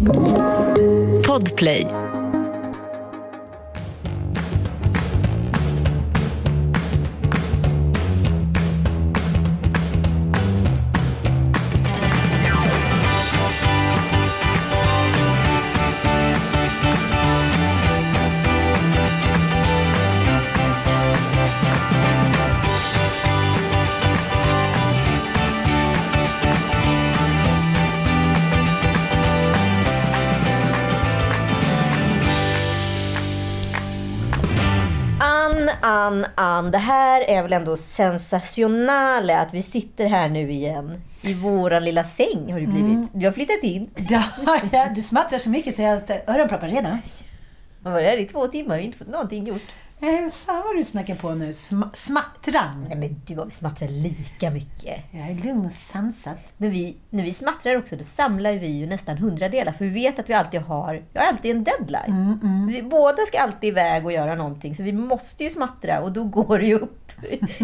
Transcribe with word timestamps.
Podplay. 0.00 1.84
Ann, 36.24 36.26
Ann. 36.34 36.70
Det 36.70 36.78
här 36.78 37.20
är 37.20 37.42
väl 37.42 37.52
ändå 37.52 37.76
sensationellt 37.76 39.30
att 39.30 39.54
vi 39.54 39.62
sitter 39.62 40.06
här 40.06 40.28
nu 40.28 40.50
igen. 40.50 41.02
I 41.22 41.34
våran 41.34 41.84
lilla 41.84 42.04
säng 42.04 42.52
har 42.52 42.60
det 42.60 42.66
blivit. 42.66 43.10
Du 43.12 43.26
har 43.26 43.32
flyttat 43.32 43.62
in. 43.62 43.90
Ja, 44.10 44.22
ja, 44.72 44.88
du 44.94 45.02
smattrar 45.02 45.38
så 45.38 45.50
mycket 45.50 45.76
så 45.76 45.82
jag 45.82 46.00
öronproppar 46.26 46.68
redan. 46.68 46.98
Man 47.80 47.92
var 47.92 48.00
här 48.00 48.16
i 48.16 48.24
två 48.24 48.46
timmar 48.46 48.78
och 48.78 48.84
inte 48.84 48.98
fått 48.98 49.08
någonting 49.08 49.46
gjort. 49.46 49.62
Eh, 50.02 50.30
fan 50.32 50.62
vad 50.66 50.76
du 50.76 50.84
snackar 50.84 51.14
på 51.14 51.34
nu. 51.34 51.52
Sm 51.52 51.82
smattran. 51.94 52.86
Nej 52.88 52.98
men 52.98 53.20
du 53.26 53.40
och 53.40 53.46
vi 53.46 53.50
smattrar 53.50 53.88
lika 53.88 54.50
mycket. 54.50 55.00
Jag 55.10 55.30
är 55.30 55.34
lugn 55.34 55.64
och 55.66 55.72
sansad. 55.72 56.34
Men 56.56 56.70
vi, 56.70 56.96
när 57.10 57.22
vi 57.24 57.32
smattrar 57.34 57.76
också, 57.76 57.96
då 57.96 58.04
samlar 58.04 58.52
vi 58.52 58.66
ju 58.66 58.86
nästan 58.86 59.18
hundra 59.18 59.48
delar. 59.48 59.72
För 59.72 59.84
vi 59.84 59.90
vet 59.90 60.18
att 60.18 60.28
vi 60.28 60.34
alltid 60.34 60.60
har, 60.60 61.02
vi 61.12 61.18
har 61.18 61.26
alltid 61.26 61.56
en 61.56 61.64
deadline. 61.64 62.38
Vi 62.72 62.82
båda 62.82 63.22
ska 63.26 63.38
alltid 63.38 63.68
iväg 63.68 64.04
och 64.06 64.12
göra 64.12 64.34
någonting. 64.34 64.74
Så 64.74 64.82
vi 64.82 64.92
måste 64.92 65.44
ju 65.44 65.50
smattra 65.50 66.00
och 66.00 66.12
då 66.12 66.24
går 66.24 66.58
det 66.58 66.66
ju 66.66 66.74
upp 66.78 67.12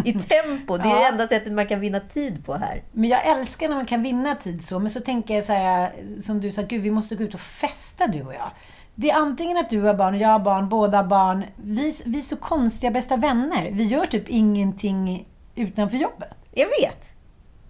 i 0.05 0.13
tempo. 0.13 0.77
Det 0.77 0.83
är 0.83 0.89
Ja. 0.89 0.99
det 0.99 1.07
enda 1.09 1.29
sättet 1.29 1.53
man 1.53 1.67
kan 1.67 1.81
vinna 1.81 2.01
tid 2.01 2.47
på 2.47 2.55
här. 2.55 2.83
Men 2.93 3.11
jag 3.11 3.27
älskar 3.27 3.69
när 3.69 3.77
man 3.77 3.87
kan 3.87 4.03
vinna 4.03 4.35
tid 4.35 4.65
så. 4.65 4.79
Men 4.79 4.91
så 4.91 5.01
tänker 5.01 5.35
jag 5.35 5.45
så 5.45 5.53
här, 5.53 5.93
som 6.21 6.41
du 6.41 6.51
sa, 6.53 6.63
gud 6.63 6.83
vi 6.83 6.91
måste 6.91 7.17
gå 7.17 7.25
ut 7.25 7.35
och 7.35 7.41
festa 7.41 8.07
du 8.07 8.23
och 8.23 8.35
jag. 8.35 8.51
Det 8.99 9.11
är 9.11 9.17
antingen 9.17 9.57
att 9.57 9.71
du 9.71 9.83
har 9.83 9.95
barn 9.95 10.15
och 10.15 10.21
jag 10.21 10.29
har 10.29 10.39
barn, 10.39 10.69
båda 10.69 10.97
har 10.97 11.05
barn. 11.05 11.45
Vi, 11.57 11.93
vi 12.07 12.19
är 12.19 12.23
så 12.23 12.37
konstiga 12.37 12.91
bästa 12.91 13.17
vänner. 13.17 13.71
Vi 13.73 13.85
gör 13.85 14.07
typ 14.07 14.29
ingenting 14.29 15.27
utanför 15.55 15.97
jobbet. 15.97 16.39
Jag 16.53 16.67
vet. 16.83 17.15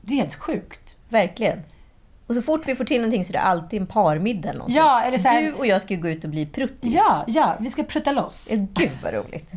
Det 0.01 0.13
är 0.13 0.17
helt 0.17 0.35
sjukt. 0.35 0.95
Verkligen. 1.09 1.59
Och 2.27 2.35
så 2.35 2.43
fort 2.43 2.69
vi 2.69 2.77
får 2.77 2.85
till 2.85 2.97
någonting 3.01 3.25
så 3.25 3.31
är 3.31 3.33
det 3.33 3.41
alltid 3.41 3.81
en 3.81 3.87
parmiddag 3.87 4.49
eller 4.49 4.59
någonting. 4.59 4.77
Ja, 4.77 5.03
eller 5.03 5.19
så 5.19 5.29
här- 5.29 5.43
Du 5.43 5.53
och 5.53 5.67
jag 5.67 5.83
ska 5.83 5.95
ju 5.95 6.01
gå 6.01 6.09
ut 6.09 6.25
och 6.25 6.31
bli 6.31 6.47
pruttis. 6.47 6.95
Ja, 6.95 7.25
ja, 7.27 7.57
vi 7.61 7.71
ska 7.71 7.83
prutta 7.83 8.13
loss. 8.13 8.49
Gud 8.51 8.91
vad 9.03 9.15
roligt. 9.15 9.53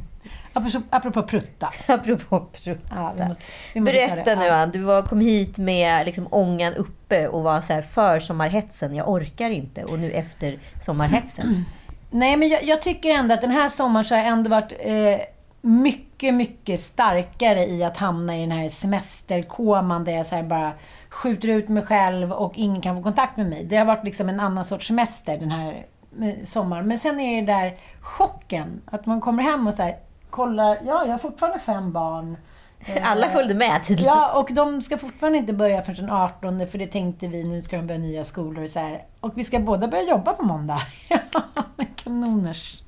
Apropå, 0.68 0.86
apropå 0.90 1.24
prutta. 1.24 1.70
Apropå 1.88 2.40
prutta. 2.64 2.96
Ja, 2.96 3.14
vi 3.18 3.25
måste- 3.28 3.44
vi 3.74 3.80
måste 3.81 4.08
ta 4.08 4.16
Berätta 4.16 4.36
nu. 4.40 4.50
Ann, 4.50 4.72
du 4.72 4.80
var, 4.80 5.02
kom 5.02 5.20
hit 5.20 5.58
med 5.58 6.06
liksom 6.06 6.28
ångan 6.31 6.74
uppe 6.74 7.28
och 7.28 7.44
var 7.44 7.62
så 7.62 7.74
här 7.74 7.81
för 7.81 8.20
sommarhetsen. 8.20 8.96
Jag 8.96 9.09
orkar 9.09 9.50
inte. 9.50 9.84
Och 9.84 10.00
nu 10.00 10.12
efter 10.12 10.59
sommarhetsen. 10.81 11.66
Nej, 12.12 12.38
men 12.38 12.50
jag, 12.50 12.64
jag 12.64 12.81
tycker 12.81 13.09
ändå 13.09 13.34
att 13.34 13.42
den 13.42 13.52
här 13.52 13.69
sommaren 13.69 14.06
så 14.06 14.16
har 14.16 14.19
jag 14.19 14.28
ändå 14.31 14.50
varit 14.50 14.72
eh, 14.80 15.19
mycket, 15.62 16.34
mycket 16.34 16.80
starkare 16.80 17.66
i 17.66 17.84
att 17.84 17.98
hamna 17.98 18.38
i 18.38 18.42
den 18.42 18.52
här 18.52 18.69
semesterkoman 18.69 20.03
där 20.03 20.12
jag 20.12 20.25
så 20.25 20.36
här 20.36 20.44
bara 20.44 20.74
skjuter 21.09 21.48
ut 21.48 21.69
mig 21.69 21.84
själv 21.86 22.31
och 22.31 22.53
ingen 22.56 22.81
kan 22.81 22.96
få 22.98 23.03
kontakt 23.03 23.38
med 23.38 23.50
mig. 23.50 23.64
Det 23.64 23.75
har 23.78 23.86
varit 23.86 24.03
liksom 24.06 24.30
en 24.30 24.40
annan 24.40 24.66
sorts 24.66 24.88
semester 24.88 25.38
den 25.38 25.52
här 25.52 25.86
eh, 26.22 26.44
sommaren. 26.44 26.88
Men 26.88 27.00
sen 27.00 27.19
är 27.19 27.42
det 27.42 27.53
där 27.53 27.74
chocken. 28.02 28.81
Att 28.86 29.06
man 29.06 29.22
kommer 29.22 29.44
hem 29.44 29.68
och 29.68 29.74
så 29.74 29.84
här, 29.84 29.96
kollar, 30.30 30.78
ja, 30.86 31.06
jag 31.06 31.12
har 31.12 31.18
fortfarande 31.18 31.60
fem 31.60 31.92
barn. 31.92 32.38
Eh, 32.96 33.12
Alla 33.12 33.30
följde 33.30 33.54
med 33.54 33.84
tydligen. 33.84 34.14
Ja, 34.18 34.40
och 34.40 34.54
de 34.54 34.82
ska 34.82 34.98
fortfarande 34.98 35.38
inte 35.38 35.54
börja 35.54 35.82
förrän 35.82 36.06
den 36.06 36.16
18 36.16 36.68
för 36.68 36.78
det 36.78 36.88
tänkte 36.88 37.28
vi, 37.28 37.44
nu 37.44 37.62
ska 37.62 37.78
de 37.78 37.88
börja 37.88 38.00
nya 38.00 38.24
skolor 38.24 38.64
och 38.64 38.70
så 38.70 38.80
här. 38.80 39.04
Och 39.20 39.32
vi 39.36 39.44
ska 39.44 39.60
båda 39.60 39.88
börja 39.88 40.04
jobba 40.04 40.34
på 40.34 40.44
måndag. 40.44 40.82
Kanoners. 41.96 42.82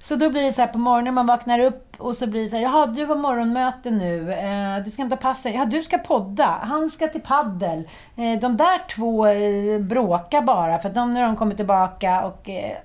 Så 0.00 0.16
då 0.16 0.30
blir 0.30 0.42
det 0.42 0.52
så 0.52 0.60
här 0.60 0.68
på 0.68 0.78
morgonen, 0.78 1.14
man 1.14 1.26
vaknar 1.26 1.58
upp 1.58 1.94
och 1.98 2.16
så 2.16 2.26
blir 2.26 2.42
det 2.42 2.48
så 2.48 2.56
här, 2.56 2.62
jaha 2.62 2.86
du 2.86 3.04
har 3.04 3.16
morgonmöte 3.16 3.90
nu, 3.90 4.32
eh, 4.32 4.84
du 4.84 4.90
ska 4.90 5.02
hämta 5.02 5.16
passen, 5.16 5.52
ja 5.52 5.64
du 5.64 5.82
ska 5.82 5.98
podda, 5.98 6.58
han 6.62 6.90
ska 6.90 7.06
till 7.06 7.20
paddel. 7.20 7.88
Eh, 8.16 8.40
de 8.40 8.56
där 8.56 8.88
två 8.88 9.26
eh, 9.26 9.80
bråkar 9.80 10.42
bara 10.42 10.78
för 10.78 10.88
att 10.88 10.94
de, 10.94 11.14
när 11.14 11.22
de 11.22 11.36
kommer 11.36 11.54
tillbaka 11.54 12.26
och 12.26 12.48
eh, 12.48 12.76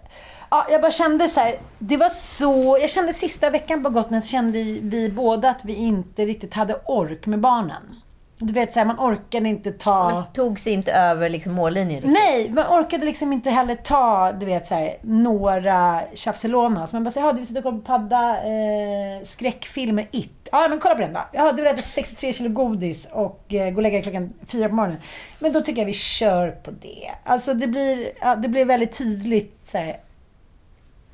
Ja, 0.53 0.65
jag 0.69 0.81
bara 0.81 0.91
kände 0.91 1.27
så 1.27 1.39
här, 1.39 1.55
det 1.79 1.97
var 1.97 2.09
så... 2.09 2.77
Jag 2.81 2.89
kände 2.89 3.13
sista 3.13 3.49
veckan 3.49 3.83
på 3.83 3.89
Gotland 3.89 4.23
så 4.23 4.29
kände 4.29 4.63
vi 4.81 5.11
båda 5.15 5.49
att 5.49 5.65
vi 5.65 5.73
inte 5.73 6.25
riktigt 6.25 6.53
hade 6.53 6.75
ork 6.85 7.25
med 7.25 7.39
barnen. 7.39 7.95
Du 8.37 8.53
vet, 8.53 8.73
så 8.73 8.79
här, 8.79 8.85
man 8.85 8.99
orkade 8.99 9.49
inte 9.49 9.71
ta... 9.71 10.09
Man 10.09 10.23
tog 10.33 10.59
sig 10.59 10.73
inte 10.73 10.91
över 10.93 11.29
liksom 11.29 11.53
mållinjen 11.53 12.01
riktigt. 12.01 12.13
Nej, 12.13 12.49
man 12.49 12.79
orkade 12.79 13.05
liksom 13.05 13.33
inte 13.33 13.49
heller 13.49 13.75
ta, 13.75 14.31
du 14.31 14.45
vet, 14.45 14.67
så 14.67 14.75
här, 14.75 14.95
några 15.01 16.01
Tjafselonas. 16.13 16.93
Man 16.93 17.03
bara 17.03 17.11
säger, 17.11 17.27
ja 17.27 17.33
du 17.33 17.45
sitter 17.45 17.59
och 17.59 17.63
kollar 17.63 17.77
på 17.77 17.83
padda, 17.83 18.37
eh, 18.37 19.23
skräckfilmer, 19.23 20.07
It. 20.11 20.49
Ja, 20.51 20.67
men 20.69 20.79
kolla 20.79 20.95
på 20.95 21.01
den 21.01 21.13
då. 21.13 21.19
Ja, 21.31 21.51
du 21.51 21.61
vill 21.61 21.73
äta 21.73 21.81
63 21.81 22.33
kilo 22.33 22.49
godis 22.49 23.07
och 23.11 23.53
eh, 23.53 23.69
gå 23.69 23.75
och 23.75 23.83
lägga 23.83 23.95
dig 23.95 24.03
klockan 24.03 24.33
fyra 24.47 24.69
på 24.69 24.75
morgonen. 24.75 24.97
Men 25.39 25.53
då 25.53 25.61
tycker 25.61 25.81
jag 25.81 25.87
vi 25.87 25.93
kör 25.93 26.51
på 26.51 26.71
det. 26.71 27.11
Alltså 27.23 27.53
det 27.53 27.67
blir, 27.67 28.11
ja, 28.21 28.35
det 28.35 28.47
blir 28.47 28.65
väldigt 28.65 28.97
tydligt 28.97 29.59
så 29.71 29.77
här, 29.77 29.97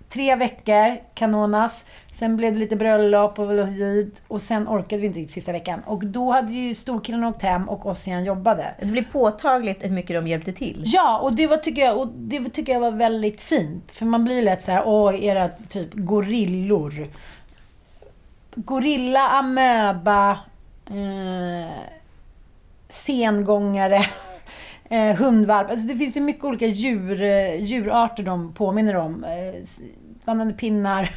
Tre 0.09 0.35
veckor, 0.35 1.01
kanonas. 1.13 1.85
Sen 2.11 2.37
blev 2.37 2.53
det 2.53 2.59
lite 2.59 2.75
bröllop 2.75 3.39
och. 3.39 3.47
Och 4.27 4.41
sen 4.41 4.67
orkade 4.67 5.01
vi 5.01 5.07
inte 5.07 5.19
riktigt 5.19 5.33
sista 5.33 5.51
veckan. 5.51 5.81
Och 5.85 6.05
då 6.05 6.31
hade 6.31 6.53
ju 6.53 6.75
storkillen 6.75 7.23
åkt 7.23 7.41
hem 7.41 7.69
och 7.69 7.85
Ossian 7.85 8.25
jobbade. 8.25 8.75
Det 8.79 8.85
blir 8.85 9.03
påtagligt 9.03 9.85
hur 9.85 9.89
mycket 9.89 10.15
de 10.15 10.27
hjälpte 10.27 10.53
till. 10.53 10.83
Ja, 10.85 11.19
och 11.19 11.33
det, 11.33 11.47
var, 11.47 11.57
tycker 11.57 11.81
jag, 11.81 11.97
och 11.97 12.07
det 12.07 12.49
tycker 12.49 12.73
jag 12.73 12.79
var 12.79 12.91
väldigt 12.91 13.41
fint. 13.41 13.91
För 13.91 14.05
man 14.05 14.23
blir 14.23 14.41
lätt 14.41 14.61
så 14.61 14.71
här, 14.71 14.83
åh, 14.85 15.23
era 15.23 15.49
typ 15.49 15.93
gorillor. 15.93 17.07
Gorilla, 18.55 19.29
amöba, 19.29 20.31
eh, 20.87 21.73
sengångare, 22.89 24.05
eh, 24.89 25.15
hundvalp. 25.15 25.69
Alltså 25.69 25.87
det 25.87 25.95
finns 25.95 26.17
ju 26.17 26.21
mycket 26.21 26.43
olika 26.43 26.65
djur, 26.65 27.21
eh, 27.21 27.63
djurarter 27.63 28.23
de 28.23 28.53
påminner 28.53 28.95
om. 28.95 29.23
Eh, 29.23 29.67
vandrande 30.25 30.53
pinnar. 30.53 31.15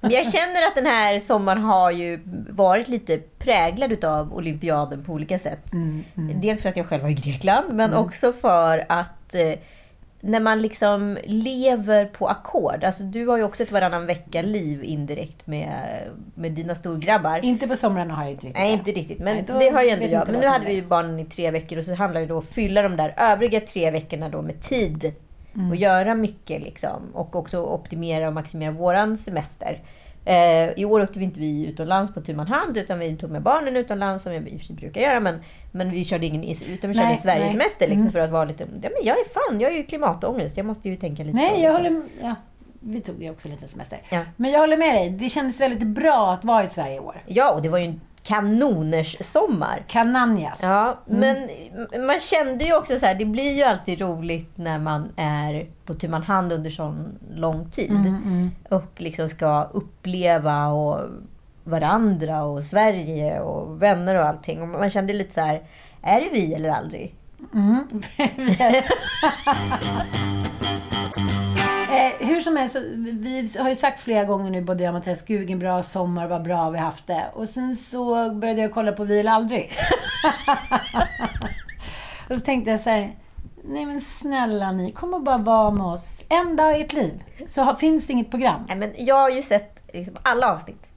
Men 0.00 0.10
jag 0.10 0.32
känner 0.32 0.66
att 0.68 0.74
den 0.74 0.86
här 0.86 1.18
sommaren 1.18 1.62
har 1.62 1.90
ju 1.90 2.20
varit 2.50 2.88
lite 2.88 3.18
präglad 3.38 3.92
utav 3.92 4.34
olympiaden 4.34 5.04
på 5.04 5.12
olika 5.12 5.38
sätt. 5.38 5.72
Mm, 5.72 6.04
Dels 6.40 6.62
för 6.62 6.68
att 6.68 6.76
jag 6.76 6.86
själv 6.86 7.02
var 7.02 7.10
i 7.10 7.14
Grekland, 7.14 7.74
men 7.74 7.94
också 7.94 8.32
för 8.32 8.84
att 8.88 9.34
eh, 9.34 9.52
när 10.24 10.40
man 10.40 10.62
liksom 10.62 11.18
lever 11.24 12.04
på 12.04 12.28
ackord. 12.28 12.84
Alltså 12.84 13.02
du 13.02 13.26
har 13.26 13.36
ju 13.36 13.44
också 13.44 13.62
ett 13.62 13.72
varannan 13.72 14.06
vecka-liv 14.06 14.84
indirekt 14.84 15.46
med, 15.46 16.00
med 16.34 16.52
dina 16.52 16.74
storgrabbar. 16.74 17.44
Inte 17.44 17.68
på 17.68 17.76
somrarna 17.76 18.14
har 18.14 18.22
jag 18.22 18.32
inte 18.32 18.46
riktigt 18.46 18.62
Nej, 18.62 18.72
inte 18.72 18.92
riktigt. 18.92 19.18
Men 19.18 19.36
Nej, 19.36 19.58
det 19.58 19.68
har 19.68 19.82
ju 19.82 19.88
ändå 19.88 20.06
jag. 20.06 20.28
Men 20.28 20.40
nu 20.40 20.46
hade 20.46 20.66
vi 20.66 20.72
ju 20.72 20.86
barnen 20.86 21.18
i 21.18 21.24
tre 21.24 21.50
veckor 21.50 21.78
och 21.78 21.84
så 21.84 21.94
handlar 21.94 22.20
det 22.20 22.26
då 22.26 22.34
om 22.34 22.40
att 22.40 22.54
fylla 22.54 22.82
de 22.82 22.96
där 22.96 23.14
övriga 23.16 23.60
tre 23.60 23.90
veckorna 23.90 24.28
då 24.28 24.42
med 24.42 24.60
tid. 24.60 25.14
Mm. 25.54 25.70
Och 25.70 25.76
göra 25.76 26.14
mycket 26.14 26.62
liksom. 26.62 27.02
Och 27.14 27.36
också 27.36 27.58
optimera 27.58 28.28
och 28.28 28.34
maximera 28.34 28.70
våran 28.70 29.16
semester. 29.16 29.82
Eh, 30.24 30.70
I 30.76 30.84
år 30.84 31.00
åkte 31.02 31.18
vi 31.18 31.24
inte 31.24 31.40
vi 31.40 31.66
utomlands 31.66 32.14
på 32.14 32.20
tu 32.20 32.34
man 32.34 32.46
hand 32.46 32.76
utan 32.78 32.98
vi 32.98 33.16
tog 33.16 33.30
med 33.30 33.42
barnen 33.42 33.76
utomlands 33.76 34.22
som 34.22 34.32
vi 34.32 34.38
i 34.50 34.56
och 34.56 34.60
för 34.60 34.66
sig 34.66 34.76
brukar 34.76 35.00
göra. 35.00 35.20
Men, 35.20 35.40
men 35.72 35.90
vi 35.90 36.04
körde 36.04 36.26
ingen 36.26 36.44
utan 36.44 36.90
vi 36.90 36.94
körde 36.96 37.06
Nej, 37.06 37.14
i 37.14 37.18
Sverige 37.18 37.40
nej. 37.40 37.50
semester 37.50 37.86
liksom, 37.86 38.00
Mm. 38.00 38.12
för 38.12 38.18
att 38.18 38.30
vara 38.30 38.44
lite... 38.44 38.64
Ja, 38.82 38.88
men 38.90 39.04
jag 39.06 39.16
är 39.18 39.24
fan, 39.28 39.60
jag 39.60 39.72
är 39.72 39.76
ju 39.76 39.82
klimatångest. 39.82 40.56
Jag 40.56 40.66
måste 40.66 40.88
ju 40.88 40.96
tänka 40.96 41.22
lite 41.24 41.38
så. 41.38 41.44
Nej, 41.44 41.62
jag 41.62 41.82
liksom. 41.82 41.94
håller. 41.94 42.02
Ja, 42.28 42.34
vi 42.80 43.00
tog 43.00 43.22
ju 43.22 43.30
också 43.30 43.48
lite 43.48 43.66
semester. 43.68 44.00
Ja. 44.10 44.20
Men 44.36 44.50
jag 44.50 44.60
håller 44.60 44.76
med 44.76 44.94
dig. 44.94 45.10
Det 45.10 45.28
kändes 45.28 45.60
väldigt 45.60 45.86
bra 45.86 46.32
att 46.32 46.44
vara 46.44 46.64
i 46.64 46.66
Sverige 46.66 46.96
i 46.96 47.00
år. 47.00 47.16
Ja, 47.26 47.52
och 47.52 47.62
det 47.62 47.68
var 47.68 47.78
ju 47.78 47.84
en 47.84 48.00
kanoners 48.22 49.16
sommar. 49.20 49.84
Kananjas. 49.88 50.60
Ja, 50.62 50.98
men 51.06 51.36
man 52.06 52.20
kände 52.20 52.64
ju 52.64 52.76
också 52.76 52.98
så 52.98 53.06
här, 53.06 53.14
det 53.14 53.24
blir 53.24 53.56
ju 53.56 53.62
alltid 53.62 54.00
roligt 54.00 54.56
när 54.56 54.78
man 54.78 55.12
är 55.16 55.66
på 55.84 55.94
tu 55.94 56.08
man 56.08 56.22
hand 56.22 56.52
under 56.52 56.70
sån 56.70 57.18
lång 57.34 57.70
tid. 57.70 58.14
Och 58.68 58.92
liksom 58.96 59.28
ska 59.28 59.62
uppleva 59.62 60.66
och 60.66 61.00
varandra 61.64 62.42
och 62.42 62.64
Sverige 62.64 63.40
och 63.40 63.82
vänner 63.82 64.14
och 64.14 64.26
allting. 64.26 64.62
Och 64.62 64.68
man 64.68 64.90
kände 64.90 65.12
lite 65.12 65.34
så 65.34 65.40
här, 65.40 65.62
är 66.02 66.20
det 66.20 66.28
vi 66.32 66.54
eller 66.54 66.68
aldrig? 66.68 67.14
Eh, 71.92 72.28
hur 72.28 72.40
som 72.40 72.56
helst, 72.56 72.76
vi 72.96 73.48
har 73.58 73.68
ju 73.68 73.74
sagt 73.74 74.00
flera 74.00 74.24
gånger 74.24 74.50
nu, 74.50 74.62
både 74.62 74.84
jag 74.84 74.90
och 74.90 74.94
Mattias, 74.94 75.22
gud 75.22 75.38
vilken 75.38 75.58
bra 75.58 75.82
sommar, 75.82 76.28
vad 76.28 76.42
bra 76.42 76.70
vi 76.70 76.78
haft 76.78 77.06
det. 77.06 77.30
Och 77.34 77.48
sen 77.48 77.76
så 77.76 78.30
började 78.30 78.60
jag 78.60 78.72
kolla 78.72 78.92
på 78.92 79.04
Vi 79.04 79.20
eller 79.20 79.32
aldrig. 79.32 79.60
och 82.28 82.34
så 82.34 82.40
tänkte 82.40 82.70
jag 82.70 82.80
så 82.80 82.90
här, 82.90 83.16
nej 83.64 83.86
men 83.86 84.00
snälla 84.00 84.72
ni, 84.72 84.92
kom 84.92 85.14
och 85.14 85.22
bara 85.22 85.38
vara 85.38 85.70
med 85.70 85.86
oss 85.86 86.24
en 86.28 86.56
dag 86.56 86.78
i 86.78 86.82
ert 86.82 86.92
liv. 86.92 87.24
Så 87.46 87.74
finns 87.74 88.06
det 88.06 88.12
inget 88.12 88.30
program. 88.30 88.64
Nej, 88.68 88.76
men 88.76 88.92
jag 88.96 89.16
har 89.16 89.30
ju 89.30 89.42
sett 89.42 89.82
liksom 89.92 90.16
alla 90.22 90.52
avsnitt. 90.52 90.92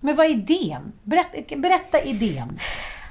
Men 0.00 0.16
vad 0.16 0.26
är 0.26 0.30
idén? 0.30 0.92
Berätta, 1.02 1.56
berätta 1.56 2.02
idén. 2.02 2.58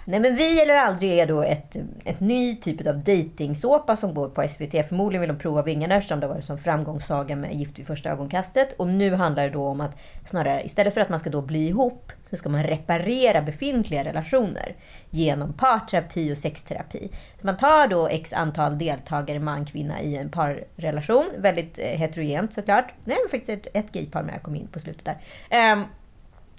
Nej 0.10 0.20
men 0.20 0.36
Vi 0.36 0.62
eller 0.62 0.74
aldrig 0.74 1.20
är 1.20 1.28
då 1.28 1.42
ett, 1.42 1.78
ett 2.06 2.20
ny 2.20 2.56
typ 2.56 2.88
av 2.88 3.04
dejtingsåpa 3.04 3.98
som 3.98 4.14
går 4.14 4.30
på 4.30 4.48
SVT. 4.48 4.88
Förmodligen 4.88 5.22
vill 5.22 5.30
de 5.30 5.38
prova 5.38 5.62
vingarna 5.62 5.96
eftersom 5.96 6.20
det 6.20 6.28
har 6.28 6.34
varit 6.34 6.46
som 6.46 6.58
framgångssaga 6.58 7.36
med 7.36 7.54
Gift 7.54 7.80
vid 7.80 7.88
första 7.88 8.10
ögonkastet. 8.10 8.74
Och 8.74 8.88
nu 8.88 9.14
handlar 9.14 9.44
det 9.44 9.50
då 9.50 9.66
om 9.66 9.82
att 9.82 9.98
snarare 10.26 10.66
istället 10.66 10.94
för 10.94 11.02
att 11.02 11.10
man 11.10 11.20
ska 11.20 11.30
då 11.30 11.42
bli 11.42 11.68
ihop 11.68 12.12
så 12.30 12.36
ska 12.36 12.50
man 12.50 12.64
reparera 12.64 13.42
befintliga 13.42 14.04
relationer 14.04 14.76
genom 15.10 15.54
parterapi 15.54 16.34
och 16.34 16.38
sexterapi. 16.38 17.10
Så 17.40 17.46
man 17.46 17.58
tar 17.58 17.88
då 17.88 18.08
x 18.08 18.34
antal 18.34 18.78
deltagare, 18.78 19.40
man, 19.40 19.66
kvinna, 19.66 20.02
i 20.02 20.18
en 20.18 20.30
parrelation. 20.30 21.26
Väldigt 21.38 21.80
eh, 21.80 21.86
heterogent 21.86 22.54
såklart. 22.54 22.94
Nej, 23.04 23.18
var 23.24 23.30
faktiskt 23.30 23.68
ett, 23.68 23.68
ett 23.74 23.92
gaypar 23.92 24.24
med 24.24 24.44
kom 24.44 24.56
in 24.56 24.68
på 24.68 24.80
slutet 24.80 25.06
där. 25.50 25.74
Um, 25.74 25.86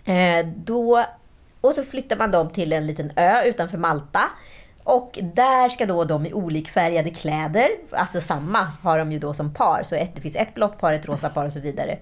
Eh, 0.09 0.47
då, 0.57 1.05
och 1.61 1.75
så 1.75 1.83
flyttar 1.85 2.17
man 2.17 2.31
dem 2.31 2.51
till 2.51 2.73
en 2.73 2.87
liten 2.87 3.13
ö 3.17 3.43
utanför 3.45 3.79
Malta. 3.79 4.21
Och 4.85 5.19
där 5.35 5.69
ska 5.69 5.87
då 5.87 6.05
de 6.05 6.27
i 6.27 6.33
olikfärgade 6.33 7.11
kläder, 7.11 7.69
alltså 7.93 8.21
samma 8.21 8.73
har 8.83 8.99
de 8.99 9.13
ju 9.13 9.19
då 9.19 9.35
som 9.35 9.55
par. 9.55 9.83
Så 9.83 9.95
ett, 9.95 10.15
det 10.15 10.21
finns 10.23 10.37
ett 10.37 10.55
blått 10.55 10.79
par, 10.79 10.93
ett 10.93 11.07
rosa 11.07 11.29
par 11.29 11.47
och 11.47 11.53
så 11.53 11.61
vidare. 11.61 11.99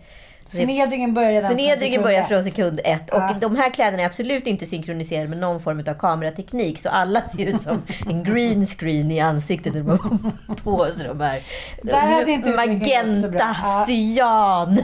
Förnedringen 0.50 1.14
börjar 1.14 1.30
redan 1.30 1.50
från 1.50 1.58
Förnedringen 1.58 1.92
sekund 1.92 2.04
börjar 2.04 2.22
från 2.24 2.44
sekund 2.44 2.80
ett. 2.84 3.10
Och 3.10 3.18
Ja. 3.18 3.36
de 3.40 3.56
här 3.56 3.70
kläderna 3.70 4.02
är 4.02 4.06
absolut 4.06 4.46
inte 4.46 4.66
synkroniserade 4.66 5.28
med 5.28 5.38
någon 5.38 5.60
form 5.62 5.84
av 5.88 5.94
kamerateknik. 5.94 6.78
Så 6.80 6.88
alla 6.88 7.20
ser 7.22 7.46
ut 7.46 7.62
som 7.62 7.82
en 8.06 8.24
green 8.24 8.66
screen 8.66 9.10
i 9.10 9.20
ansiktet 9.20 9.74
när 9.74 9.80
de 9.80 9.88
har 9.90 10.54
på 10.64 10.86
sig 10.92 11.06
de 11.08 11.20
här. 11.20 11.40
Där 11.82 11.96
hade 11.96 12.30
inte 12.30 12.50
bra. 12.50 12.66
Magenta, 12.66 13.56
cyan 13.86 14.78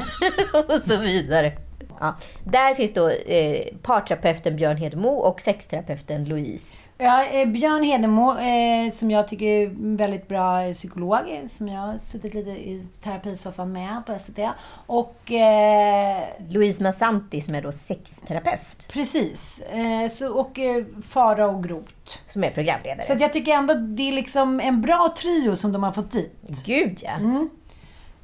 och 0.68 0.80
så 0.80 0.96
vidare. 0.96 1.52
Ja. 2.02 2.14
Där 2.44 2.74
finns 2.74 2.92
då 2.92 3.08
eh, 3.08 3.66
parterapeuten 3.82 4.56
Björn 4.56 4.76
Hedemo 4.76 5.08
och 5.08 5.40
sexterapeuten 5.40 6.24
Louise. 6.24 6.76
Ja, 6.98 7.24
eh, 7.24 7.48
Björn 7.48 7.82
Hedemo, 7.82 8.38
eh, 8.38 8.92
som 8.92 9.10
jag 9.10 9.28
tycker 9.28 9.46
är 9.46 9.66
en 9.66 9.96
väldigt 9.96 10.28
bra 10.28 10.62
eh, 10.62 10.72
psykolog, 10.72 11.18
eh, 11.28 11.48
som 11.48 11.68
jag 11.68 11.80
har 11.80 11.98
suttit 11.98 12.34
lite 12.34 12.50
i 12.50 12.86
terapisoffan 13.02 13.72
med 13.72 14.02
på 14.06 14.18
SVT. 14.18 14.38
Och 14.86 15.32
eh, 15.32 16.18
Louise 16.48 16.82
Massanti 16.82 17.40
som 17.40 17.54
är 17.54 17.62
då 17.62 17.72
sexterapeut. 17.72 18.88
precis, 18.92 19.62
så, 20.10 20.32
och 20.32 20.58
eh, 20.58 20.84
Fara 21.02 21.46
och 21.46 21.64
Groth. 21.64 22.18
Som 22.28 22.44
är 22.44 22.50
programledare. 22.50 23.02
Så 23.02 23.14
jag 23.18 23.32
tycker 23.32 23.52
ändå 23.52 23.74
det 23.74 24.08
är 24.08 24.12
liksom 24.12 24.60
en 24.60 24.80
bra 24.80 25.14
trio 25.18 25.56
som 25.56 25.72
de 25.72 25.82
har 25.82 25.92
fått 25.92 26.10
dit. 26.10 26.62
Gud 26.66 27.00
ja. 27.02 27.10
Mm. 27.10 27.50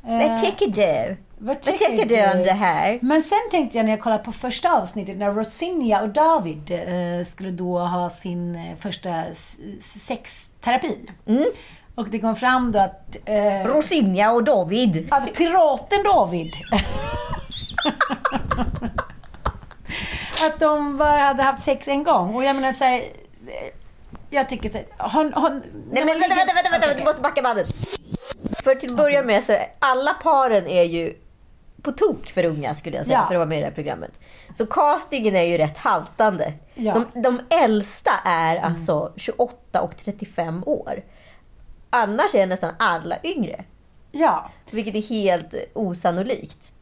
Vad 0.08 0.36
tycker 0.36 0.66
du? 0.66 1.16
Vad 1.40 1.56
Vad 1.66 1.76
tycker 1.76 2.06
du 2.06 2.30
om 2.38 2.42
det 2.44 2.52
här? 2.52 2.98
Men 3.02 3.22
sen 3.22 3.38
tänkte 3.50 3.76
jag 3.78 3.84
när 3.84 3.92
jag 3.92 4.00
kollade 4.00 4.24
på 4.24 4.32
första 4.32 4.72
avsnittet 4.72 5.16
när 5.16 5.32
Rosinja 5.32 6.00
och 6.02 6.08
David 6.08 6.70
eh, 6.70 7.24
skulle 7.26 7.50
då 7.50 7.78
ha 7.78 8.10
sin 8.10 8.54
eh, 8.54 8.76
första 8.80 9.24
sexterapi. 9.80 11.10
Mm. 11.26 11.44
Och 11.94 12.08
det 12.08 12.18
kom 12.18 12.36
fram 12.36 12.72
då 12.72 12.78
att, 12.78 13.16
eh, 13.24 13.66
Rosinja 13.66 14.32
och 14.32 14.44
David. 14.44 15.08
att 15.10 15.34
piraten 15.34 16.02
David 16.02 16.52
att 20.46 20.60
de 20.60 20.96
bara 20.96 21.18
hade 21.20 21.42
haft 21.42 21.62
sex 21.64 21.88
en 21.88 22.04
gång. 22.04 22.34
Och 22.34 22.44
jag 22.44 22.56
menar 22.56 22.72
så 22.72 22.84
här, 22.84 22.96
eh, 22.96 23.02
jag 24.30 24.48
tycker 24.48 24.70
så 24.70 24.76
här, 24.76 24.86
hon, 24.98 25.32
hon, 25.34 25.52
Nej 25.52 26.04
men 26.04 26.06
vänta, 26.06 26.12
ligger- 26.12 26.36
vänta, 26.36 26.54
vänta, 26.54 26.70
vänta, 26.86 26.98
du 26.98 27.04
måste 27.04 27.20
backa 27.22 27.42
bandet. 27.42 27.68
För 28.68 28.74
till 28.74 28.90
att 28.90 28.96
börja 28.96 29.22
med 29.22 29.44
så 29.44 29.56
alla 29.78 30.14
paren 30.14 30.66
är 30.66 30.82
ju 30.82 31.14
på 31.82 31.92
tok 31.92 32.26
för 32.26 32.44
unga 32.44 32.74
skulle 32.74 32.96
jag 32.96 33.06
säga 33.06 33.18
Ja. 33.18 33.26
för 33.26 33.34
att 33.34 33.38
vara 33.38 33.48
med 33.48 33.58
i 33.58 33.60
det 33.60 33.66
här 33.66 33.74
programmet. 33.74 34.10
Så 34.54 34.66
castingen 34.66 35.36
är 35.36 35.42
ju 35.42 35.58
rätt 35.58 35.78
haltande. 35.78 36.52
Ja. 36.74 37.04
De, 37.14 37.22
de 37.22 37.40
äldsta 37.50 38.10
är 38.24 38.56
alltså 38.56 39.12
28 39.16 39.80
och 39.82 39.96
35 39.96 40.62
år. 40.66 41.04
Annars 41.90 42.34
är 42.34 42.46
nästan 42.46 42.74
alla 42.78 43.16
yngre. 43.24 43.64
Ja. 44.12 44.50
Vilket 44.70 44.94
är 44.94 45.02
helt 45.08 45.54
osannolikt. 45.74 46.72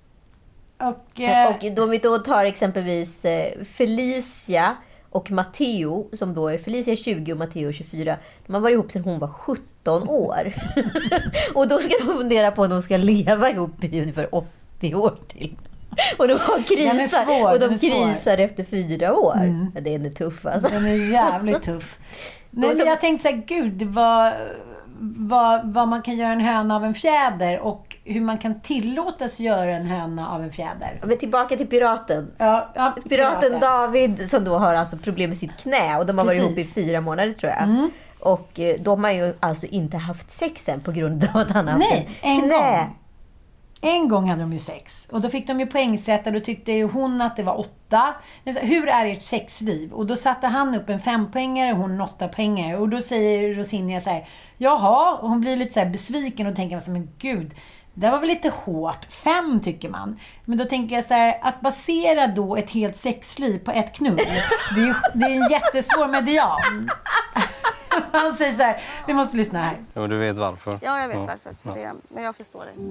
Och, 0.79 1.21
eh, 1.21 1.49
Och 1.49 1.83
om 1.85 1.91
vi 1.91 1.99
då 1.99 2.19
tar 2.19 2.45
exempelvis 2.45 3.25
eh, 3.25 3.65
Felicia 3.65 4.77
och 5.17 5.31
Matteo, 5.31 6.09
som 6.13 6.35
då 6.35 6.49
är 6.49 6.59
Felicia 6.59 6.93
är 6.93 6.97
20 6.97 7.33
och 7.33 7.39
Matteo 7.39 7.69
är 7.69 7.73
24. 7.73 8.17
De 8.47 8.55
har 8.55 8.61
varit 8.61 8.73
ihop 8.73 8.93
sedan 8.93 9.05
hon 9.05 9.19
var 9.19 9.29
17 9.29 10.09
år. 10.09 10.55
och 11.55 11.69
då 11.69 11.79
ska 11.79 12.05
de 12.05 12.15
fundera 12.15 12.51
på 12.51 12.63
om 12.63 12.71
de 12.71 12.83
ska 12.83 12.97
leva 12.97 13.51
ihop 13.51 13.85
i 13.85 14.01
ungefär 14.01 14.35
80 14.35 14.95
år 14.95 15.17
till. 15.29 15.57
Och 16.19 16.29
de 16.29 16.39
krisar, 16.67 17.25
svår, 17.25 17.53
och 17.53 17.61
de. 17.61 17.65
Mm. 17.65 17.79
krisar 17.79 18.39
efter 18.39 18.65
fyra 18.65 19.15
år. 19.15 19.71
Ja, 19.75 19.81
den 19.81 20.07
är 20.07 20.11
tuff 20.11 20.47
alltså. 20.47 20.69
Den 20.69 20.87
är 20.87 21.13
jävligt 21.13 21.63
tuff. 21.63 21.99
Men 22.51 22.79
jag 22.79 23.01
tänkte 23.01 23.29
så 23.29 23.35
här, 23.35 23.43
gud, 23.47 23.83
vad, 23.83 24.33
vad, 25.01 25.73
vad 25.73 25.89
man 25.89 26.03
kan 26.03 26.17
göra 26.17 26.33
en 26.33 26.41
höna 26.41 26.77
av 26.77 26.85
en 26.85 26.95
fjäder 26.95 27.59
och 27.59 27.86
hur 28.07 28.21
man 28.21 28.39
kan 28.39 28.61
tillåtas 28.61 29.41
göra 29.41 29.77
en 29.77 29.87
höna 29.87 30.29
av 30.29 30.43
en 30.43 30.53
fjäder. 30.53 31.01
Men 31.05 31.19
tillbaka 31.19 31.57
till 31.57 31.67
piraten. 31.67 32.33
Ja, 32.39 32.73
ja, 32.75 32.97
Piraten 33.09 33.61
David 33.61 34.31
som 34.31 34.45
då 34.45 34.59
har 34.59 34.75
alltså 34.75 34.97
problem 34.97 35.31
med 35.31 35.37
sitt 35.37 35.57
knä 35.57 35.99
och 35.99 36.07
de 36.07 36.19
har 36.19 36.25
varit 36.25 36.39
ihop 36.39 36.51
i 36.53 36.55
Precis. 36.55 36.75
fyra 36.75 37.01
månader 37.01 37.33
tror 37.33 37.53
jag. 37.53 37.91
Och 38.21 38.61
eh, 38.61 38.81
de 38.81 39.05
har 39.05 39.11
ju 39.11 39.35
alltså 39.41 39.67
inte 39.67 39.97
haft 39.97 40.31
sex 40.31 40.69
än 40.69 40.81
på 40.81 40.93
grund 40.93 41.29
av 41.35 41.41
att 41.41 41.51
han 41.51 41.67
har 41.69 41.73
haft 41.73 41.91
Nej, 41.91 42.09
en 42.23 42.41
knä. 42.41 42.79
gång. 42.79 42.97
En 43.81 44.09
gång 44.09 44.29
hade 44.29 44.41
de 44.41 44.53
ju 44.53 44.59
sex. 44.59 45.09
Och 45.11 45.21
då 45.21 45.29
fick 45.29 45.47
de 45.47 45.61
ju 45.61 45.67
poängsätta. 45.67 46.31
Då 46.31 46.41
tyckte 46.41 46.73
ju 46.73 46.85
hon 46.85 47.21
att 47.21 47.37
det 47.37 47.43
var 47.43 47.59
åtta. 47.61 48.15
Hur 48.45 48.89
är 48.89 49.07
ert 49.07 49.23
sexliv? 49.23 49.93
Och 49.93 50.07
då 50.07 50.17
satte 50.17 50.47
han 50.47 50.75
upp 50.75 50.89
en 50.89 51.01
fempoängare 51.01 51.73
och 51.73 51.79
hon 51.79 51.91
en 51.91 52.01
åttapoängare. 52.01 52.77
Och 52.77 52.89
då 52.89 53.01
säger 53.01 53.55
Rosinja 53.55 54.01
så 54.01 54.11
här. 54.11 54.29
Jaha. 54.59 55.17
Och 55.17 55.29
hon 55.29 55.41
blir 55.41 55.57
lite 55.57 55.81
så 55.81 55.87
besviken 55.87 56.47
och 56.47 56.57
tänker 56.57 56.91
men 56.91 57.09
gud. 57.19 57.55
Det 57.99 58.11
var 58.11 58.19
väl 58.19 58.29
lite 58.29 58.49
hårt. 58.65 59.07
Fem 59.11 59.61
tycker 59.61 59.89
man. 59.89 60.21
Men 60.45 60.59
då 60.59 60.65
tänker 60.65 60.97
jag 60.97 61.05
så 61.05 61.15
här, 61.15 61.39
att 61.43 61.61
basera 61.61 62.27
då 62.27 62.57
ett 62.57 62.71
helt 62.71 62.97
sexliv 62.97 63.59
på 63.59 63.71
ett 63.71 63.93
knull. 63.93 64.17
Det 64.75 64.81
är, 64.81 64.87
ju- 64.87 64.95
det 65.15 65.25
är 65.27 65.31
en 65.45 65.51
jättesvår 65.51 66.09
median. 66.09 66.91
Han 68.13 68.35
säger 68.35 68.53
så 68.53 68.63
här, 68.63 68.81
vi 69.07 69.15
måste 69.15 69.37
lyssna 69.37 69.63
här. 69.63 69.77
Ja, 69.95 70.01
men 70.01 70.11
du 70.11 70.17
vet 70.19 70.37
varför? 70.39 70.79
Ja, 70.83 71.01
jag 71.01 71.09
vet 71.09 71.17
varför. 71.17 71.51
Så 71.61 71.69
det, 71.75 71.93
men 72.09 72.25
jag 72.25 72.37
förstår 72.37 72.61
det. 72.77 72.83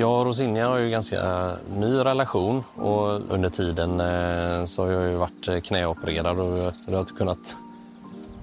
Jag 0.00 0.20
och 0.20 0.26
Rosinja 0.26 0.68
har 0.68 0.78
ju 0.78 0.84
en 0.84 0.90
ganska 0.90 1.52
ny 1.76 1.94
relation 1.98 2.64
och 2.74 3.20
under 3.34 3.48
tiden 3.48 4.00
eh, 4.00 4.64
så 4.64 4.84
har 4.84 4.90
jag 4.92 5.10
ju 5.10 5.16
varit 5.16 5.48
eh, 5.48 5.60
knäopererad 5.60 6.38
och 6.38 6.58
jag 6.86 6.92
har 6.92 7.00
inte 7.00 7.12
kunnat 7.12 7.56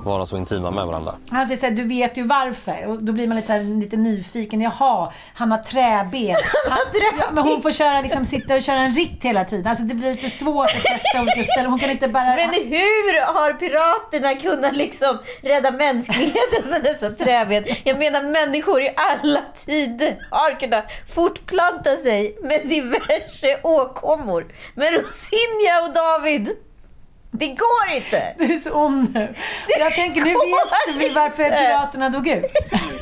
vara 0.04 0.25
så 0.25 0.38
intima 0.38 0.72
med 0.72 0.86
varandra. 0.86 1.16
Han 1.30 1.48
säger 1.48 1.60
såhär, 1.60 1.74
du 1.74 1.84
vet 1.84 2.18
ju 2.18 2.24
varför. 2.24 2.88
Och 2.88 3.04
då 3.04 3.13
blir 3.13 3.27
man 3.27 3.38
lite, 3.38 3.54
här, 3.54 3.80
lite 3.80 3.98
nyfiken. 3.98 4.62
Jaha, 4.62 5.13
han 5.34 5.51
har 5.51 5.58
träben. 5.58 6.36
Han. 6.70 6.80
Ja, 7.20 7.25
men 7.32 7.44
hon 7.44 7.62
får 7.62 7.72
köra, 7.72 8.01
liksom, 8.01 8.25
sitta 8.25 8.56
och 8.56 8.62
köra 8.62 8.80
en 8.80 8.92
ritt 8.92 9.24
hela 9.24 9.46
tiden. 9.46 9.68
Alltså 9.68 9.84
det 9.84 9.96
blir 9.96 10.12
lite 10.12 10.30
svårt 10.30 10.66
att 10.66 10.84
testa 10.84 11.22
olika 11.22 11.44
ställen. 11.44 11.72
Hon 11.72 11.80
kan 11.80 11.89
inte 11.89 12.08
bara... 12.08 12.36
Men 12.36 12.50
hur 12.54 13.34
har 13.34 13.54
piraterna 13.54 14.36
kunnat 14.36 14.75
liksom 14.75 15.20
rädda 15.42 15.72
mänskligheten 15.72 16.70
med 16.70 16.84
dessa 16.84 17.10
träben? 17.10 17.63
Jag 17.84 18.00
menar 18.00 18.22
människor 18.22 18.82
i 18.82 18.94
alla 18.96 19.42
tider 19.66 20.27
har 20.32 20.60
kunnat 20.60 20.86
fortplanta 21.16 21.98
sig 21.98 22.38
med 22.44 22.62
diverse 22.68 23.60
åkommor. 23.63 24.46
Men 24.75 24.94
Rosinja 24.94 25.82
och 25.88 25.94
David, 25.94 26.50
det 27.31 27.48
går 27.48 27.96
inte! 27.96 28.36
Du 28.38 28.53
är 28.53 28.57
så 28.57 28.72
ond 28.74 29.13
nu. 29.13 29.34
Jag 29.79 29.93
tänker, 29.93 30.22
nu 30.22 30.29
vet 30.34 31.10
vi 31.10 31.13
varför 31.13 31.43
inte. 31.43 31.57
piraterna 31.57 32.10
dog 32.10 32.27
ut. 32.27 32.46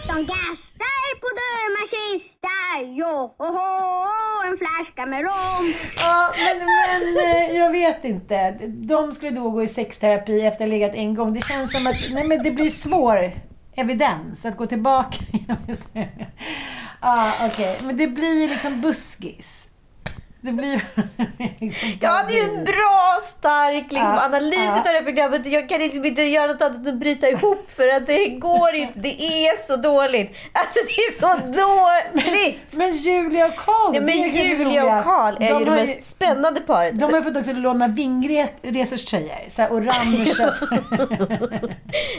Som 0.07 0.15
gastar 0.17 1.19
på 1.21 1.27
döma 1.41 1.81
kistar, 1.93 2.95
jo, 2.99 3.35
ho, 3.37 3.45
ho, 3.45 4.51
en 4.51 4.57
flaska 4.57 5.05
med 5.05 5.21
rom. 5.23 5.73
Ja, 5.97 6.33
men, 6.37 6.57
men 6.57 7.25
eh, 7.25 7.57
jag 7.57 7.71
vet 7.71 8.05
inte. 8.05 8.51
De 8.67 9.11
skulle 9.11 9.31
då 9.31 9.49
gå 9.49 9.63
i 9.63 9.67
sexterapi 9.67 10.41
efter 10.45 10.63
att 10.65 10.69
ha 10.69 10.77
legat 10.77 10.95
en 10.95 11.15
gång. 11.15 11.33
Det 11.33 11.41
känns 11.41 11.71
som 11.71 11.87
att 11.87 11.95
nej, 12.11 12.23
men 12.27 12.43
det 12.43 12.51
blir 12.51 12.69
svår 12.69 13.31
evidens 13.75 14.45
att 14.45 14.57
gå 14.57 14.65
tillbaka. 14.65 15.17
Ja, 17.01 17.33
okej. 17.45 17.77
Men 17.83 17.97
det 17.97 18.07
blir 18.07 18.49
liksom 18.49 18.81
buskis. 18.81 19.64
Det 20.45 20.51
blir 20.51 20.81
liksom 21.59 21.89
Ja, 22.01 22.23
det 22.27 22.39
är 22.39 22.43
ju 22.47 22.57
en 22.57 22.63
bra, 22.63 23.17
stark 23.23 23.83
liksom, 23.91 23.97
Ja, 23.99 24.25
analys 24.25 24.59
ja. 24.65 24.77
av 24.77 24.83
det 24.83 24.89
här 24.89 25.01
programmet. 25.01 25.45
Jag 25.45 25.69
kan 25.69 25.79
liksom 25.79 26.05
inte 26.05 26.21
göra 26.21 26.47
något 26.47 26.61
annat 26.61 26.77
än 26.77 26.87
att 26.87 26.95
bryta 26.99 27.27
ihop 27.29 27.71
för 27.71 27.87
att 27.87 28.05
det 28.05 28.27
går 28.27 28.75
inte. 28.75 28.99
Det 28.99 29.21
är 29.23 29.67
så 29.67 29.75
dåligt. 29.75 30.37
Alltså 30.51 30.79
det 30.85 30.91
är 31.01 31.19
så 31.19 31.37
dåligt! 31.61 32.73
Men 32.77 32.91
Julia 32.93 33.45
och 33.45 33.55
Karl, 33.55 33.95
Ja, 33.95 34.01
men 34.01 34.17
ju 34.17 34.27
Julia 34.27 34.97
och 34.97 35.03
Karl 35.03 35.35
är 35.43 35.49
De 35.53 35.59
ju 35.59 35.65
det 35.65 35.71
mest 35.71 36.03
spännande 36.11 36.61
paret. 36.61 36.99
De 36.99 37.05
har 37.05 37.19
ju 37.19 37.23
fått 37.23 37.37
också 37.37 37.51
låna 37.53 37.87
vingresors 37.87 39.05
tröjor. 39.05 39.49
Såhär 39.49 39.73
orangea. 39.73 40.51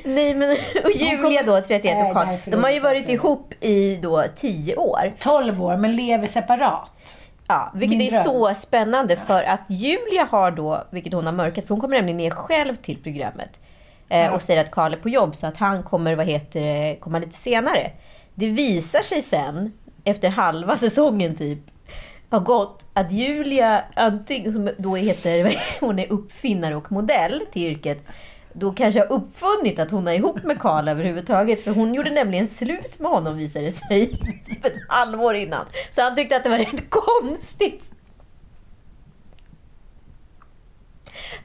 Nej, 0.04 0.34
men 0.34 0.56
och 0.84 0.90
Julia 0.94 1.42
då, 1.42 1.60
31 1.60 1.84
Nej, 1.96 2.02
och 2.10 2.12
Karl. 2.14 2.26
De 2.46 2.62
har 2.64 2.70
ju 2.70 2.80
varit 2.80 3.08
ihop 3.08 3.54
i 3.60 3.96
då 3.96 4.24
10 4.36 4.76
år. 4.76 5.14
12 5.20 5.62
år, 5.62 5.76
men 5.76 5.96
lever 5.96 6.26
separat. 6.26 7.18
Ja, 7.48 7.70
vilket 7.74 7.98
Min 7.98 8.06
är 8.06 8.10
dröm. 8.10 8.24
så 8.24 8.54
spännande 8.54 9.16
för 9.16 9.42
att 9.42 9.60
Julia 9.68 10.24
har 10.30 10.50
då, 10.50 10.86
vilket 10.90 11.12
hon 11.12 11.26
har 11.26 11.32
mörkat, 11.32 11.64
för 11.64 11.74
hon 11.74 11.80
kommer 11.80 11.96
nämligen 11.96 12.16
ner 12.16 12.30
själv 12.30 12.74
till 12.74 13.02
programmet. 13.02 13.60
Eh, 14.08 14.32
och 14.32 14.42
säger 14.42 14.60
att 14.60 14.70
Karl 14.70 14.92
är 14.92 14.96
på 14.96 15.08
jobb 15.08 15.36
så 15.36 15.46
att 15.46 15.56
han 15.56 15.82
kommer, 15.82 16.14
vad 16.14 16.26
heter 16.26 16.60
det, 16.60 16.96
komma 17.00 17.18
lite 17.18 17.36
senare. 17.36 17.90
Det 18.34 18.46
visar 18.46 19.00
sig 19.00 19.22
sen, 19.22 19.72
efter 20.04 20.28
halva 20.28 20.76
säsongen 20.78 21.36
typ, 21.36 21.58
har 22.30 22.40
gått 22.40 22.86
att 22.92 23.12
Julia, 23.12 23.84
antingen 23.94 24.52
som 24.52 24.70
då 24.78 24.96
heter, 24.96 25.56
hon 25.80 25.98
är 25.98 26.12
uppfinnare 26.12 26.76
och 26.76 26.92
modell 26.92 27.42
till 27.52 27.62
yrket, 27.62 28.04
då 28.58 28.72
kanske 28.72 29.00
har 29.00 29.12
uppfunnit 29.12 29.78
att 29.78 29.90
hon 29.90 30.08
är 30.08 30.12
ihop 30.12 30.42
med 30.42 30.60
Karl 30.60 30.88
överhuvudtaget. 30.88 31.64
För 31.64 31.70
hon 31.70 31.94
gjorde 31.94 32.10
nämligen 32.10 32.48
slut 32.48 32.98
med 32.98 33.10
honom 33.10 33.36
visade 33.36 33.64
det 33.64 33.72
sig. 33.72 34.10
Typ 34.46 34.64
ett 34.64 34.88
halvår 34.88 35.34
innan. 35.34 35.66
Så 35.90 36.02
han 36.02 36.16
tyckte 36.16 36.36
att 36.36 36.44
det 36.44 36.50
var 36.50 36.58
rätt 36.58 36.90
konstigt. 36.90 37.90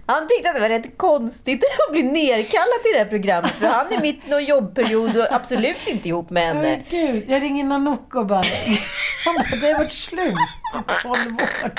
Han 0.05 0.27
tyckte 0.27 0.49
att 0.49 0.55
det 0.55 0.61
var 0.61 0.69
rätt 0.69 0.97
konstigt 0.97 1.63
att 1.63 1.91
bli 1.91 2.03
nerkallad 2.03 2.83
till 2.83 2.91
det 2.93 2.97
här 2.97 3.05
programmet. 3.05 3.51
För 3.51 3.67
han 3.67 3.93
är 3.93 4.01
mitt 4.01 4.27
i 4.27 4.29
någon 4.29 4.45
jobbperiod 4.45 5.17
och 5.17 5.33
absolut 5.33 5.87
inte 5.87 6.09
ihop 6.09 6.29
med 6.29 6.43
henne. 6.43 6.75
Oh, 6.75 6.81
gud, 6.89 7.23
jag 7.27 7.41
ringer 7.41 7.63
Nanook 7.63 8.15
och 8.15 8.25
bara... 8.25 8.43
Han 9.25 9.35
bara, 9.35 9.55
det 9.61 9.71
har 9.71 9.79
varit 9.79 9.93
slut 9.93 10.35
på 10.73 10.93
12 11.01 11.35
år. 11.35 11.71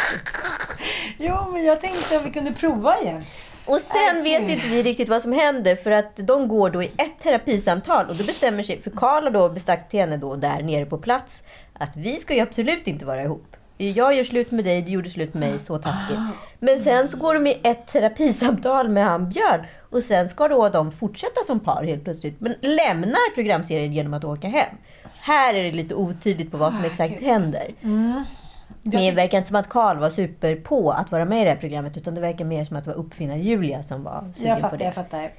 Jo, 1.18 1.50
men 1.52 1.64
jag 1.64 1.80
tänkte 1.80 2.16
att 2.16 2.26
vi 2.26 2.30
kunde 2.30 2.52
prova 2.52 3.00
igen. 3.00 3.24
Och 3.66 3.80
sen 3.80 4.22
vet 4.24 4.48
inte 4.48 4.68
vi 4.68 4.82
riktigt 4.82 5.08
vad 5.08 5.22
som 5.22 5.32
händer 5.32 5.76
för 5.76 5.90
att 5.90 6.16
de 6.16 6.48
går 6.48 6.70
då 6.70 6.82
i 6.82 6.86
ett 6.86 7.20
terapisamtal 7.22 8.06
och 8.08 8.16
då 8.16 8.24
bestämmer 8.24 8.62
sig, 8.62 8.82
för 8.82 8.90
Karl 8.90 9.24
har 9.24 9.30
då 9.30 9.48
besagt 9.48 9.90
till 9.90 10.00
henne 10.00 10.16
då 10.16 10.34
där 10.36 10.62
nere 10.62 10.86
på 10.86 10.98
plats 10.98 11.42
att 11.72 11.96
vi 11.96 12.12
ska 12.16 12.34
ju 12.34 12.40
absolut 12.40 12.86
inte 12.86 13.04
vara 13.04 13.22
ihop. 13.22 13.56
Jag 13.76 14.14
gör 14.14 14.24
slut 14.24 14.50
med 14.50 14.64
dig, 14.64 14.82
du 14.82 14.90
gjorde 14.90 15.10
slut 15.10 15.34
med 15.34 15.50
mig, 15.50 15.58
så 15.58 15.78
taskigt. 15.78 16.18
Men 16.58 16.78
sen 16.78 17.08
så 17.08 17.16
går 17.16 17.34
de 17.34 17.46
i 17.46 17.60
ett 17.62 17.86
terapisamtal 17.86 18.88
med 18.88 19.04
han 19.04 19.28
Björn 19.28 19.66
och 19.90 20.02
sen 20.02 20.28
ska 20.28 20.48
då 20.48 20.68
de 20.68 20.92
fortsätta 20.92 21.44
som 21.46 21.60
par 21.60 21.84
helt 21.84 22.04
plötsligt. 22.04 22.40
Men 22.40 22.54
lämnar 22.60 23.34
programserien 23.34 23.92
genom 23.92 24.14
att 24.14 24.24
åka 24.24 24.48
hem. 24.48 24.76
Här 25.20 25.54
är 25.54 25.62
det 25.64 25.72
lite 25.72 25.94
otydligt 25.94 26.50
på 26.50 26.56
vad 26.56 26.74
som 26.74 26.84
exakt 26.84 27.22
händer. 27.22 27.74
Men 28.84 29.00
det 29.00 29.10
verkar 29.10 29.38
inte 29.38 29.48
som 29.48 29.56
att 29.56 29.68
Karl 29.68 29.98
var 29.98 30.10
super 30.10 30.56
på 30.56 30.90
att 30.90 31.12
vara 31.12 31.24
med 31.24 31.40
i 31.40 31.44
det 31.44 31.50
här 31.50 31.56
programmet 31.56 31.96
utan 31.96 32.14
det 32.14 32.20
verkar 32.20 32.44
mer 32.44 32.64
som 32.64 32.76
att 32.76 32.84
det 32.84 32.90
var 32.90 32.98
uppfinnar-Julia 32.98 33.82
som 33.82 34.04
var 34.04 34.32
sugen 34.34 34.48
Jag 34.50 34.56
på 34.56 34.62
fattar, 34.62 34.78
det. 34.78 34.84
jag 34.84 34.94
fattar. 34.94 35.32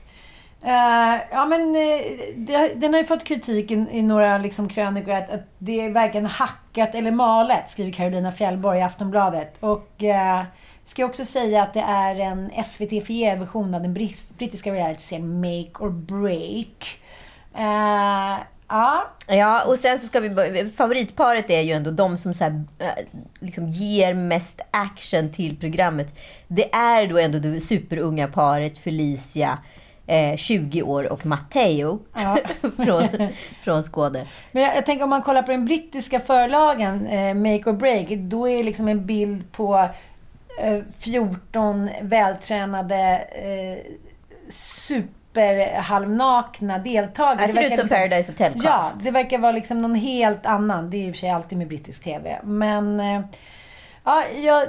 Eh, 0.65 1.21
ja, 1.31 1.45
men 1.45 1.75
eh, 1.75 2.01
det, 2.35 2.73
den 2.75 2.93
har 2.93 3.01
ju 3.01 3.05
fått 3.07 3.23
kritik 3.23 3.71
i, 3.71 3.87
i 3.91 4.01
några 4.01 4.37
liksom, 4.37 4.69
krönikor 4.69 5.13
att, 5.13 5.29
att 5.29 5.41
det 5.57 5.81
är 5.81 5.89
varken 5.89 6.25
hackat 6.25 6.95
eller 6.95 7.11
malet, 7.11 7.71
skriver 7.71 7.91
Carolina 7.91 8.31
Fjällborg 8.31 8.79
i 8.79 8.81
Aftonbladet. 8.81 9.57
Och 9.59 10.03
eh, 10.03 10.43
ska 10.85 11.05
också 11.05 11.25
säga 11.25 11.63
att 11.63 11.73
det 11.73 11.81
är 11.81 12.15
en 12.15 12.51
SVT-fierad 12.65 13.39
version 13.39 13.75
av 13.75 13.81
den 13.81 13.93
brittiska 14.37 14.73
realityserien 14.73 15.39
Make 15.41 15.85
or 15.85 15.89
Break. 15.89 16.99
Eh, 17.55 18.37
ja, 18.67 19.09
Ja, 19.27 19.63
och 19.63 19.77
sen 19.79 19.99
så 19.99 20.07
ska 20.07 20.19
vi... 20.19 20.29
börja- 20.29 20.69
Favoritparet 20.69 21.49
är 21.49 21.61
ju 21.61 21.71
ändå 21.73 21.91
de 21.91 22.17
som 22.17 22.33
så 22.33 22.43
här, 22.43 22.63
eh, 22.79 22.87
liksom 23.39 23.67
ger 23.67 24.13
mest 24.13 24.61
action 24.71 25.31
till 25.31 25.57
programmet. 25.59 26.13
Det 26.47 26.73
är 26.75 27.07
då 27.07 27.17
ändå 27.17 27.39
det 27.39 27.61
superunga 27.61 28.27
paret 28.27 28.77
Felicia, 28.77 29.57
eh, 30.07 30.37
20 30.37 30.81
år, 30.83 31.11
och 31.11 31.25
Matteo 31.25 31.99
Ja. 32.15 32.37
från, 32.85 33.03
från 33.63 33.83
Skåne. 33.83 34.27
Men 34.51 34.63
jag, 34.63 34.75
jag 34.75 34.85
tänker 34.85 35.03
om 35.03 35.09
man 35.09 35.21
kollar 35.21 35.41
på 35.43 35.51
den 35.51 35.65
brittiska 35.65 36.19
förlagen, 36.19 37.07
eh, 37.07 37.33
Make 37.33 37.69
or 37.69 37.73
Break, 37.73 38.07
då 38.09 38.49
är 38.49 38.57
det 38.57 38.63
liksom 38.63 38.87
en 38.87 39.05
bild 39.05 39.51
på 39.51 39.89
eh, 40.61 40.79
14 40.99 41.89
vältränade 42.01 43.27
eh, 43.31 43.91
superhalvnakna 45.33 46.77
deltagare. 46.79 47.47
Det 47.47 47.53
ser 47.53 47.61
ut 47.61 47.65
som 47.65 47.71
liksom- 47.71 47.89
Paradise 47.89 48.31
Hotel 48.31 48.53
Ja, 48.55 48.85
det 49.03 49.11
verkar 49.11 49.37
vara 49.37 49.51
liksom 49.51 49.81
någon 49.81 49.95
helt 49.95 50.45
annan. 50.45 50.89
Det 50.89 50.97
är 50.97 51.07
i 51.07 51.11
och 51.11 51.15
för 51.15 51.19
sig 51.19 51.29
alltid 51.29 51.57
med 51.57 51.67
brittisk 51.67 52.03
TV. 52.03 52.39
Men... 52.43 53.01
Ja, 54.05 54.23
jag... 54.43 54.63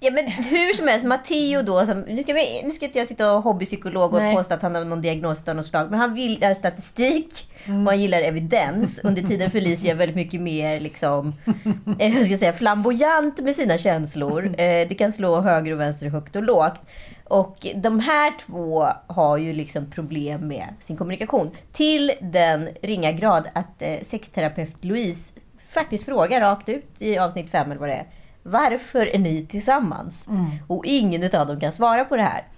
Ja, 0.00 0.10
men 0.10 0.26
hur 0.26 0.72
som 0.74 0.88
helst, 0.88 1.06
Matteo 1.06 1.62
då, 1.62 1.86
som, 1.86 2.00
nu, 2.00 2.22
ska 2.22 2.32
vi, 2.32 2.62
nu 2.64 2.70
ska 2.70 2.86
inte 2.86 2.98
jag 2.98 3.08
sitta 3.08 3.32
och 3.34 3.42
hobbypsykolog 3.42 4.14
och 4.14 4.20
Nej. 4.20 4.36
påstå 4.36 4.54
att 4.54 4.62
han 4.62 4.74
har 4.74 4.84
någon 4.84 5.02
diagnos 5.02 5.48
av 5.48 5.56
något 5.56 5.66
slag, 5.66 5.90
men 5.90 6.00
han 6.00 6.16
gillar 6.16 6.54
statistik 6.54 7.50
Mm. 7.66 7.86
och 7.86 7.92
han 7.92 8.00
gillar 8.00 8.20
evidens. 8.20 9.00
Under 9.04 9.22
tiden 9.22 9.50
Felicia 9.50 9.90
är 9.90 9.94
väldigt 9.94 10.16
mycket 10.16 10.40
mer 10.40 10.80
liksom, 10.80 11.32
eh, 11.98 12.16
jag 12.16 12.26
ska 12.26 12.36
säga, 12.38 12.52
flamboyant 12.52 13.40
med 13.40 13.56
sina 13.56 13.78
känslor. 13.78 14.46
Eh, 14.46 14.88
det 14.88 14.96
kan 14.98 15.12
slå 15.12 15.40
höger 15.40 15.72
och 15.72 15.80
vänster, 15.80 16.06
högt 16.08 16.36
och 16.36 16.42
lågt. 16.42 16.80
Och 17.24 17.66
de 17.74 18.00
här 18.00 18.32
två 18.46 18.86
har 19.06 19.36
ju 19.36 19.52
liksom 19.52 19.90
problem 19.90 20.48
med 20.48 20.66
sin 20.80 20.96
kommunikation. 20.96 21.50
Till 21.72 22.12
den 22.20 22.68
ringa 22.82 23.12
grad 23.12 23.48
att 23.52 23.82
eh, 23.82 23.96
sexterapeut 24.02 24.84
Louise 24.84 25.32
faktiskt 25.68 26.04
frågar 26.04 26.40
rakt 26.40 26.68
ut 26.68 26.86
i 26.98 27.18
avsnitt 27.18 27.50
fem 27.50 27.70
eller 27.70 27.80
vad 27.80 27.88
det 27.88 27.94
är. 27.94 28.06
Varför 28.46 29.06
är 29.06 29.18
ni 29.18 29.46
tillsammans? 29.46 30.26
Och 30.66 30.86
ingen 30.86 31.24
av 31.40 31.46
dem 31.46 31.60
kan 31.60 31.72
svara 31.72 32.04
på 32.04 32.16
det 32.16 32.22
här. 32.22 32.48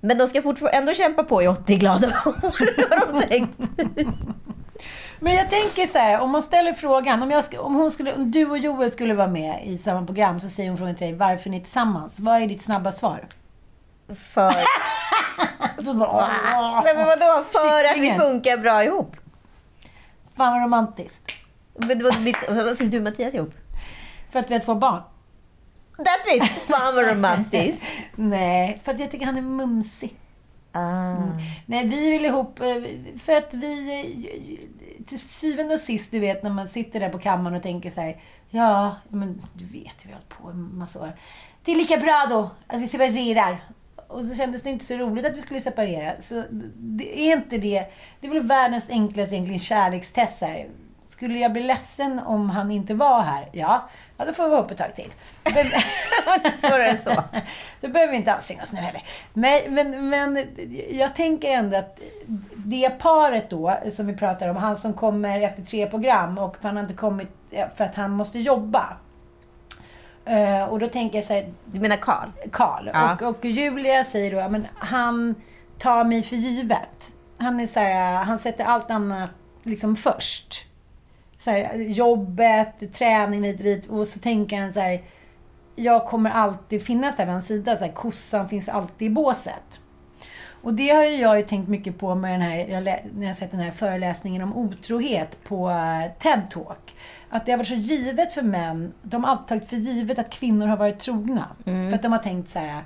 Men 0.00 0.18
de 0.18 0.28
ska 0.28 0.42
fortfarande 0.42 0.78
ändå 0.78 0.94
kämpa 0.94 1.24
på 1.24 1.42
i 1.42 1.48
80 1.48 1.76
glada 1.76 2.06
år, 2.26 2.90
har 2.90 3.12
de 3.12 3.22
tänkt. 3.28 3.58
Men 5.20 5.34
jag 5.34 5.50
tänker 5.50 5.86
så 5.86 5.98
här, 5.98 6.20
om 6.20 6.30
man 6.30 6.42
ställer 6.42 6.72
frågan, 6.72 7.22
om, 7.22 7.30
jag 7.30 7.44
om, 7.58 7.74
hon 7.74 7.90
skulle, 7.90 8.14
om 8.14 8.30
du 8.30 8.50
och 8.50 8.58
Joel 8.58 8.90
skulle 8.90 9.14
vara 9.14 9.28
med 9.28 9.66
i 9.66 9.78
samma 9.78 10.06
program, 10.06 10.40
så 10.40 10.48
säger 10.48 10.68
hon 10.68 10.78
frågan 10.78 10.94
till 10.94 11.06
dig, 11.06 11.16
varför 11.16 11.48
är 11.48 11.50
ni 11.50 11.60
tillsammans? 11.60 12.20
Vad 12.20 12.42
är 12.42 12.46
ditt 12.46 12.62
snabba 12.62 12.92
svar? 12.92 13.28
För... 14.08 14.52
Nej 16.84 16.96
men 16.96 17.06
vadå? 17.06 17.44
För 17.52 17.84
att 17.84 17.84
vi 17.84 17.88
Kycklingen. 17.88 18.20
funkar 18.20 18.58
bra 18.58 18.84
ihop. 18.84 19.16
Fan 20.36 20.52
vad 20.52 20.62
romantiskt. 20.62 21.32
Varför 21.74 22.84
är 22.84 22.88
du 22.88 22.98
och 22.98 23.04
Mattias 23.04 23.34
ihop? 23.34 23.54
För 24.32 24.38
att 24.38 24.50
vi 24.50 24.54
har 24.54 24.60
två 24.60 24.74
barn. 24.74 25.02
That's 25.96 26.36
it! 26.36 26.42
Fan 26.44 26.94
vad 26.94 27.06
romantiskt. 27.10 27.86
Nej, 28.16 28.80
för 28.84 28.92
att 28.92 29.00
jag 29.00 29.10
tycker 29.10 29.26
han 29.26 29.36
är 29.36 29.42
mumsig. 29.42 30.14
Ah. 30.72 31.14
Nej, 31.66 31.86
vi 31.88 32.10
vill 32.10 32.24
ihop 32.24 32.60
eh, 32.60 32.66
för 33.22 33.32
att 33.32 33.54
vi... 33.54 34.00
eh, 34.98 35.04
Till 35.06 35.18
syvende 35.20 35.74
och 35.74 35.80
sist, 35.80 36.10
du 36.10 36.18
vet, 36.18 36.42
när 36.42 36.50
man 36.50 36.68
sitter 36.68 37.00
där 37.00 37.08
på 37.08 37.18
kammaren 37.18 37.56
och 37.56 37.62
tänker 37.62 37.90
så 37.90 38.00
här. 38.00 38.20
Ja, 38.50 38.96
men 39.08 39.42
du 39.54 39.64
vet, 39.64 40.06
vi 40.06 40.12
har 40.12 40.18
hållit 40.18 40.28
på 40.28 40.48
en 40.48 40.78
massa 40.78 41.00
år. 41.00 41.12
Det 41.64 41.72
är 41.72 41.76
lika 41.76 41.96
bra 41.96 42.26
då 42.30 42.50
att 42.66 42.80
vi 42.80 42.88
separerar. 42.88 43.64
Och 44.08 44.24
så 44.24 44.34
kändes 44.34 44.62
det 44.62 44.70
inte 44.70 44.84
så 44.84 44.94
roligt 44.96 45.26
att 45.26 45.36
vi 45.36 45.40
skulle 45.40 45.60
separera. 45.60 46.12
Så 46.20 46.44
det 46.76 47.18
är 47.20 47.36
inte 47.36 47.58
det. 47.58 47.84
Det 48.20 48.26
är 48.26 48.30
väl 48.32 48.42
världens 48.46 48.90
enklaste 48.90 49.34
egentligen 49.34 49.60
kärlekstest 49.60 50.40
här. 50.40 50.68
Skulle 51.22 51.38
jag 51.38 51.52
bli 51.52 51.62
ledsen 51.62 52.18
om 52.18 52.50
han 52.50 52.70
inte 52.70 52.94
var 52.94 53.22
här? 53.22 53.48
Ja, 53.52 53.88
ja 54.16 54.24
då 54.24 54.32
får 54.32 54.44
vi 54.44 54.50
vara 54.50 54.60
uppe 54.60 54.74
ett 54.74 54.78
tag 54.78 54.94
till. 54.94 55.12
Svårare 56.60 56.86
än 56.86 56.98
så. 56.98 57.10
Då 57.80 57.88
behöver 57.88 58.10
vi 58.10 58.16
inte 58.16 58.32
anstränga 58.32 58.62
oss 58.62 58.72
nu 58.72 58.80
heller. 58.80 59.02
Nej, 59.32 59.66
men, 59.70 60.08
men 60.08 60.46
jag 60.90 61.14
tänker 61.14 61.50
ändå 61.50 61.76
att 61.76 61.98
det 62.56 62.90
paret 62.98 63.50
då, 63.50 63.78
som 63.92 64.06
vi 64.06 64.16
pratar 64.16 64.48
om, 64.48 64.56
han 64.56 64.76
som 64.76 64.94
kommer 64.94 65.40
efter 65.40 65.62
tre 65.62 65.86
program 65.86 66.38
och 66.38 66.56
han 66.62 66.76
har 66.76 66.82
inte 66.82 66.94
kommit 66.94 67.28
för 67.76 67.84
att 67.84 67.94
han 67.94 68.10
måste 68.10 68.38
jobba. 68.38 68.96
Eh, 70.24 70.64
och 70.64 70.78
då 70.78 70.88
tänker 70.88 71.18
jag 71.18 71.24
så 71.24 71.34
här, 71.34 71.52
Du 71.64 71.80
menar 71.80 71.96
Karl? 71.96 72.28
Karl. 72.52 72.90
Ja. 72.92 73.14
Och, 73.14 73.22
och 73.22 73.44
Julia 73.44 74.04
säger 74.04 74.42
då, 74.42 74.48
men 74.48 74.66
han 74.74 75.34
tar 75.78 76.04
mig 76.04 76.22
för 76.22 76.36
givet. 76.36 77.12
Han 77.38 77.60
är 77.60 77.66
så 77.66 77.80
här, 77.80 78.24
han 78.24 78.38
sätter 78.38 78.64
allt 78.64 78.90
annat 78.90 79.30
liksom 79.62 79.96
först. 79.96 80.71
Så 81.44 81.50
här, 81.50 81.76
jobbet, 81.76 82.92
träning 82.92 83.50
och 83.50 83.56
dit. 83.56 83.86
Och 83.86 84.08
så 84.08 84.18
tänker 84.18 84.60
han 84.60 84.72
så 84.72 84.80
här, 84.80 85.02
jag 85.76 86.06
kommer 86.06 86.30
alltid 86.30 86.82
finnas 86.82 87.16
där 87.16 87.24
vid 87.24 87.32
hans 87.32 87.46
sida. 87.46 87.76
Så 87.76 87.84
här, 87.84 87.92
kossan 87.92 88.48
finns 88.48 88.68
alltid 88.68 89.06
i 89.06 89.10
båset. 89.10 89.78
Och 90.62 90.74
det 90.74 90.88
har 90.88 91.04
ju 91.04 91.16
jag 91.16 91.38
ju 91.38 91.44
tänkt 91.44 91.68
mycket 91.68 91.98
på 91.98 92.14
med 92.14 92.32
den 92.32 92.40
här, 92.40 92.56
jag 92.56 92.84
när 93.14 93.26
jag 93.26 93.36
sett 93.36 93.50
den 93.50 93.60
här 93.60 93.70
föreläsningen 93.70 94.42
om 94.42 94.56
otrohet 94.56 95.44
på 95.44 95.70
eh, 95.70 96.12
TED 96.18 96.50
Talk. 96.50 96.96
Att 97.30 97.46
det 97.46 97.52
har 97.52 97.58
varit 97.58 97.68
så 97.68 97.74
givet 97.74 98.32
för 98.32 98.42
män, 98.42 98.92
de 99.02 99.24
har 99.24 99.30
alltid 99.30 99.46
tagit 99.46 99.68
för 99.68 99.76
givet 99.76 100.18
att 100.18 100.30
kvinnor 100.30 100.66
har 100.66 100.76
varit 100.76 100.98
trogna. 100.98 101.46
För 101.64 101.94
att 101.94 102.02
de 102.02 102.12
har 102.12 102.18
tänkt 102.18 102.50
så 102.50 102.58
här, 102.58 102.82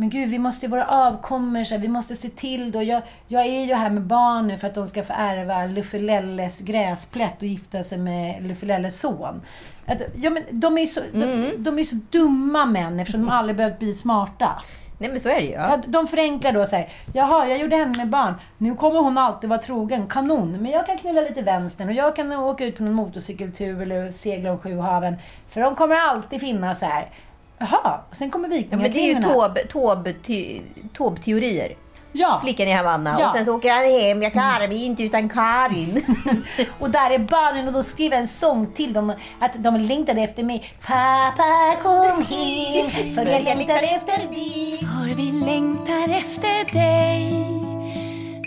men 0.00 0.10
gud 0.10 0.28
vi 0.28 0.38
måste 0.38 0.66
ju 0.66 0.70
vara 0.70 0.86
avkommor, 0.86 1.64
så 1.64 1.74
här, 1.74 1.82
vi 1.82 1.88
måste 1.88 2.16
se 2.16 2.28
till 2.28 2.72
då. 2.72 2.82
Jag, 2.82 3.02
jag 3.28 3.46
är 3.46 3.64
ju 3.64 3.74
här 3.74 3.90
med 3.90 4.02
barn 4.02 4.46
nu 4.46 4.58
för 4.58 4.66
att 4.66 4.74
de 4.74 4.86
ska 4.86 5.02
få 5.02 5.12
ärva 5.16 5.66
Luffilelles 5.66 6.60
gräsplätt 6.60 7.36
och 7.36 7.48
gifta 7.48 7.82
sig 7.82 7.98
med 7.98 8.46
Luffilelles 8.46 9.00
son. 9.00 9.40
Att, 9.86 10.02
ja, 10.16 10.30
men 10.30 10.42
de, 10.50 10.76
är 10.76 10.80
ju 10.80 10.86
så, 10.86 11.00
de, 11.12 11.52
de 11.58 11.78
är 11.78 11.84
så 11.84 11.96
dumma 12.10 12.66
män 12.66 13.00
eftersom 13.00 13.20
de 13.20 13.30
aldrig 13.30 13.56
behövt 13.56 13.78
bli 13.78 13.94
smarta. 13.94 14.62
Nej 14.98 15.10
men 15.10 15.20
så 15.20 15.28
är 15.28 15.34
det 15.34 15.46
ju. 15.46 15.52
Ja. 15.52 15.68
Ja, 15.70 15.82
de 15.86 16.06
förenklar 16.06 16.52
då 16.52 16.66
så 16.66 16.76
här. 16.76 16.88
Jaha, 17.12 17.46
jag 17.46 17.58
gjorde 17.58 17.76
henne 17.76 17.96
med 17.96 18.08
barn. 18.08 18.34
Nu 18.58 18.74
kommer 18.74 19.00
hon 19.00 19.18
alltid 19.18 19.50
vara 19.50 19.60
trogen. 19.60 20.06
Kanon. 20.06 20.52
Men 20.52 20.72
jag 20.72 20.86
kan 20.86 20.98
knulla 20.98 21.20
lite 21.20 21.42
vänstern 21.42 21.88
och 21.88 21.94
jag 21.94 22.16
kan 22.16 22.32
åka 22.32 22.64
ut 22.64 22.76
på 22.76 22.82
någon 22.82 22.94
motorcykeltur 22.94 23.82
eller 23.82 24.10
segla 24.10 24.52
om 24.52 24.58
sju 24.58 24.78
haven. 24.78 25.16
För 25.48 25.60
de 25.60 25.74
kommer 25.74 25.96
alltid 25.96 26.40
finnas 26.40 26.80
här. 26.80 27.08
Jaha, 27.60 28.00
och 28.10 28.16
sen 28.16 28.30
kommer 28.30 28.48
Ja, 28.48 28.64
men 28.70 28.80
det 28.80 28.86
är 28.98 29.02
ju 29.02 29.14
vikingakvinnorna. 29.14 29.48
Taube- 29.48 29.66
Taube- 29.72 30.22
te- 30.22 30.60
Taube-teorier. 30.96 31.76
Ja. 32.12 32.38
Flickan 32.42 32.68
i 32.68 32.72
Havanna. 32.72 33.16
Ja. 33.18 33.26
Och 33.26 33.32
sen 33.36 33.44
så 33.44 33.54
åker 33.56 33.70
han 33.72 33.84
hem. 33.84 34.22
Jag 34.22 34.32
klarar 34.32 34.68
mig 34.68 34.84
inte 34.84 35.02
utan 35.02 35.28
Karin. 35.28 36.02
Och 36.78 36.90
där 36.90 37.10
är 37.10 37.18
barnen 37.18 37.66
och 37.66 37.72
då 37.72 37.82
skriver 37.82 38.16
en 38.16 38.28
sång 38.28 38.66
till 38.72 38.92
dem 38.92 39.12
att 39.40 39.52
de 39.54 39.76
längtade 39.76 40.20
efter 40.20 40.42
mig. 40.42 40.72
Pappa 40.86 41.74
kom 41.82 42.22
hem 42.22 43.14
för 43.14 43.26
jag 43.26 43.44
längtar 43.44 43.82
efter 43.82 44.18
dig. 44.28 44.78
För 44.78 45.14
vi 45.14 45.30
längtar 45.32 46.16
efter 46.16 46.72
dig 46.72 47.46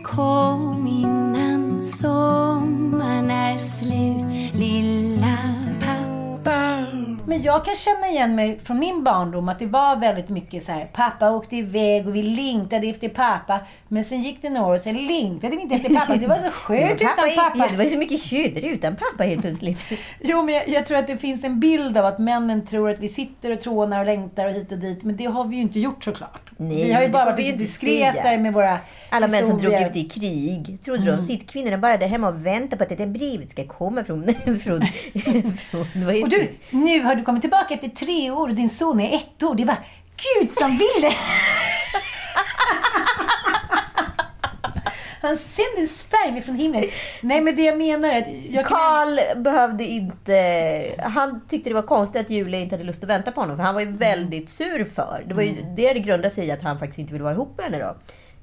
Kom 0.03 0.87
innan 0.87 1.81
sommaren 1.81 3.31
är 3.31 3.57
slut 3.57 4.12
Men 7.27 7.41
jag 7.41 7.65
kan 7.65 7.75
känna 7.75 8.07
igen 8.07 8.35
mig 8.35 8.59
från 8.59 8.79
min 8.79 9.03
barndom 9.03 9.49
att 9.49 9.59
det 9.59 9.65
var 9.65 9.95
väldigt 9.95 10.29
mycket 10.29 10.63
så 10.63 10.71
här. 10.71 10.85
Pappa 10.93 11.31
åkte 11.31 11.55
iväg 11.55 12.07
och 12.07 12.15
vi 12.15 12.23
längtade 12.23 12.87
efter 12.87 13.09
pappa. 13.09 13.59
Men 13.87 14.03
sen 14.03 14.23
gick 14.23 14.41
det 14.41 14.49
några 14.49 14.67
år 14.67 14.75
och 14.75 14.81
sen 14.81 15.07
längtade 15.07 15.55
vi 15.55 15.61
inte 15.61 15.75
efter 15.75 15.95
pappa. 15.95 16.15
Det 16.15 16.27
var 16.27 16.37
så 16.37 16.49
skönt 16.51 17.01
utan 17.01 17.29
Pappa. 17.35 17.53
Ja, 17.55 17.67
det 17.71 17.77
var 17.77 17.85
så 17.85 17.97
mycket 17.97 18.21
tjur 18.21 18.65
utan 18.65 18.95
pappa 18.95 19.23
helt 19.23 19.41
plötsligt. 19.41 19.85
Jo, 20.21 20.43
men 20.43 20.55
jag, 20.55 20.69
jag 20.69 20.85
tror 20.85 20.97
att 20.97 21.07
det 21.07 21.17
finns 21.17 21.43
en 21.43 21.59
bild 21.59 21.97
av 21.97 22.05
att 22.05 22.19
männen 22.19 22.65
tror 22.65 22.89
att 22.89 22.99
vi 22.99 23.09
sitter 23.09 23.51
och 23.51 23.61
trånar 23.61 23.99
och 23.99 24.05
längtar 24.05 24.47
och 24.47 24.53
hit 24.53 24.71
och 24.71 24.77
dit. 24.77 25.03
Men 25.03 25.17
det 25.17 25.25
har 25.25 25.45
vi 25.45 25.55
ju 25.55 25.61
inte 25.61 25.79
gjort 25.79 26.03
såklart. 26.03 26.51
Nej, 26.57 26.83
vi 26.83 26.93
har 26.93 27.01
ju 27.01 27.09
bara 27.09 27.25
varit 27.25 27.45
lite 27.45 27.65
säga. 27.65 28.37
med 28.37 28.53
våra 28.53 28.77
Alla 29.09 29.27
män 29.27 29.45
som 29.45 29.57
drog 29.57 29.73
ut 29.73 29.95
i 29.95 30.03
krig. 30.03 30.77
Trodde 30.83 31.11
de 31.11 31.21
sitter 31.21 31.47
kvinnorna 31.47 31.77
bara 31.77 31.97
där 31.97 32.07
hemma 32.07 32.27
och 32.27 32.45
väntar 32.45 32.77
på 32.77 32.83
att 32.83 32.89
det 32.89 32.95
där 32.95 33.07
brevet 33.07 33.51
ska 33.51 33.67
komma 33.67 34.03
från... 34.03 34.23
från, 34.45 34.81
från 35.55 36.21
Och 36.23 36.29
du, 36.29 36.47
nu 36.69 37.03
har 37.03 37.12
du 37.15 37.23
kommit 37.23 37.41
tillbaka 37.41 37.73
efter 37.73 37.87
tre 37.89 38.31
år 38.31 38.47
och 38.49 38.55
din 38.55 38.69
son 38.69 38.99
är 38.99 39.15
ett 39.15 39.43
år. 39.43 39.55
Det 39.55 39.65
var 39.65 39.75
Gud 40.39 40.51
som 40.51 40.69
ville! 40.71 41.13
Han 45.21 45.37
sände 45.37 45.81
en 45.81 45.87
spermie 45.87 46.41
från 46.41 46.55
himlen. 46.55 46.83
Nej, 47.21 47.41
men 47.41 47.55
det 47.55 47.61
jag 47.61 47.77
menar 47.77 48.09
är 48.09 48.21
att... 48.21 48.27
Jag 48.49 48.65
kan- 48.65 48.77
Karl 48.77 49.41
behövde 49.43 49.83
inte... 49.83 50.95
Han 51.03 51.41
tyckte 51.47 51.69
det 51.69 51.73
var 51.73 51.81
konstigt 51.81 52.21
att 52.21 52.29
Julia 52.29 52.59
inte 52.59 52.75
hade 52.75 52.83
lust 52.83 53.03
att 53.03 53.09
vänta 53.09 53.31
på 53.31 53.41
honom. 53.41 53.57
För 53.57 53.63
han 53.63 53.73
var 53.73 53.81
ju 53.81 53.91
väldigt 53.91 54.49
sur 54.49 54.85
för. 54.85 55.23
Det 55.27 55.33
var 55.33 55.41
ju 55.43 55.55
det 55.75 55.93
det 55.93 55.99
grundade 55.99 56.29
sig 56.29 56.47
i 56.47 56.51
att 56.51 56.61
han 56.61 56.79
faktiskt 56.79 56.99
inte 56.99 57.13
ville 57.13 57.23
vara 57.23 57.33
ihop 57.33 57.57
med 57.57 57.65
henne 57.65 57.79
då. 57.85 57.95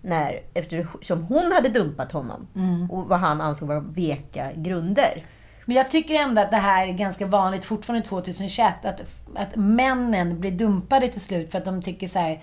När, 0.03 0.41
eftersom 0.55 1.23
hon 1.25 1.53
hade 1.53 1.69
dumpat 1.69 2.13
honom. 2.13 2.47
Och 2.91 3.09
vad 3.09 3.19
han 3.19 3.41
ansåg 3.41 3.69
vara 3.69 3.81
veka 3.81 4.47
grunder. 4.55 5.25
Men 5.71 5.77
jag 5.77 5.91
tycker 5.91 6.15
ändå 6.15 6.43
att 6.43 6.51
det 6.51 6.57
här 6.57 6.87
är 6.87 6.93
ganska 6.93 7.27
vanligt 7.27 7.65
fortfarande 7.65 8.07
2021. 8.07 8.85
Att, 8.85 9.01
att 9.37 9.57
männen 9.57 10.41
blir 10.41 10.51
dumpade 10.51 11.09
till 11.09 11.21
slut 11.21 11.51
för 11.51 11.59
att 11.59 11.65
de 11.65 11.83
tycker 11.83 12.07
så 12.07 12.19
här. 12.19 12.43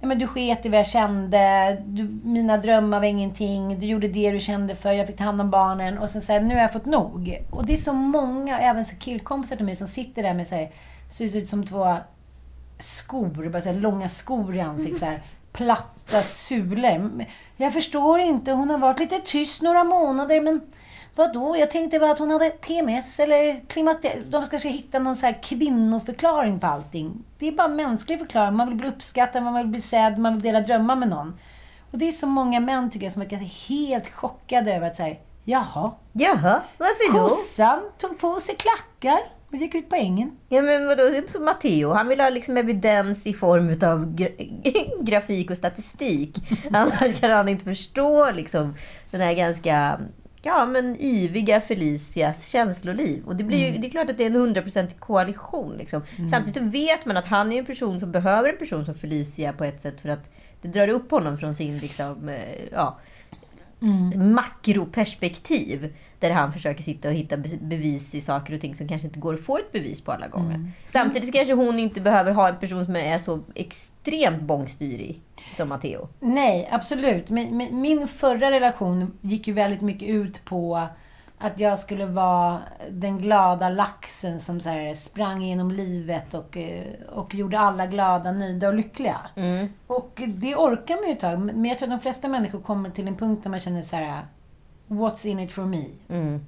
Ja, 0.00 0.06
men 0.06 0.18
du 0.18 0.26
sket 0.26 0.66
i 0.66 0.68
vad 0.68 0.78
jag 0.78 0.86
kände. 0.86 1.76
Du, 1.86 2.20
mina 2.24 2.56
drömmar 2.56 3.00
var 3.00 3.06
ingenting. 3.06 3.78
Du 3.78 3.86
gjorde 3.86 4.08
det 4.08 4.30
du 4.30 4.40
kände 4.40 4.74
för. 4.74 4.92
Jag 4.92 5.06
fick 5.06 5.16
ta 5.16 5.24
hand 5.24 5.40
om 5.40 5.50
barnen. 5.50 5.98
Och 5.98 6.10
sen 6.10 6.22
säger 6.22 6.40
nu 6.40 6.54
har 6.54 6.62
jag 6.62 6.72
fått 6.72 6.86
nog. 6.86 7.38
Och 7.50 7.66
det 7.66 7.72
är 7.72 7.76
så 7.76 7.92
många, 7.92 8.58
även 8.58 8.84
så 8.84 8.96
killkompisar 8.96 9.56
till 9.56 9.64
mig, 9.64 9.76
som 9.76 9.88
sitter 9.88 10.22
där 10.22 10.34
med 10.34 10.46
så 10.46 10.54
här, 10.54 10.70
ser 11.10 11.36
ut 11.36 11.48
som 11.48 11.66
två 11.66 11.96
skor. 12.78 13.48
Bara 13.48 13.62
så 13.62 13.68
här, 13.68 13.76
långa 13.76 14.08
skor 14.08 14.56
i 14.56 14.60
ansiktet. 14.60 14.98
Så 14.98 15.06
här, 15.06 15.22
platta 15.52 16.20
sulor. 16.20 17.24
Jag 17.56 17.72
förstår 17.72 18.18
inte. 18.20 18.52
Hon 18.52 18.70
har 18.70 18.78
varit 18.78 18.98
lite 18.98 19.20
tyst 19.20 19.62
några 19.62 19.84
månader, 19.84 20.40
men 20.40 20.60
Vadå? 21.18 21.56
Jag 21.56 21.70
tänkte 21.70 21.98
bara 21.98 22.10
att 22.10 22.18
hon 22.18 22.30
hade 22.30 22.50
PMS 22.50 23.20
eller 23.20 23.60
klimater. 23.68 24.22
De 24.26 24.42
ska 24.42 24.50
kanske 24.50 24.68
hitta 24.68 24.98
någon 24.98 25.16
så 25.16 25.26
här 25.26 25.42
kvinnoförklaring 25.42 26.60
på 26.60 26.66
allting. 26.66 27.24
Det 27.38 27.48
är 27.48 27.52
bara 27.52 27.68
en 27.68 27.76
mänsklig 27.76 28.18
förklaring. 28.18 28.54
Man 28.56 28.68
vill 28.68 28.76
bli 28.76 28.88
uppskattad, 28.88 29.42
man 29.42 29.54
vill 29.54 29.66
bli 29.66 29.80
sedd, 29.80 30.18
man 30.18 30.32
vill 30.32 30.42
dela 30.42 30.60
drömmar 30.60 30.96
med 30.96 31.08
någon. 31.08 31.38
Och 31.90 31.98
det 31.98 32.08
är 32.08 32.12
så 32.12 32.26
många 32.26 32.60
män 32.60 32.90
tycker 32.90 33.06
jag 33.06 33.12
som 33.12 33.22
är 33.22 33.68
helt 33.68 34.10
chockade 34.10 34.74
över 34.74 34.86
att 34.86 34.96
säga 34.96 35.16
jaha, 35.44 35.92
Jaha, 36.12 36.60
varför 36.78 37.12
då? 37.18 37.28
kossan 37.28 37.80
tog 37.98 38.18
på 38.18 38.40
sig 38.40 38.54
klackar 38.54 39.18
och 39.48 39.54
gick 39.54 39.74
ut 39.74 39.88
på 39.88 39.96
ängen. 39.96 40.36
Ja 40.48 40.62
men 40.62 40.86
vadå, 40.86 41.02
det 41.02 41.16
är 41.16 41.26
som 41.28 41.44
Matteo. 41.44 41.92
Han 41.92 42.08
vill 42.08 42.20
ha 42.20 42.28
liksom 42.28 42.56
evidens 42.56 43.26
i 43.26 43.34
form 43.34 43.68
av 43.68 44.06
gra- 44.14 45.02
grafik 45.04 45.50
och 45.50 45.56
statistik. 45.56 46.36
Annars 46.72 47.20
kan 47.20 47.30
han 47.30 47.48
inte 47.48 47.64
förstå 47.64 48.30
liksom 48.30 48.74
den 49.10 49.20
här 49.20 49.32
ganska 49.34 50.00
ja, 50.42 50.66
men 50.66 50.96
yviga 51.00 51.60
Felicias 51.60 52.46
känsloliv. 52.46 53.26
Och 53.26 53.36
det, 53.36 53.44
blir 53.44 53.72
ju, 53.72 53.78
det 53.78 53.86
är 53.86 53.90
klart 53.90 54.10
att 54.10 54.18
det 54.18 54.24
är 54.24 54.30
en 54.30 54.36
hundraprocentig 54.36 55.00
koalition. 55.00 55.76
Liksom. 55.76 56.02
Samtidigt 56.30 56.62
så 56.62 56.64
vet 56.70 57.06
man 57.06 57.16
att 57.16 57.26
han 57.26 57.52
är 57.52 57.58
en 57.58 57.66
person 57.66 58.00
som 58.00 58.12
behöver 58.12 58.48
en 58.48 58.58
person 58.58 58.84
som 58.84 58.94
Felicia 58.94 59.52
på 59.52 59.64
ett 59.64 59.80
sätt 59.80 60.00
för 60.00 60.08
att 60.08 60.30
det 60.62 60.68
drar 60.68 60.88
upp 60.88 61.10
honom 61.10 61.38
från 61.38 61.54
sin 61.54 61.78
liksom, 61.78 62.28
eh, 62.28 62.78
ja, 63.80 64.18
makroperspektiv. 64.20 65.94
Där 66.20 66.30
han 66.30 66.52
försöker 66.52 66.82
sitta 66.82 67.08
och 67.08 67.14
hitta 67.14 67.36
be- 67.36 67.58
bevis 67.60 68.14
i 68.14 68.20
saker 68.20 68.54
och 68.54 68.60
ting 68.60 68.76
som 68.76 68.88
kanske 68.88 69.08
inte 69.08 69.20
går 69.20 69.34
att 69.34 69.40
få 69.40 69.58
ett 69.58 69.72
bevis 69.72 70.00
på 70.00 70.12
alla 70.12 70.28
gånger. 70.28 70.72
Samtidigt 70.86 71.28
så 71.28 71.32
kanske 71.32 71.54
hon 71.54 71.78
inte 71.78 72.00
behöver 72.00 72.32
ha 72.32 72.48
en 72.48 72.56
person 72.56 72.86
som 72.86 72.96
är 72.96 73.18
så 73.18 73.40
extremt 73.54 74.42
bångstyrig 74.42 75.20
som 75.54 75.68
Matteo. 75.68 76.08
Nej, 76.20 76.68
absolut. 76.72 77.30
Men, 77.30 77.56
men 77.56 77.80
min 77.80 78.08
förra 78.08 78.50
relation 78.50 79.12
gick 79.20 79.48
ju 79.48 79.52
väldigt 79.52 79.80
mycket 79.80 80.08
ut 80.08 80.44
på 80.44 80.88
att 81.38 81.58
jag 81.60 81.78
skulle 81.78 82.06
vara 82.06 82.58
den 82.90 83.18
glada 83.18 83.68
laxen 83.68 84.40
som 84.40 84.60
så 84.60 84.68
här 84.68 84.94
sprang 84.94 85.42
genom 85.42 85.70
livet 85.70 86.34
och, 86.34 86.56
eh, 86.56 86.86
och 87.08 87.34
gjorde 87.34 87.58
alla 87.58 87.86
glada, 87.86 88.32
nöjda 88.32 88.68
och 88.68 88.74
lyckliga. 88.74 89.16
Och 89.86 90.22
det 90.28 90.56
orkar 90.56 90.94
man 90.96 91.04
ju 91.06 91.12
ett 91.12 91.20
tag. 91.20 91.40
Men 91.40 91.64
jag 91.64 91.78
tror 91.78 91.86
att 91.92 91.98
de 91.98 92.02
flesta 92.02 92.28
människor 92.28 92.60
kommer 92.60 92.90
till 92.90 93.08
en 93.08 93.16
punkt 93.16 93.42
där 93.42 93.50
man 93.50 93.58
känner 93.60 93.82
så 93.82 93.96
här 93.96 94.26
What's 94.88 95.26
in 95.26 95.38
it 95.40 95.52
for 95.52 95.64
me? 95.64 95.84
Mm. 96.08 96.46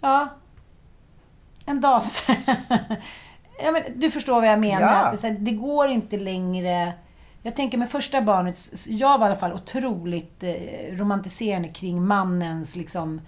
Ja, 0.00 0.28
en 1.66 1.80
dag 1.80 2.02
så- 2.04 2.32
ja, 3.64 3.72
men 3.72 3.82
Du 4.00 4.10
förstår 4.10 4.40
vad 4.40 4.48
jag 4.50 4.60
menar. 4.60 4.80
Ja. 4.80 4.88
Att 5.06 5.20
det, 5.22 5.28
här, 5.28 5.36
det 5.38 5.50
går 5.52 5.88
inte 5.88 6.16
längre... 6.16 6.92
Jag 7.44 7.56
tänker 7.56 7.78
med 7.78 7.90
första 7.90 8.22
barnet, 8.22 8.58
jag 8.88 9.18
var 9.18 9.26
i 9.26 9.30
alla 9.30 9.38
fall 9.40 9.52
otroligt 9.52 10.42
eh, 10.42 10.52
romantiserande 10.96 11.68
kring 11.68 12.04
mannens 12.06 12.76
liksom, 12.76 13.20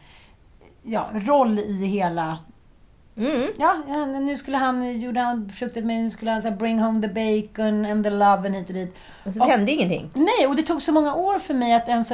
ja, 0.84 1.10
roll 1.12 1.58
i 1.58 1.86
hela 1.86 2.38
Ja, 3.56 3.76
ja, 3.88 4.06
nu 4.06 4.36
skulle 4.36 4.56
han, 4.56 5.00
gjorde 5.00 5.20
han 5.20 5.50
fruktat 5.50 5.84
med, 5.84 6.02
nu 6.02 6.10
skulle 6.10 6.30
han 6.30 6.42
här, 6.42 6.50
bring 6.50 6.78
home 6.78 7.08
the 7.08 7.08
bacon 7.08 7.86
and 7.86 8.04
the 8.04 8.10
love 8.10 8.46
and 8.46 8.54
hit 8.54 8.68
och 8.68 8.74
dit. 8.74 8.96
Och 9.24 9.34
så 9.34 9.44
hände 9.44 9.72
ingenting. 9.72 10.10
Nej, 10.14 10.46
och 10.46 10.56
det 10.56 10.62
tog 10.62 10.82
så 10.82 10.92
många 10.92 11.14
år 11.14 11.38
för 11.38 11.54
mig 11.54 11.74
att 11.74 11.88
ens 11.88 12.12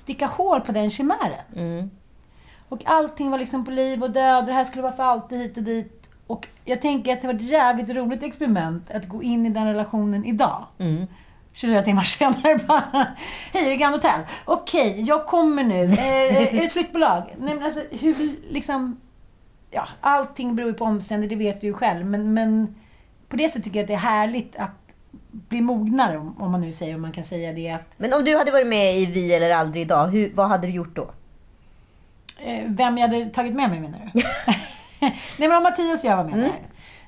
sticka 0.00 0.26
hål 0.26 0.60
på 0.60 0.72
den 0.72 0.90
chimären. 0.90 1.44
Mm. 1.56 1.90
Och 2.68 2.82
allting 2.84 3.30
var 3.30 3.38
liksom 3.38 3.64
på 3.64 3.70
liv 3.70 4.02
och 4.02 4.10
död. 4.10 4.46
Det 4.46 4.52
här 4.52 4.64
skulle 4.64 4.82
vara 4.82 4.92
för 4.92 5.02
alltid 5.02 5.38
hit 5.38 5.56
och 5.56 5.62
dit. 5.62 6.08
Och 6.26 6.48
jag 6.64 6.80
tänker 6.80 7.12
att 7.12 7.20
det 7.20 7.26
var 7.26 7.34
ett 7.34 7.50
jävligt 7.50 7.90
roligt 7.90 8.22
experiment 8.22 8.90
att 8.90 9.08
gå 9.08 9.22
in 9.22 9.46
i 9.46 9.50
den 9.50 9.66
relationen 9.66 10.24
idag. 10.24 10.66
Mm. 10.78 11.06
24 11.52 11.82
timmar 11.82 12.02
senare 12.04 12.58
bara, 12.66 13.06
hej 13.52 13.72
är 13.72 13.76
Grand 13.76 13.94
Hotel? 13.94 14.20
Okej, 14.44 15.02
jag 15.02 15.26
kommer 15.26 15.64
nu. 15.64 15.84
Eh, 15.84 16.36
är 16.36 16.52
det 16.52 16.64
ett 16.64 16.72
flyttbolag? 16.72 17.34
Nej 17.38 17.54
men 17.54 17.64
alltså 17.64 17.80
hur 17.90 18.14
liksom, 18.52 19.00
ja 19.70 19.88
allting 20.00 20.56
beror 20.56 20.68
ju 20.68 20.74
på 20.74 20.84
omständigheter, 20.84 21.36
det 21.36 21.44
vet 21.44 21.60
du 21.60 21.66
ju 21.66 21.72
själv. 21.72 22.06
Men, 22.06 22.34
men 22.34 22.74
på 23.28 23.36
det 23.36 23.48
sättet 23.48 23.64
tycker 23.64 23.78
jag 23.78 23.84
att 23.84 23.88
det 23.88 23.94
är 23.94 23.98
härligt 23.98 24.56
att 24.56 24.70
bli 25.30 25.60
mognare, 25.60 26.18
om, 26.18 26.50
man 26.52 26.60
nu 26.60 26.72
säger, 26.72 26.94
om 26.94 27.02
man 27.02 27.12
kan 27.12 27.24
säga 27.24 27.52
det. 27.52 27.70
Att, 27.70 27.92
Men 27.96 28.12
om 28.12 28.24
du 28.24 28.36
hade 28.36 28.50
varit 28.50 28.66
med 28.66 28.96
i 28.98 29.06
Vi 29.06 29.34
eller 29.34 29.50
aldrig 29.50 29.82
idag, 29.82 30.06
hur, 30.06 30.32
vad 30.34 30.48
hade 30.48 30.66
du 30.66 30.72
gjort 30.72 30.96
då? 30.96 31.10
eh, 32.38 32.64
vem 32.66 32.98
jag 32.98 33.08
hade 33.08 33.24
tagit 33.30 33.54
med 33.54 33.70
mig 33.70 33.80
menar 33.80 34.10
du? 34.12 34.22
Nej 35.36 35.48
men 35.48 35.52
om 35.52 35.62
Mattias 35.62 36.04
och 36.04 36.10
jag 36.10 36.16
var 36.16 36.24
med 36.24 36.38
där. 36.38 36.52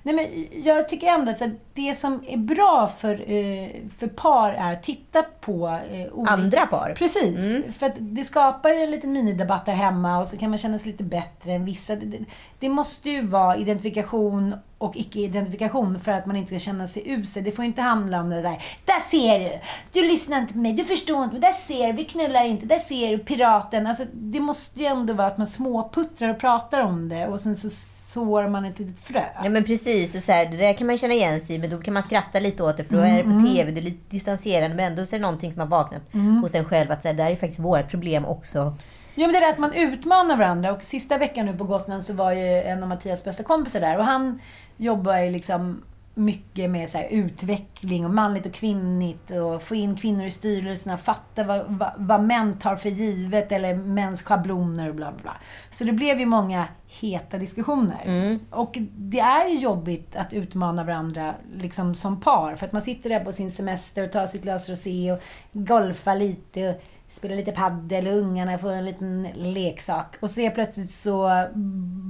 Nej, 0.03 0.15
men 0.15 0.47
jag 0.65 0.89
tycker 0.89 1.07
ändå 1.07 1.31
att 1.31 1.43
det 1.75 1.95
som 1.95 2.25
är 2.29 2.37
bra 2.37 2.93
för, 2.99 3.15
eh, 3.15 3.69
för 3.99 4.07
par 4.07 4.53
är 4.53 4.73
att 4.73 4.83
titta 4.83 5.23
på 5.41 5.79
eh, 5.91 6.13
olika... 6.13 6.33
Andra 6.33 6.67
par? 6.67 6.95
Precis. 6.97 7.65
För 7.79 7.87
att 7.87 7.95
det 7.99 8.25
skapar 8.25 8.71
ju 8.71 8.83
en 8.83 8.91
liten 8.91 9.13
minidebatt 9.13 9.67
där 9.67 9.73
hemma 9.73 10.19
och 10.19 10.29
så 10.29 10.37
kan 10.37 10.51
man 10.51 10.59
känna 10.59 10.79
sig 10.79 10.93
lite 10.93 11.05
bättre 11.05 11.53
än 11.53 11.65
vissa. 11.65 11.97
Det, 11.97 12.07
det, 12.07 12.19
det 12.59 12.69
måste 12.69 13.11
ju 13.11 13.27
vara 13.27 13.57
identifikation 13.57 14.55
och 14.81 14.97
icke-identifikation 14.97 16.01
för 16.01 16.13
att 16.13 16.27
man 16.27 16.37
inte 16.37 16.49
ska 16.49 16.59
känna 16.59 16.87
sig 16.87 17.03
usel. 17.07 17.45
Det 17.45 17.53
får 17.53 17.65
inte 17.65 17.83
handla 17.83 18.21
om 18.21 18.31
det 18.31 18.43
där. 18.43 18.63
Där 18.85 19.01
ser 19.01 19.39
du! 19.39 19.61
Du 19.93 20.09
lyssnar 20.09 20.39
inte 20.39 20.53
på 20.53 20.59
mig, 20.59 20.73
du 20.73 20.85
förstår 20.85 21.25
inte 21.25 21.33
mig. 21.33 21.41
Där 21.41 21.53
ser 21.53 21.87
du, 21.87 21.93
vi 21.93 22.05
knullar 22.05 22.45
inte. 22.45 22.67
Där 22.67 22.79
ser 22.79 23.11
du 23.11 23.19
piraten. 23.19 23.87
Alltså, 23.87 24.05
det 24.13 24.41
måste 24.41 24.81
ju 24.81 24.87
ändå 24.87 25.13
vara 25.13 25.27
att 25.27 25.39
man 25.39 25.47
småputtrar 25.47 26.29
och 26.29 26.39
pratar 26.39 26.81
om 26.81 27.09
det 27.09 27.27
och 27.27 27.41
sen 27.41 27.57
så 27.57 27.71
sår 27.71 28.49
man 28.49 28.65
ett 28.65 28.79
litet 28.79 28.99
frö. 28.99 29.23
Ja 29.45 29.51
men 29.51 29.65
precis, 29.65 30.15
och 30.15 30.23
så 30.23 30.33
här, 30.33 30.47
det 30.47 30.57
där 30.57 30.73
kan 30.73 30.87
man 30.87 30.99
känna 30.99 31.15
igen 31.15 31.41
sig 31.41 31.57
i, 31.57 31.59
men 31.59 31.71
då 31.71 31.79
kan 31.79 31.95
man 31.95 32.03
skratta 32.03 32.41
lite 32.41 32.63
åt 32.63 32.77
det 32.77 32.85
för 32.85 32.95
då 32.95 33.01
är 33.01 33.17
det 33.17 33.23
på 33.23 33.47
TV, 33.47 33.71
det 33.71 33.81
är 33.81 33.83
lite 33.83 34.11
distanserande 34.11 34.77
men 34.77 34.87
ändå 34.93 35.07
så 35.07 35.15
är 35.15 35.19
det 35.19 35.23
någonting 35.23 35.53
som 35.53 35.61
har 35.61 35.69
vaknat 35.69 36.03
hos 36.43 36.55
en 36.55 36.65
själv 36.65 36.93
att 36.93 37.03
så 37.03 37.09
här, 37.09 37.15
det 37.15 37.23
här 37.23 37.31
är 37.31 37.37
faktiskt 37.37 37.61
vårt 37.61 37.91
problem 37.91 38.25
också. 38.25 38.77
Ja, 39.15 39.27
men 39.27 39.33
det 39.33 39.39
är 39.39 39.53
att 39.53 39.59
man 39.59 39.73
utmanar 39.73 40.37
varandra. 40.37 40.73
Och 40.73 40.83
sista 40.83 41.19
veckan 41.19 41.47
nu 41.47 41.57
på 41.57 41.65
Gotland 41.65 42.05
så 42.05 42.13
var 42.13 42.33
ju 42.33 42.47
en 42.47 42.83
av 42.83 42.89
Mattias 42.89 43.25
bästa 43.25 43.43
kompisar 43.43 43.81
där. 43.81 43.99
Och 43.99 44.05
han 44.05 44.41
jobbar 44.77 45.19
ju 45.19 45.31
liksom 45.31 45.83
mycket 46.15 46.71
med 46.71 46.89
så 46.89 46.99
här 46.99 47.09
utveckling 47.11 48.05
och 48.05 48.15
manligt 48.15 48.47
och 48.47 48.53
kvinnligt 48.53 49.31
och 49.31 49.63
få 49.63 49.75
in 49.75 49.97
kvinnor 49.97 50.25
i 50.25 50.31
styrelserna, 50.31 50.97
fatta 50.99 51.45
vad, 51.45 51.65
vad, 51.69 51.93
vad 51.97 52.23
män 52.23 52.59
tar 52.59 52.77
för 52.77 52.89
givet 52.89 53.53
eller 53.53 53.75
mäns 53.75 54.23
schabloner 54.23 54.89
och 54.89 54.95
bla 54.95 55.13
bla 55.13 55.23
bla. 55.23 55.37
Så 55.71 55.85
det 55.85 55.93
blev 55.93 56.21
ju 56.21 56.27
många 56.27 56.69
heta 57.01 57.39
diskussioner. 57.39 58.39
Och 58.51 58.79
det 58.97 59.21
är 59.21 59.49
ju 59.49 59.59
jobbigt 59.59 60.17
att 60.17 60.33
utmana 60.33 60.85
varandra 60.85 61.35
liksom 61.55 61.95
som 61.95 62.21
par. 62.21 62.55
För 62.55 62.67
att 62.67 62.73
man 62.73 62.83
sitter 62.83 63.11
där 63.11 63.21
på 63.21 63.33
sin 63.33 63.51
semester 63.51 64.05
och 64.05 64.13
tar 64.13 64.27
sitt 64.27 64.43
glas 64.43 64.69
rosé 64.69 65.13
och 65.13 65.21
golfar 65.53 66.17
lite 66.17 66.69
och 66.69 66.83
spelar 67.11 67.37
lite 67.37 67.53
paddel 67.53 68.07
och 68.07 68.13
ungarna 68.13 68.59
får 68.59 68.73
en 68.73 68.85
liten 68.85 69.29
leksak. 69.35 70.17
Och 70.21 70.31
så 70.31 70.41
är 70.41 70.51
plötsligt 70.51 70.91
så 70.91 71.47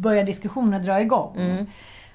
börjar 0.03 0.25
diskussionerna 0.25 0.79
dra 0.79 1.01
igång. 1.01 1.37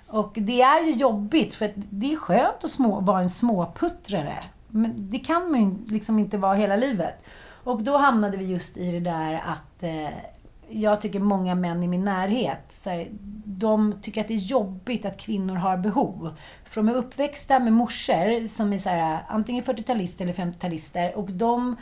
Och 0.08 0.32
det 0.36 0.62
är 0.62 0.86
ju 0.86 0.92
jobbigt 0.92 1.54
för 1.54 1.66
att 1.66 1.74
det 1.76 2.14
är 2.14 2.18
skönt 2.18 2.64
att 2.64 2.72
små, 2.72 3.00
vara 3.00 3.20
en 3.20 3.30
småputtrare. 3.30 4.44
Men 4.68 4.94
det 4.96 5.20
kan 5.20 5.52
man 5.52 5.62
ju 5.62 5.94
liksom 5.94 6.20
inte 6.20 6.38
vara 6.38 6.54
hela 6.54 6.76
livet. 6.76 7.24
Och 7.64 7.84
då 7.84 7.98
hamnade 7.98 8.38
vi 8.38 8.46
just 8.46 8.78
i 8.78 8.92
det 8.92 9.00
där 9.00 9.34
att 9.34 9.84
eh, 9.84 10.10
jag 10.70 11.02
tycker 11.02 11.20
många 11.20 11.56
män 11.56 11.84
i 11.84 11.88
min 11.88 12.06
närhet, 12.06 12.74
så 12.84 12.90
här, 12.90 13.08
de 13.46 13.94
tycker 14.02 14.22
att 14.22 14.28
det 14.28 14.34
är 14.34 14.38
jobbigt 14.38 15.06
att 15.06 15.18
kvinnor 15.18 15.56
har 15.56 15.78
behov. 15.78 16.36
För 16.64 16.82
de 16.82 16.90
är 16.90 16.94
uppväxta 16.94 17.60
med 17.60 17.74
morsor 17.74 18.48
som 18.48 18.74
är 18.74 18.78
så 18.78 18.90
här, 18.90 19.20
antingen 19.28 19.64
40-talister 19.64 20.22
eller 20.22 20.34
50-talister 20.34 21.14
och 21.14 21.32
de 21.32 21.76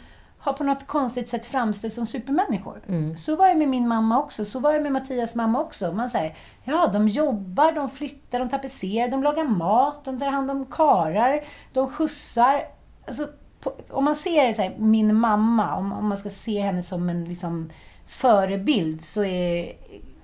har 0.43 0.53
på 0.53 0.63
något 0.63 0.87
konstigt 0.87 1.29
sätt 1.29 1.45
framställts 1.45 1.95
som 1.95 2.05
supermänniskor. 2.05 2.81
Så 3.15 3.35
var 3.35 3.49
det 3.49 3.55
med 3.55 3.69
min 3.69 3.87
mamma 3.87 4.19
också. 4.19 4.45
Så 4.45 4.59
var 4.59 4.73
det 4.73 4.79
med 4.79 4.91
Mattias 4.91 5.35
mamma 5.35 5.61
också. 5.61 5.91
Man 5.91 6.09
säger, 6.09 6.37
ja, 6.63 6.89
de 6.93 7.07
jobbar, 7.07 7.71
de 7.71 7.89
flyttar, 7.89 8.39
de 8.39 8.49
tapetserar, 8.49 9.07
de 9.07 9.23
lagar 9.23 9.43
mat, 9.43 10.05
de 10.05 10.19
tar 10.19 10.27
hand 10.27 10.51
om 10.51 10.65
karar, 10.65 11.43
de 11.73 11.89
skjutsar. 11.89 12.61
Alltså, 13.07 13.27
på, 13.59 13.73
om 13.89 14.05
man 14.05 14.15
ser 14.15 14.53
så 14.53 14.61
här, 14.61 14.75
min 14.77 15.15
mamma, 15.15 15.75
om, 15.75 15.93
om 15.93 16.07
man 16.07 16.17
ska 16.17 16.29
se 16.29 16.61
henne 16.61 16.83
som 16.83 17.09
en 17.09 17.25
liksom, 17.25 17.69
förebild, 18.07 19.05
så 19.05 19.23
är, 19.23 19.73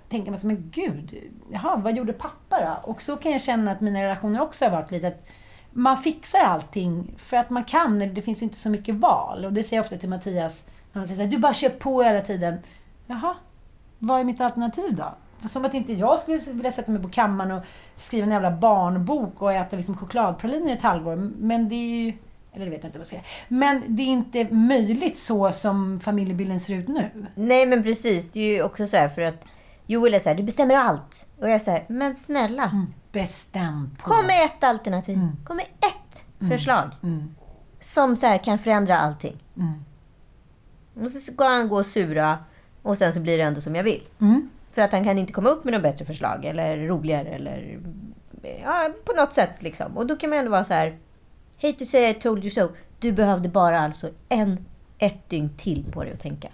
tänker 0.10 0.32
man 0.32 0.40
så 0.40 0.48
men 0.48 0.72
gud, 0.72 1.18
jaha, 1.52 1.76
vad 1.76 1.98
gjorde 1.98 2.14
pappa 2.14 2.60
då? 2.60 2.92
Och 2.92 3.02
så 3.02 3.16
kan 3.16 3.32
jag 3.32 3.42
känna 3.42 3.72
att 3.72 3.82
mina 3.82 4.04
relationer 4.04 4.42
också 4.42 4.66
har 4.66 4.72
varit 4.72 4.92
lite 4.92 5.08
att 5.08 5.26
man 5.72 5.98
fixar 5.98 6.40
allting 6.40 7.14
för 7.18 7.38
att 7.38 7.50
man 7.50 7.64
kan, 7.64 8.02
eller 8.02 8.14
det 8.14 8.22
finns 8.22 8.44
inte 8.44 8.58
så 8.58 8.70
mycket 8.70 8.96
val. 8.96 9.46
Och 9.46 9.54
det 9.54 9.64
säger 9.64 9.78
jag 9.78 9.84
ofta 9.84 9.98
till 9.98 10.10
Mattias, 10.10 10.64
när 10.94 11.00
han 11.00 11.08
säger 11.08 11.18
så 11.18 11.24
här, 11.24 11.32
du 11.32 11.38
bara 11.38 11.54
kör 11.54 11.70
på 11.70 12.04
hela 12.04 12.22
tiden. 12.22 12.60
Jaha, 13.08 13.36
vad 14.00 14.20
är 14.20 14.24
mitt 14.24 14.42
alternativ 14.42 14.96
då? 14.96 15.16
Som 15.48 15.66
att 15.66 15.74
inte 15.74 15.94
jag 15.94 16.20
skulle 16.20 16.38
vilja 16.38 16.72
sätta 16.72 16.92
mig 16.92 17.02
på 17.02 17.10
kammaren 17.10 17.52
och 17.52 17.64
skriva 17.96 18.26
en 18.26 18.32
jävla 18.32 18.52
barnbok 18.52 19.42
och 19.42 19.54
äta 19.54 19.76
liksom 19.76 19.98
chokladpraliner 19.98 20.70
i 20.70 20.72
ett 20.72 20.82
halvår. 20.82 21.16
Men 21.16 21.70
det 21.70 21.76
är 21.76 21.88
ju... 21.88 22.14
Eller 22.54 22.66
det 22.66 22.72
vet 22.72 22.84
jag 22.84 22.88
inte 22.88 22.98
vad 22.98 23.00
jag 23.00 23.08
ska 23.08 23.16
säga. 23.16 23.26
Men 23.48 23.84
det 23.88 24.02
är 24.02 24.08
inte 24.08 24.48
möjligt 24.52 25.18
så 25.18 25.52
som 25.52 26.00
familjebilden 26.00 26.60
ser 26.60 26.74
ut 26.74 26.88
nu. 26.88 27.28
Nej 27.36 27.66
men 27.66 27.84
precis, 27.84 28.30
det 28.30 28.40
är 28.40 28.56
ju 28.56 28.64
också 28.64 28.88
så 28.88 28.98
här 28.98 29.10
för 29.10 29.22
att 29.22 29.46
Joel 29.90 30.14
är 30.14 30.20
så 30.20 30.30
här, 30.30 30.36
du 30.36 30.44
bestämmer 30.44 30.76
allt. 30.76 31.28
Och 31.38 31.48
jag 31.48 31.56
är 31.56 31.60
så 31.60 31.72
här, 31.72 31.86
men 31.88 32.16
snälla. 32.16 32.86
Bestäm 33.12 33.96
på... 33.98 34.10
Kom 34.10 34.26
med 34.26 34.46
ett 34.46 34.64
alternativ. 34.64 35.16
Kom 35.44 35.56
med 35.58 35.66
ett 35.66 36.24
förslag. 36.50 36.90
Som 37.80 38.16
så 38.16 38.26
här 38.26 38.38
kan 38.38 38.60
förändra 38.60 39.00
allting. 39.00 39.44
Och 41.06 41.12
så 41.12 41.20
ska 41.20 41.48
han 41.48 41.70
gå 41.70 41.76
och 41.78 41.86
sura 41.86 42.38
och 42.82 42.98
sen 42.98 43.14
så 43.14 43.20
blir 43.20 43.38
det 43.38 43.44
ändå 43.44 43.62
som 43.62 43.76
jag 43.76 43.84
vill. 43.84 44.04
För 44.72 44.82
att 44.82 44.92
han 44.92 45.04
kan 45.04 45.18
inte 45.18 45.34
komma 45.34 45.50
upp 45.50 45.64
med 45.64 45.74
något 45.74 45.84
bättre 45.84 46.06
förslag 46.06 46.46
eller 46.46 46.78
roligare 46.78 47.30
eller 47.30 47.80
ja, 48.64 48.90
på 49.06 49.14
något 49.22 49.34
sätt 49.34 49.64
liksom. 49.64 49.98
Och 49.98 50.08
då 50.08 50.16
kan 50.16 50.30
man 50.30 50.40
ändå 50.40 50.52
vara 50.52 50.64
så 50.64 50.74
här. 50.74 50.98
Hate 51.62 51.80
to 51.80 51.86
say 51.86 52.10
I 52.10 52.14
told 52.14 52.44
you 52.44 52.52
so. 52.52 52.70
Du 53.00 53.12
behövde 53.12 53.50
bara 53.50 53.80
alltså 53.80 54.10
en, 54.30 54.66
ett 54.98 55.30
dygn 55.30 55.50
till 55.58 55.86
på 55.92 56.04
dig 56.04 56.14
att 56.14 56.20
tänka. 56.20 56.50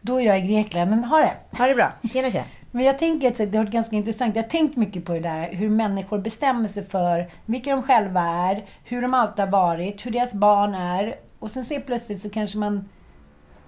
Då 0.00 0.20
är 0.20 0.24
jag 0.24 0.38
i 0.38 0.40
Grekland, 0.40 0.90
men 0.90 1.04
ha 1.04 1.18
det. 1.18 1.58
Ha 1.58 1.66
det 1.66 1.74
bra. 1.74 1.92
Tjena 2.12 2.30
tjena. 2.30 2.44
Men 2.70 2.84
jag 2.84 2.98
tänker 2.98 3.28
att 3.28 3.36
det 3.36 3.56
har 3.56 3.64
varit 3.64 3.72
ganska 3.72 3.96
intressant. 3.96 4.36
Jag 4.36 4.42
har 4.42 4.50
tänkt 4.50 4.76
mycket 4.76 5.04
på 5.04 5.12
det 5.12 5.20
där 5.20 5.52
hur 5.52 5.68
människor 5.68 6.18
bestämmer 6.18 6.68
sig 6.68 6.84
för 6.84 7.30
vilka 7.46 7.70
de 7.70 7.82
själva 7.82 8.20
är, 8.20 8.64
hur 8.84 9.02
de 9.02 9.14
alltid 9.14 9.44
har 9.44 9.52
varit, 9.52 10.06
hur 10.06 10.10
deras 10.10 10.34
barn 10.34 10.74
är. 10.74 11.14
Och 11.38 11.50
sen 11.50 11.64
ser 11.64 11.80
plötsligt 11.80 12.20
så 12.20 12.30
kanske 12.30 12.58
man 12.58 12.88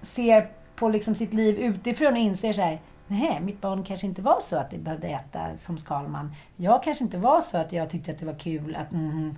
ser 0.01 0.49
på 0.75 0.89
liksom 0.89 1.15
sitt 1.15 1.33
liv 1.33 1.59
utifrån 1.59 2.13
och 2.13 2.19
inser 2.19 2.53
så 2.53 2.61
här, 2.61 2.81
nej, 3.07 3.39
mitt 3.41 3.61
barn 3.61 3.83
kanske 3.83 4.07
inte 4.07 4.21
var 4.21 4.39
så 4.41 4.57
att 4.57 4.71
det 4.71 4.77
behövde 4.77 5.07
äta 5.07 5.57
som 5.57 5.77
Skalman. 5.77 6.33
Jag 6.55 6.83
kanske 6.83 7.03
inte 7.03 7.17
var 7.17 7.41
så 7.41 7.57
att 7.57 7.73
jag 7.73 7.89
tyckte 7.89 8.11
att 8.11 8.19
det 8.19 8.25
var 8.25 8.39
kul 8.39 8.75
att 8.75 8.91
mhm. 8.91 9.35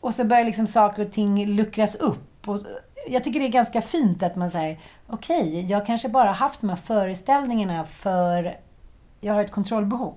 Och 0.00 0.14
så 0.14 0.24
börjar 0.24 0.44
liksom 0.44 0.66
saker 0.66 1.06
och 1.06 1.12
ting 1.12 1.46
luckras 1.46 1.94
upp. 1.94 2.33
Och 2.46 2.60
jag 3.08 3.24
tycker 3.24 3.40
det 3.40 3.46
är 3.46 3.50
ganska 3.50 3.82
fint 3.82 4.22
att 4.22 4.36
man 4.36 4.50
säger, 4.50 4.78
okej, 5.06 5.66
jag 5.70 5.86
kanske 5.86 6.08
bara 6.08 6.32
haft 6.32 6.60
de 6.60 6.68
här 6.68 6.76
föreställningarna 6.76 7.84
för 7.84 8.56
jag 9.20 9.34
har 9.34 9.40
ett 9.40 9.50
kontrollbehov. 9.50 10.14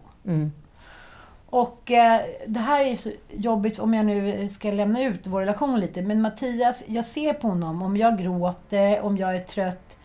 Och 1.49 1.91
eh, 1.91 2.21
det 2.47 2.59
här 2.59 2.85
är 2.85 2.95
så 2.95 3.11
jobbigt 3.29 3.79
om 3.79 3.93
jag 3.93 4.05
nu 4.05 4.49
ska 4.49 4.71
lämna 4.71 5.03
ut 5.03 5.27
vår 5.27 5.39
relation 5.39 5.79
lite. 5.79 6.01
Men 6.01 6.21
Mattias, 6.21 6.83
jag 6.87 7.05
ser 7.05 7.33
på 7.33 7.47
honom, 7.47 7.81
om 7.81 7.97
jag 7.97 8.17
gråter, 8.17 9.01
om 9.01 9.17
jag 9.17 9.35
är 9.35 9.39
trött, 9.39 9.97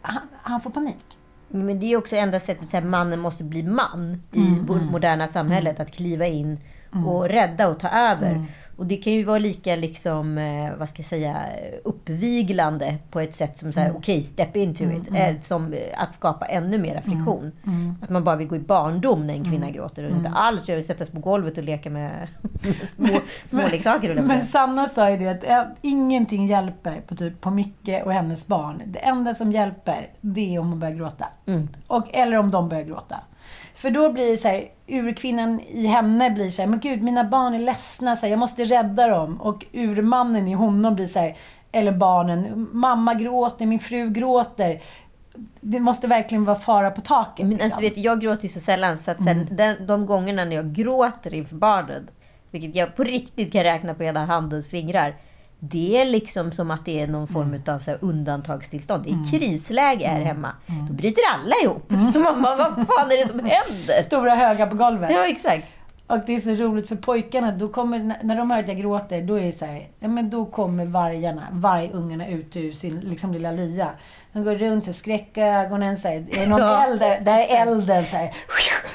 han, 0.00 0.28
han 0.42 0.60
får 0.60 0.70
panik. 0.70 1.18
Men 1.48 1.80
det 1.80 1.92
är 1.92 1.96
också 1.96 2.16
enda 2.16 2.40
sättet 2.40 2.74
att 2.74 2.84
mannen 2.84 3.20
måste 3.20 3.44
bli 3.44 3.62
man 3.62 4.22
i 4.32 4.60
vårt 4.66 4.82
moderna 4.82 5.28
samhället. 5.28 5.80
Att 5.80 5.90
kliva 5.90 6.26
in 6.26 6.60
och 7.06 7.28
rädda 7.28 7.68
och 7.68 7.80
ta 7.80 7.88
över. 7.88 8.46
Och 8.76 8.86
det 8.86 8.96
kan 8.96 9.12
ju 9.12 9.22
vara 9.22 9.38
lika 9.38 9.76
liksom, 9.76 10.38
eh, 10.38 10.76
vad 10.78 10.88
ska 10.88 10.98
jag 10.98 11.06
säga, 11.06 11.36
uppviglande 11.84 12.94
på 13.10 13.20
ett 13.20 13.34
sätt 13.34 13.56
som 13.56 13.72
så 13.72 13.80
här, 13.80 13.92
okej, 13.96 14.22
step 14.22 14.56
into 14.56 14.84
it. 14.84 15.08
Eh, 15.14 15.40
Som 15.40 15.72
eh, 15.72 15.80
att 15.96 16.12
skapa 16.12 16.46
ännu 16.46 16.78
mera 16.78 17.02
friktion. 17.02 17.52
Att 18.02 18.10
man 18.10 18.24
bara 18.24 18.36
vill 18.36 18.48
gå 18.48 18.56
i 18.56 18.60
barndom 18.60 19.26
när 19.26 19.34
en 19.34 19.44
kvinna 19.44 19.70
gråter. 19.70 20.04
Och 20.04 20.16
inte 20.16 20.28
alls 20.28 20.68
vill 20.76 20.86
sätta 20.86 21.04
sig 21.04 21.14
på 21.14 21.20
golvet 21.20 21.58
och 21.58 21.64
leka 21.64 21.90
med, 21.90 22.28
med 22.62 22.88
små, 22.88 23.20
jag 24.16 24.16
på 24.16 24.22
att 24.22 24.28
Men 24.38 24.46
säga. 24.46 24.66
Sanna 24.66 24.88
sa 24.88 25.10
ju 25.10 25.16
det 25.16 25.28
att 25.28 25.76
ingenting 25.82 26.46
hjälper 26.46 27.00
på, 27.06 27.16
typ, 27.16 27.40
på 27.40 27.50
Micke 27.50 28.02
och 28.04 28.12
hennes 28.12 28.46
barn. 28.46 28.82
Det 28.86 28.98
enda 28.98 29.34
som 29.34 29.52
hjälper, 29.52 30.08
det 30.20 30.54
är 30.54 30.58
om 30.58 30.70
hon 30.70 30.80
börjar 30.80 30.94
gråta. 30.94 31.26
Och, 31.86 32.06
eller 32.12 32.38
om 32.38 32.50
de 32.50 32.68
börjar 32.68 32.84
gråta. 32.84 33.20
För 33.78 33.90
då 33.90 34.12
blir 34.12 34.30
det 34.30 34.36
så 34.36 34.48
här, 34.48 34.68
urkvinnan 34.86 35.60
i 35.60 35.86
henne 35.86 36.30
blir 36.30 36.50
så 36.50 36.62
här, 36.62 36.68
men 36.68 36.80
gud, 36.80 37.02
mina 37.02 37.24
barn 37.24 37.54
är 37.54 37.58
ledsna, 37.58 38.16
så 38.16 38.26
här, 38.26 38.30
jag 38.30 38.38
måste 38.38 38.64
rädda 38.64 39.08
dem. 39.08 39.40
Och 39.40 39.66
urmannen 39.72 40.48
i 40.48 40.52
honom 40.52 40.94
blir 40.94 41.06
så 41.06 41.18
här, 41.18 41.36
eller 41.72 41.92
barnen, 41.92 42.68
mamma 42.72 43.14
gråter, 43.14 43.66
min 43.66 43.78
fru 43.80 44.10
gråter. 44.10 44.82
Det 45.60 45.80
måste 45.80 46.06
verkligen 46.06 46.44
vara 46.44 46.58
fara 46.58 46.90
på 46.90 47.00
taket. 47.00 47.46
Men 47.46 47.52
alltså, 47.52 47.64
liksom. 47.64 47.82
vet, 47.82 47.96
jag 47.96 48.20
gråter 48.20 48.42
ju 48.42 48.48
så 48.48 48.60
sällan, 48.60 48.96
så 48.96 49.10
att 49.10 49.22
sen, 49.22 49.48
den, 49.50 49.86
de 49.86 50.06
gångerna 50.06 50.44
när 50.44 50.56
jag 50.56 50.72
gråter 50.72 51.34
inför 51.34 51.56
barnen, 51.56 52.10
vilket 52.50 52.76
jag 52.76 52.96
på 52.96 53.04
riktigt 53.04 53.52
kan 53.52 53.62
räkna 53.62 53.94
på 53.94 54.04
ena 54.04 54.24
handens 54.24 54.68
fingrar, 54.68 55.16
det 55.60 56.00
är 56.00 56.04
liksom 56.04 56.52
som 56.52 56.70
att 56.70 56.84
det 56.84 57.00
är 57.00 57.06
någon 57.06 57.28
form 57.28 57.62
av 57.66 57.78
så 57.78 57.92
undantagstillstånd. 58.00 59.04
Det 59.04 59.10
är 59.10 59.30
krisläge 59.38 60.06
här 60.08 60.20
hemma. 60.20 60.48
Då 60.88 60.92
bryter 60.94 61.22
alla 61.34 61.54
ihop. 61.64 61.90
Man 62.14 62.42
bara, 62.42 62.56
vad 62.56 62.74
fan 62.86 63.10
är 63.10 63.22
det 63.22 63.28
som 63.28 63.38
händer? 63.44 64.02
Stora 64.02 64.34
höga 64.34 64.66
på 64.66 64.76
golvet. 64.76 65.10
Ja, 65.10 65.26
exakt. 65.26 65.66
Och 66.08 66.18
det 66.26 66.36
är 66.36 66.40
så 66.40 66.50
roligt 66.50 66.88
för 66.88 66.96
pojkarna, 66.96 67.52
då 67.52 67.68
kommer, 67.68 68.14
när 68.22 68.36
de 68.36 68.50
hör 68.50 68.58
att 68.58 68.68
jag 68.68 68.76
gråter, 68.76 69.22
då 69.22 69.34
är 69.38 69.42
det 69.44 69.52
så 69.52 69.64
här, 69.64 69.86
ja 69.98 70.08
men 70.08 70.30
då 70.30 70.44
kommer 70.46 70.84
vargarna, 70.84 71.46
vargungarna 71.52 72.28
ut 72.28 72.56
ur 72.56 72.72
sin 72.72 73.00
liksom 73.00 73.32
lilla 73.32 73.52
lya. 73.52 73.88
De 74.32 74.44
går 74.44 74.54
runt 74.54 74.84
så 74.84 74.92
skräckögonen, 74.92 75.96
så 75.96 76.08
här, 76.08 76.16
är 76.16 76.40
det 76.40 76.46
någon 76.46 76.60
Ja, 76.60 76.84
eld 76.84 77.00
där? 77.00 77.20
Där 77.20 77.38
är 77.38 77.62
elden 77.62 78.04
så 78.04 78.16
här. 78.16 78.30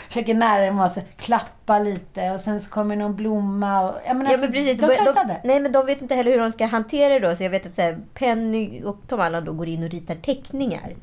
Försöker 0.08 0.34
närma 0.34 0.90
sig, 0.90 1.06
klappa 1.18 1.80
lite 1.80 2.32
och 2.32 2.40
sen 2.40 2.60
så 2.60 2.70
kommer 2.70 2.96
någon 2.96 3.16
blomma. 3.16 3.82
Och, 3.90 3.96
ja, 4.08 4.14
men 4.14 4.26
Ja, 4.26 4.32
alltså, 4.32 4.46
men 4.46 4.52
precis. 4.54 4.78
de 4.78 4.88
De, 4.88 4.96
kan 5.14 5.28
de, 5.28 5.36
nej, 5.44 5.60
men 5.60 5.72
de 5.72 5.86
vet 5.86 6.02
inte 6.02 6.16
heller 6.16 6.32
hur 6.32 6.40
de 6.40 6.52
ska 6.52 6.66
hantera 6.66 7.14
det 7.20 7.28
då. 7.28 7.36
Så 7.36 7.44
jag 7.44 7.50
vet 7.50 7.66
att 7.66 7.76
så 7.76 7.82
här, 7.82 7.98
Penny 8.14 8.84
och 8.84 8.98
Tom 9.08 9.20
Allan 9.20 9.46
då 9.46 9.54
går 9.54 9.68
in 9.68 9.84
och 9.84 9.90
ritar 9.90 10.16
teckningar. 10.16 10.94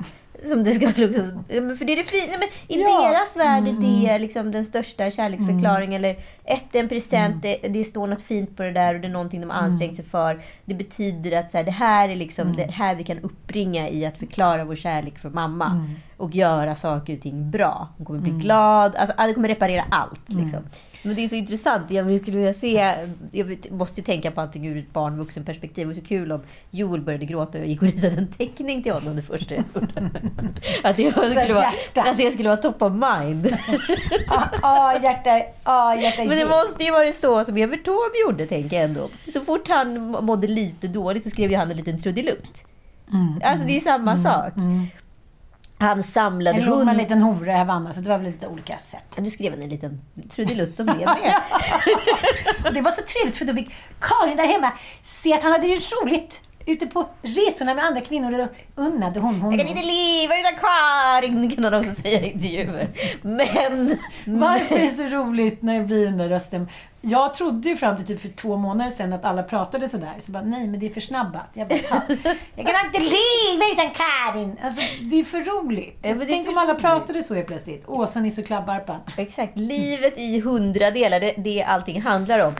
Som 0.49 0.63
det 0.63 0.73
ska 0.73 0.85
ja, 0.85 1.61
men 1.61 1.77
för 1.77 1.85
det 1.85 1.93
är 1.93 1.97
det 1.97 2.03
fina. 2.03 2.33
Men 2.39 2.77
I 2.77 2.81
Ja. 2.81 3.09
deras 3.09 3.35
värld 3.37 3.67
är 3.67 4.13
det 4.13 4.19
liksom 4.19 4.51
den 4.51 4.65
största 4.65 5.11
kärleksförklaringen. 5.11 6.05
Eller 6.05 6.15
ett 6.45 6.75
en 6.75 6.89
present, 6.89 7.41
det, 7.41 7.57
det 7.57 7.83
står 7.83 8.07
något 8.07 8.21
fint 8.21 8.57
på 8.57 8.63
det 8.63 8.71
där 8.71 8.95
och 8.95 9.01
det 9.01 9.07
är 9.07 9.11
någonting 9.11 9.41
de 9.41 9.49
har 9.49 9.57
ansträngt 9.57 9.95
sig 9.95 10.05
för. 10.05 10.41
Det 10.65 10.73
betyder 10.73 11.39
att 11.39 11.51
så 11.51 11.57
här, 11.57 11.63
det 11.63 11.71
här 11.71 12.09
är 12.09 12.15
liksom 12.15 12.55
det 12.55 12.71
här 12.71 12.95
vi 12.95 13.03
kan 13.03 13.19
uppbringa 13.19 13.89
i 13.89 14.05
att 14.05 14.17
förklara 14.17 14.63
vår 14.65 14.75
kärlek 14.75 15.19
för 15.19 15.29
mamma. 15.29 15.87
Och 16.17 16.35
göra 16.35 16.75
saker 16.75 17.13
och 17.15 17.21
ting 17.21 17.51
bra. 17.51 17.87
Hon 17.97 18.05
kommer 18.05 18.19
bli 18.19 18.31
glad. 18.31 18.95
Alltså, 18.95 19.15
det 19.17 19.33
kommer 19.33 19.47
reparera 19.47 19.85
allt. 19.91 20.29
Liksom. 20.29 20.59
Men 21.03 21.15
det 21.15 21.23
är 21.23 21.27
så 21.27 21.35
intressant. 21.35 21.91
Jag 21.91 22.21
skulle 22.21 22.37
vilja 22.37 22.53
se... 22.53 22.95
Jag 23.31 23.57
måste 23.69 24.01
ju 24.01 24.05
tänka 24.05 24.31
på 24.31 24.41
allting 24.41 24.67
ur 24.67 24.77
ett 24.77 24.93
barn 24.93 25.17
vuxen 25.17 25.45
perspektiv. 25.45 25.87
Det 25.87 25.93
var 25.93 26.01
så 26.01 26.07
kul 26.07 26.31
om 26.31 26.41
Joel 26.71 27.01
började 27.01 27.25
gråta 27.25 27.57
och 27.57 27.63
jag 27.63 27.67
gick 27.67 27.81
och 27.81 27.87
ritade 27.87 28.17
en 28.17 28.27
teckning 28.27 28.83
till 28.83 28.93
honom 28.93 29.15
det 29.15 29.21
första 29.21 29.55
jag 29.55 29.63
gjorde. 29.75 29.87
Att 30.83 30.97
det, 30.97 31.11
skulle 31.11 31.53
vara, 31.53 31.67
att 31.95 32.17
det 32.17 32.31
skulle 32.31 32.49
vara 32.49 32.61
top 32.61 32.81
of 32.81 32.93
mind. 32.93 33.57
Ja, 34.27 34.49
ah, 34.61 34.93
hjärta, 34.93 35.41
ah, 35.63 35.95
hjärta. 35.95 36.23
Men 36.23 36.37
det 36.37 36.45
måste 36.45 36.83
ju 36.83 36.91
vara 36.91 37.11
så 37.11 37.45
som 37.45 37.57
Evert 37.57 37.85
Taube 37.85 38.19
gjorde, 38.25 38.45
tänker 38.45 38.75
jag 38.75 38.85
ändå. 38.85 39.09
Så 39.33 39.41
fort 39.41 39.67
han 39.67 40.11
mådde 40.11 40.47
lite 40.47 40.87
dåligt 40.87 41.23
så 41.23 41.29
skrev 41.29 41.51
ju 41.51 41.57
han 41.57 41.71
en 41.71 41.77
liten 41.77 42.01
trudelutt. 42.01 42.65
Alltså 43.43 43.65
det 43.65 43.71
är 43.71 43.75
ju 43.75 43.79
samma 43.79 44.19
sak. 44.19 44.53
Han 45.81 46.03
samlade 46.03 46.59
låg 46.59 46.67
med 46.67 46.77
hund... 46.77 46.89
en 46.89 46.97
liten 46.97 47.67
Vanna, 47.67 47.93
så 47.93 48.01
det 48.01 48.09
var 48.09 48.17
väl 48.17 48.27
lite 48.27 48.47
olika 48.47 48.77
sätt. 48.77 49.03
Ja, 49.15 49.23
Du 49.23 49.29
skrev 49.29 49.53
en 49.53 49.69
liten 49.69 50.01
trudelutt 50.35 50.79
om 50.79 50.85
det 50.85 50.93
med. 50.93 51.33
Och 52.65 52.73
det 52.73 52.81
var 52.81 52.91
så 52.91 53.01
trevligt 53.01 53.37
för 53.37 53.45
då 53.45 53.53
fick 53.53 53.71
Karin 53.99 54.37
där 54.37 54.47
hemma 54.47 54.71
se 55.03 55.33
att 55.33 55.43
han 55.43 55.51
hade 55.51 55.67
det 55.67 55.75
roligt 55.75 56.39
ute 56.65 56.87
på 56.87 57.09
resorna 57.21 57.73
med 57.73 57.85
andra 57.85 58.01
kvinnor. 58.01 58.31
Och 58.31 58.37
då 58.37 58.47
unnade 58.75 59.19
hon 59.19 59.35
honom. 59.35 59.51
Jag 59.51 59.59
kan 59.59 59.77
inte 59.77 59.87
leva 59.87 60.39
utan 60.39 60.59
Karin, 60.59 61.51
kan 61.51 61.63
han 61.63 61.73
också 61.73 62.01
säga 62.01 62.21
i 62.21 62.31
intervjuer. 62.31 62.89
Men... 63.21 63.97
Varför 64.25 64.75
är 64.75 64.81
det 64.81 64.89
så 64.89 65.03
roligt 65.03 65.61
när 65.61 65.79
det 65.79 65.85
blir 65.85 66.05
den 66.05 66.17
där 66.17 66.29
rösten? 66.29 66.67
Jag 67.03 67.33
trodde 67.33 67.69
ju 67.69 67.75
fram 67.75 67.97
till 67.97 68.05
typ 68.05 68.21
för 68.21 68.29
två 68.29 68.57
månader 68.57 68.91
sedan 68.91 69.13
att 69.13 69.25
alla 69.25 69.43
pratade 69.43 69.89
sådär. 69.89 70.13
Så 70.19 70.31
bara, 70.31 70.43
nej 70.43 70.67
men 70.67 70.79
det 70.79 70.85
är 70.85 70.93
för 70.93 71.01
snabbat. 71.01 71.49
Jag 71.53 71.67
bara, 71.67 71.79
"Ja, 71.89 72.01
jag 72.55 72.65
kan 72.67 72.85
inte 72.85 72.99
leva 72.99 73.63
utan 73.73 73.89
Karin! 73.93 74.57
Alltså, 74.63 74.81
det 75.01 75.19
är 75.19 75.23
för 75.23 75.39
roligt. 75.41 75.97
Ja, 76.01 76.09
är 76.09 76.25
Tänk 76.25 76.49
om 76.49 76.57
alla 76.57 76.71
roligt. 76.71 76.81
pratade 76.81 77.23
så 77.23 77.35
helt 77.35 77.47
plötsligt. 77.47 77.83
Åsa, 77.87 78.19
Nisse 78.19 78.41
och 78.41 78.47
Klabbarpan. 78.47 78.99
Exakt. 79.17 79.57
Livet 79.57 80.13
i 80.17 80.39
hundra 80.39 80.91
delar, 80.91 81.19
det, 81.19 81.33
det 81.37 81.63
allting 81.63 82.01
handlar 82.01 82.47
om. 82.47 82.55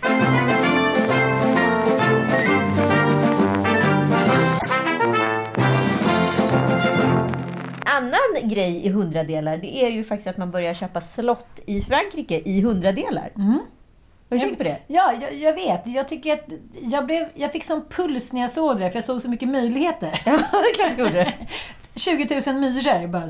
Annan 7.97 8.49
grej 8.49 8.85
i 8.85 8.89
hundradelar, 8.89 9.57
det 9.57 9.83
är 9.85 9.89
ju 9.89 10.03
faktiskt 10.03 10.27
att 10.29 10.37
man 10.37 10.51
börjar 10.51 10.73
köpa 10.73 11.01
slott 11.01 11.59
i 11.65 11.81
Frankrike 11.81 12.41
i 12.45 12.61
hundradelar. 12.61 13.31
Har 14.31 14.37
du 14.37 14.43
tänkt 14.43 14.57
på 14.57 14.63
det? 14.63 14.77
Ja, 14.87 15.13
jag, 15.21 15.33
jag 15.33 15.53
vet. 15.53 15.87
Jag 15.87 16.07
tycker 16.07 16.33
att 16.33 16.45
jag, 16.81 17.05
blev, 17.05 17.29
jag 17.35 17.51
fick 17.51 17.63
sån 17.63 17.85
puls 17.89 18.33
när 18.33 18.41
jag 18.41 18.51
såg 18.51 18.79
det 18.79 18.91
för 18.91 18.97
jag 18.97 19.03
såg 19.03 19.21
så 19.21 19.29
mycket 19.29 19.49
möjligheter. 19.49 20.21
Ja, 20.25 20.31
det 20.51 20.57
är 20.57 20.75
klart 20.75 20.95
du 20.95 21.03
gjorde. 21.03 21.33
20 21.95 22.41
000 22.51 22.59
myror 22.59 23.07
bara 23.07 23.29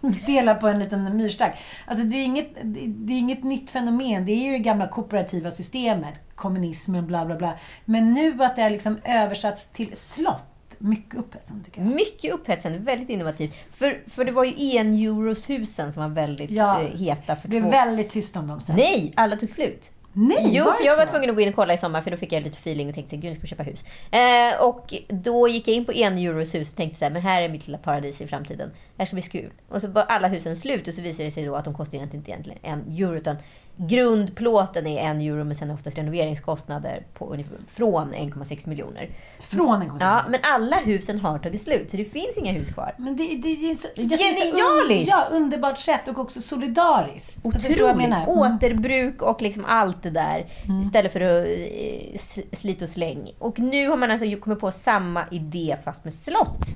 dela 0.26 0.54
på 0.54 0.68
en 0.68 0.78
liten 0.78 1.16
myrstack. 1.16 1.58
Alltså 1.86 2.04
det 2.04 2.16
är, 2.16 2.24
inget, 2.24 2.50
det 2.86 3.12
är 3.12 3.18
inget 3.18 3.44
nytt 3.44 3.70
fenomen. 3.70 4.24
Det 4.24 4.32
är 4.32 4.44
ju 4.44 4.52
det 4.52 4.58
gamla 4.58 4.88
kooperativa 4.88 5.50
systemet, 5.50 6.20
kommunismen, 6.34 7.06
bla 7.06 7.24
bla 7.24 7.36
bla. 7.36 7.58
Men 7.84 8.14
nu 8.14 8.42
att 8.42 8.56
det 8.56 8.62
är 8.62 8.70
liksom 8.70 8.98
översatts 9.04 9.62
till 9.72 9.96
slott, 9.96 10.76
mycket 10.78 11.14
upphetsande 11.14 11.64
tycker 11.64 11.80
jag. 11.80 11.90
Mycket 11.90 12.34
upphetsande, 12.34 12.78
väldigt 12.78 13.08
innovativt. 13.08 13.54
För, 13.74 14.02
för 14.10 14.24
det 14.24 14.32
var 14.32 14.44
ju 14.44 14.76
en 14.76 14.94
euros 14.94 15.50
husen 15.50 15.92
som 15.92 16.02
var 16.02 16.10
väldigt 16.10 16.50
Ja, 16.50 16.80
eh, 16.80 16.98
heta 16.98 17.36
för 17.36 17.48
Det 17.48 17.56
är 17.56 17.62
två... 17.62 17.70
väldigt 17.70 18.10
tyst 18.10 18.36
om 18.36 18.46
dem 18.46 18.60
sen. 18.60 18.76
Nej, 18.76 19.12
alla 19.16 19.36
tog 19.36 19.50
slut. 19.50 19.90
Nej, 20.20 20.50
Jo, 20.52 20.64
för 20.64 20.84
jag 20.84 20.96
var 20.96 21.06
tvungen 21.06 21.30
att 21.30 21.36
gå 21.36 21.42
in 21.42 21.48
och 21.48 21.54
kolla 21.54 21.74
i 21.74 21.78
sommar 21.78 22.02
för 22.02 22.10
då 22.10 22.16
fick 22.16 22.32
jag 22.32 22.42
lite 22.42 22.58
feeling 22.58 22.88
och 22.88 22.94
tänkte 22.94 23.16
att 23.16 23.22
gud, 23.22 23.30
jag 23.30 23.38
ska 23.38 23.46
köpa 23.46 23.62
hus. 23.62 23.84
Eh, 24.10 24.62
och 24.62 24.94
då 25.08 25.48
gick 25.48 25.68
jag 25.68 25.74
in 25.76 25.84
på 25.84 25.92
en 25.92 26.18
euros 26.18 26.54
hus 26.54 26.70
och 26.70 26.76
tänkte 26.76 26.98
så 26.98 27.04
här, 27.04 27.12
men 27.12 27.22
här 27.22 27.42
är 27.42 27.48
mitt 27.48 27.66
lilla 27.66 27.78
paradis 27.78 28.22
i 28.22 28.26
framtiden. 28.26 28.70
Här 28.98 29.06
ska 29.06 29.14
bli 29.14 29.22
kul. 29.22 29.50
Och 29.68 29.80
så 29.80 29.88
var 29.88 30.02
alla 30.02 30.28
husen 30.28 30.56
slut 30.56 30.88
och 30.88 30.94
så 30.94 31.02
visade 31.02 31.24
det 31.24 31.30
sig 31.30 31.44
då 31.44 31.56
att 31.56 31.64
de 31.64 31.74
kostar 31.74 31.96
egentligen 31.96 32.20
inte 32.20 32.30
egentligen 32.30 32.58
en 32.62 32.98
euro 32.98 33.16
utan 33.16 33.36
grundplåten 33.78 34.86
är 34.86 35.00
en 35.00 35.20
euro 35.20 35.44
men 35.44 35.54
sen 35.54 35.70
oftast 35.70 35.98
renoveringskostnader 35.98 37.06
på 37.14 37.36
från 37.66 38.14
1,6 38.14 38.68
miljoner. 38.68 39.10
Från 39.40 39.82
en 39.82 39.92
Ja, 40.00 40.24
men 40.28 40.40
alla 40.42 40.76
husen 40.76 41.18
har 41.18 41.38
tagit 41.38 41.62
slut 41.62 41.90
så 41.90 41.96
det 41.96 42.04
finns 42.04 42.36
inga 42.36 42.52
hus 42.52 42.70
kvar. 42.70 42.94
Men 42.98 43.16
det, 43.16 43.24
det, 43.24 43.56
det 43.56 43.70
är 43.70 43.74
så, 43.74 43.88
jag 43.94 44.08
Genialiskt! 44.10 45.08
Ja, 45.08 45.36
underbart 45.36 45.78
sätt 45.78 46.08
och 46.08 46.18
också 46.18 46.40
solidariskt. 46.40 47.40
Jag 47.42 47.54
Otroligt! 47.54 47.96
menar? 47.96 48.22
Mm. 48.22 48.28
Återbruk 48.28 49.22
och 49.22 49.42
liksom 49.42 49.64
allt 49.68 50.02
det 50.02 50.10
där. 50.10 50.46
Istället 50.82 51.12
för 51.12 51.20
att 51.20 51.46
eh, 51.46 52.18
slit 52.52 52.82
och 52.82 52.88
släng. 52.88 53.30
Och 53.38 53.58
nu 53.58 53.88
har 53.88 53.96
man 53.96 54.10
alltså 54.10 54.36
kommit 54.36 54.60
på 54.60 54.72
samma 54.72 55.24
idé 55.30 55.76
fast 55.84 56.04
med 56.04 56.14
slott. 56.14 56.66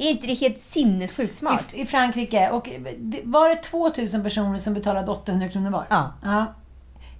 Är 0.00 0.10
inte 0.10 0.26
det 0.26 0.34
helt 0.34 0.58
sinnessjukt 0.58 1.38
smart? 1.38 1.66
I, 1.72 1.80
I 1.80 1.86
Frankrike. 1.86 2.50
Och 2.50 2.70
var 3.24 3.48
det 3.48 3.56
2000 3.56 4.22
personer 4.22 4.58
som 4.58 4.74
betalade 4.74 5.12
800 5.12 5.48
kronor 5.48 5.70
var? 5.70 5.86
Ja. 5.90 6.12
ja. 6.22 6.54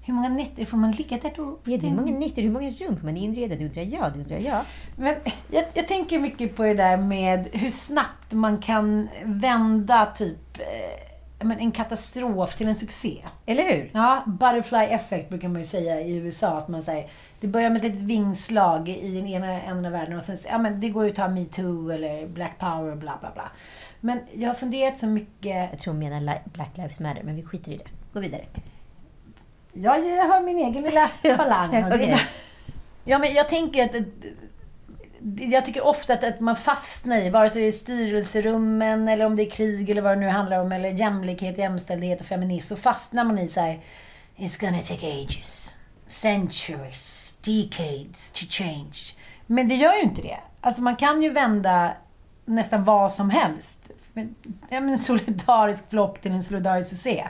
Hur 0.02 0.14
många 0.14 0.28
nätter 0.28 0.64
får 0.64 0.76
man 0.76 0.92
ligga 0.92 1.18
där 1.18 1.32
då? 1.36 1.58
Ja, 1.64 1.76
det 1.76 1.86
är 1.86 1.90
många 1.90 2.18
nätter, 2.18 2.42
hur 2.42 2.50
många 2.50 2.70
rum 2.70 2.96
får 2.96 3.04
man 3.04 3.16
inreda? 3.16 3.56
Det 3.56 3.64
undrar 3.64 3.82
jag, 3.82 4.12
det 4.12 4.18
undrar 4.18 4.38
jag. 4.38 4.64
Men 4.96 5.14
jag, 5.50 5.64
jag 5.74 5.88
tänker 5.88 6.18
mycket 6.18 6.56
på 6.56 6.62
det 6.62 6.74
där 6.74 6.96
med 6.96 7.48
hur 7.52 7.70
snabbt 7.70 8.32
man 8.32 8.58
kan 8.58 9.08
vända 9.24 10.06
typ 10.06 10.58
eh, 10.58 11.09
men 11.44 11.58
en 11.58 11.72
katastrof 11.72 12.54
till 12.54 12.68
en 12.68 12.76
succé. 12.76 13.26
Eller 13.46 13.62
hur? 13.62 13.90
Ja, 13.94 14.24
butterfly 14.26 14.78
effect 14.78 15.28
brukar 15.28 15.48
man 15.48 15.60
ju 15.60 15.66
säga 15.66 16.00
i 16.00 16.16
USA. 16.16 16.58
Att 16.58 16.68
man 16.68 16.82
säger, 16.82 17.10
det 17.40 17.46
börjar 17.46 17.70
med 17.70 17.76
ett 17.76 17.82
litet 17.82 18.02
vingslag 18.02 18.88
i 18.88 19.16
den 19.16 19.26
ena 19.26 19.62
änden 19.62 19.86
av 19.86 19.92
världen 19.92 20.16
och 20.16 20.22
sen 20.22 20.36
ja, 20.48 20.58
men 20.58 20.80
det 20.80 20.88
går 20.88 21.04
ju 21.04 21.10
att 21.10 21.16
ta 21.16 21.28
metoo 21.28 21.90
eller 21.90 22.26
black 22.26 22.58
power 22.58 22.96
bla 22.96 23.18
bla 23.20 23.30
bla. 23.34 23.50
Men 24.00 24.20
jag 24.32 24.48
har 24.48 24.54
funderat 24.54 24.98
så 24.98 25.06
mycket. 25.06 25.70
Jag 25.70 25.78
tror 25.78 25.94
hon 25.94 25.98
menar 25.98 26.42
Black 26.44 26.76
Lives 26.76 27.00
Matter, 27.00 27.22
men 27.22 27.36
vi 27.36 27.42
skiter 27.42 27.72
i 27.72 27.76
det. 27.76 27.88
Gå 28.12 28.20
vidare. 28.20 28.44
Ja, 29.72 29.96
jag 29.96 30.24
har 30.24 30.40
min 30.40 30.58
egen 30.58 30.82
lilla 30.82 31.08
falang. 31.36 31.84
och 31.84 31.92
Okej. 31.94 32.20
Ja, 33.04 33.18
men 33.18 33.34
jag 33.34 33.48
tänker 33.48 33.84
att... 33.84 33.94
Jag 35.36 35.64
tycker 35.64 35.84
ofta 35.84 36.12
att, 36.12 36.24
att 36.24 36.40
man 36.40 36.56
fastnar 36.56 37.16
i, 37.16 37.30
vare 37.30 37.50
sig 37.50 37.62
det 37.62 37.68
är 37.68 37.72
styrelserummen 37.72 39.08
eller 39.08 39.26
om 39.26 39.36
det 39.36 39.42
är 39.42 39.50
krig 39.50 39.90
eller 39.90 40.02
vad 40.02 40.16
det 40.16 40.20
nu 40.20 40.28
handlar 40.28 40.60
om, 40.60 40.72
eller 40.72 40.90
jämlikhet, 40.90 41.58
jämställdhet 41.58 42.20
och 42.20 42.26
feminism, 42.26 42.68
så 42.68 42.76
fastnar 42.76 43.24
man 43.24 43.38
i 43.38 43.48
så 43.48 43.60
här, 43.60 43.80
It's 44.36 44.60
gonna 44.60 44.78
take 44.78 45.06
ages, 45.06 45.74
centuries, 46.06 47.34
decades 47.40 48.32
to 48.32 48.44
change. 48.48 49.14
Men 49.46 49.68
det 49.68 49.74
gör 49.74 49.94
ju 49.94 50.02
inte 50.02 50.22
det. 50.22 50.38
Alltså 50.60 50.82
man 50.82 50.96
kan 50.96 51.22
ju 51.22 51.30
vända 51.30 51.92
nästan 52.44 52.84
vad 52.84 53.12
som 53.12 53.30
helst. 53.30 53.90
Ja, 54.68 54.80
men 54.80 54.88
en 54.88 54.98
solidarisk 54.98 55.90
flopp 55.90 56.20
till 56.20 56.32
en 56.32 56.42
solidarisk 56.42 56.90
succé. 56.90 57.28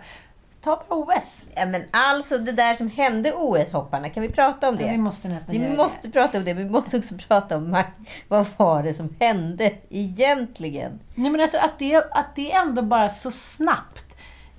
Ta 0.65 0.83
bara 0.89 0.99
OS. 0.99 1.45
Ja, 1.55 1.67
men 1.67 1.83
alltså 1.91 2.39
det 2.39 2.53
där 2.53 2.75
som 2.75 2.89
hände 2.91 3.33
OS-hopparna, 3.33 4.09
kan 4.09 4.23
vi 4.23 4.29
prata 4.29 4.69
om 4.69 4.77
det? 4.77 4.85
Ja, 4.85 4.91
vi 4.91 4.99
måste 4.99 5.29
nästan 5.29 5.53
Vi 5.61 5.77
måste 5.77 6.11
prata 6.11 6.39
om 6.39 6.45
det, 6.45 6.55
men 6.55 6.65
vi 6.65 6.71
måste 6.71 6.99
också 6.99 7.15
prata 7.29 7.57
om 7.57 7.83
vad 8.29 8.47
var 8.57 8.83
det 8.83 8.95
som 8.95 9.15
hände 9.21 9.73
egentligen? 9.91 11.01
Nej, 11.15 11.31
men 11.31 11.41
alltså 11.41 11.59
att 11.59 11.79
det, 11.79 11.97
att 12.11 12.37
det 12.37 12.53
ändå 12.53 12.83
bara 12.83 13.09
så 13.09 13.31
snabbt. 13.31 14.05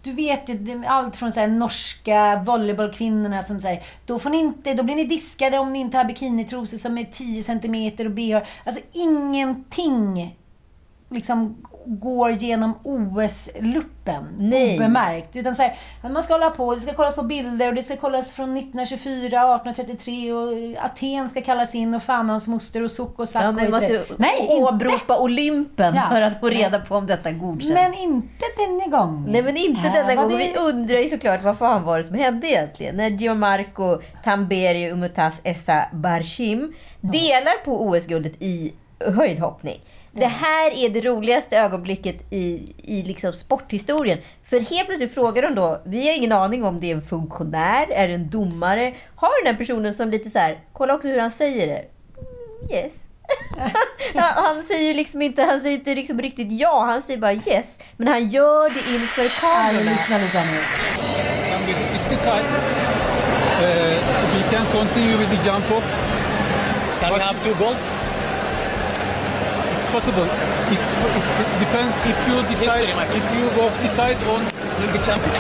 du 0.04 0.12
vet 0.12 0.50
ju, 0.50 0.54
det- 0.58 0.88
allt 0.88 1.16
från 1.18 1.32
så 1.32 1.40
här 1.40 1.48
norska 1.48 2.44
volleybollkvinnorna 2.46 3.44
som 3.44 3.60
säger 3.60 3.84
då 4.06 4.20
får 4.20 4.30
ni 4.30 4.38
inte, 4.38 4.74
då 4.74 4.84
blir 4.84 4.96
ni 4.96 5.04
diskade 5.04 5.60
om 5.60 5.74
ni 5.74 5.80
inte 5.80 5.98
har 5.98 6.06
bikinitrosor 6.06 6.78
som 6.78 6.98
är 6.98 7.04
10 7.06 7.44
cm 7.44 8.06
och 8.08 8.12
bh. 8.12 8.48
Alltså 8.66 8.82
ingenting 8.92 10.38
liksom 11.10 11.68
går 11.86 12.32
genom 12.32 12.74
OS-luppen 12.84 14.26
obemärkt. 14.76 15.36
Utan 15.36 15.56
så 15.56 15.62
här, 15.62 15.76
man 16.10 16.24
ska 16.24 16.34
hålla 16.34 16.50
på, 16.50 16.76
det 16.76 16.82
ska 16.82 16.94
kollas 16.94 17.16
på 17.16 17.24
bilder 17.24 17.68
och 17.68 17.76
det 17.76 17.84
ska 17.84 17.96
kollas 17.96 18.32
från 18.32 18.58
1924, 18.58 19.26
1833 19.28 20.34
och 20.34 20.86
Aten 20.86 21.30
ska 21.30 21.42
kallas 21.42 21.76
in 21.76 21.94
och 21.94 22.04
fan 22.04 22.30
hans 22.30 22.48
moster 22.48 22.84
och 22.84 22.92
Suck 22.92 23.20
och 23.20 23.30
Sack 23.30 23.44
Ja, 23.44 23.52
vi 23.52 23.70
måste 23.70 24.04
Nej, 24.18 24.48
åberopa 24.50 25.20
Olympen 25.20 25.96
Ja. 25.96 26.04
för 26.12 26.22
att 26.22 26.40
få 26.40 26.50
reda 26.50 26.80
på 26.80 26.96
om 26.96 27.06
detta 27.08 27.32
godkänns. 27.32 27.74
Men 27.74 27.94
inte 27.94 28.44
denna 28.58 28.98
gång. 28.98 29.26
Nej 29.30 29.42
men 29.44 29.58
inte 29.58 29.80
Här 29.82 30.02
denna 30.08 30.22
gång. 30.22 30.32
Det- 30.32 30.38
Vi 30.38 30.56
undrar 30.58 30.98
ju 31.00 31.10
såklart 31.10 31.44
vad 31.44 31.58
fan 31.58 31.84
var 31.84 31.98
det 31.98 32.04
som 32.04 32.16
hände 32.16 32.48
egentligen. 32.48 32.96
När 32.96 33.10
Gianmarco 33.10 34.00
Tamberi 34.24 34.92
Umutas 34.92 35.40
Essa 35.44 35.86
Barshim 35.94 36.74
delar 37.02 37.64
på 37.66 37.82
OS-guldet 37.88 38.34
i 38.40 38.74
höjdhoppning. 39.08 39.80
Det 40.14 40.26
här 40.26 40.72
är 40.78 40.90
det 40.90 41.02
roligaste 41.02 41.58
ögonblicket 41.58 42.16
i, 42.30 42.74
i 42.84 43.04
liksom 43.04 43.34
sporthistorien. 43.34 44.18
För 44.50 44.60
helt 44.60 44.88
plötsligt 44.88 45.14
frågar 45.14 45.42
de 45.42 45.56
då, 45.56 45.82
vi 45.86 46.08
har 46.08 46.16
ingen 46.16 46.32
aning 46.32 46.66
om 46.66 46.80
det 46.80 46.92
är 46.92 46.96
en 46.96 47.02
funktionär, 47.02 47.88
är 47.92 48.08
det 48.08 48.14
en 48.14 48.30
domare? 48.30 48.94
Har 49.16 49.44
den 49.44 49.54
här 49.54 49.60
personen 49.60 49.94
som 49.94 50.10
lite 50.10 50.30
så 50.30 50.40
här, 50.40 50.60
kolla 50.74 50.94
också 50.94 51.08
hur 51.08 51.20
han 51.20 51.32
säger 51.32 51.68
det. 51.68 51.86
Mm, 52.18 52.86
yes. 52.86 53.06
han, 54.16 54.64
säger 54.64 54.94
liksom 54.94 55.22
inte, 55.22 55.44
han 55.44 55.62
säger 55.62 55.78
inte 55.78 55.96
liksom 55.96 56.22
riktigt 56.22 56.52
ja, 56.52 56.84
han 56.86 57.04
säger 57.04 57.20
bara 57.20 57.34
yes. 57.34 57.80
Men 57.98 58.08
han 58.08 58.30
gör 58.30 58.70
det 58.70 58.94
inför 58.96 59.42
kamerorna. 59.42 59.92
lyssna 59.92 60.18
lite 60.18 60.46
nu. 60.46 60.58
Uh, 63.62 63.96
we 64.36 64.44
can 64.50 64.66
continue 64.72 65.18
with 65.18 65.30
the 65.30 65.50
jump 65.50 65.72
off. 65.72 65.84
Can 67.00 67.14
we 67.14 67.20
have 67.20 67.44
two 67.44 67.54
gold? 67.54 67.78
Possible. 69.92 70.24
It, 70.72 70.80
it 70.80 71.60
depends 71.60 71.96
if 72.12 72.28
you 72.30 72.42
decide 72.44 72.90
if 73.18 73.26
you 73.38 73.50
both 73.56 73.74
decide 73.84 74.18
on 74.34 74.40
the 74.94 75.00
champion. 75.00 75.36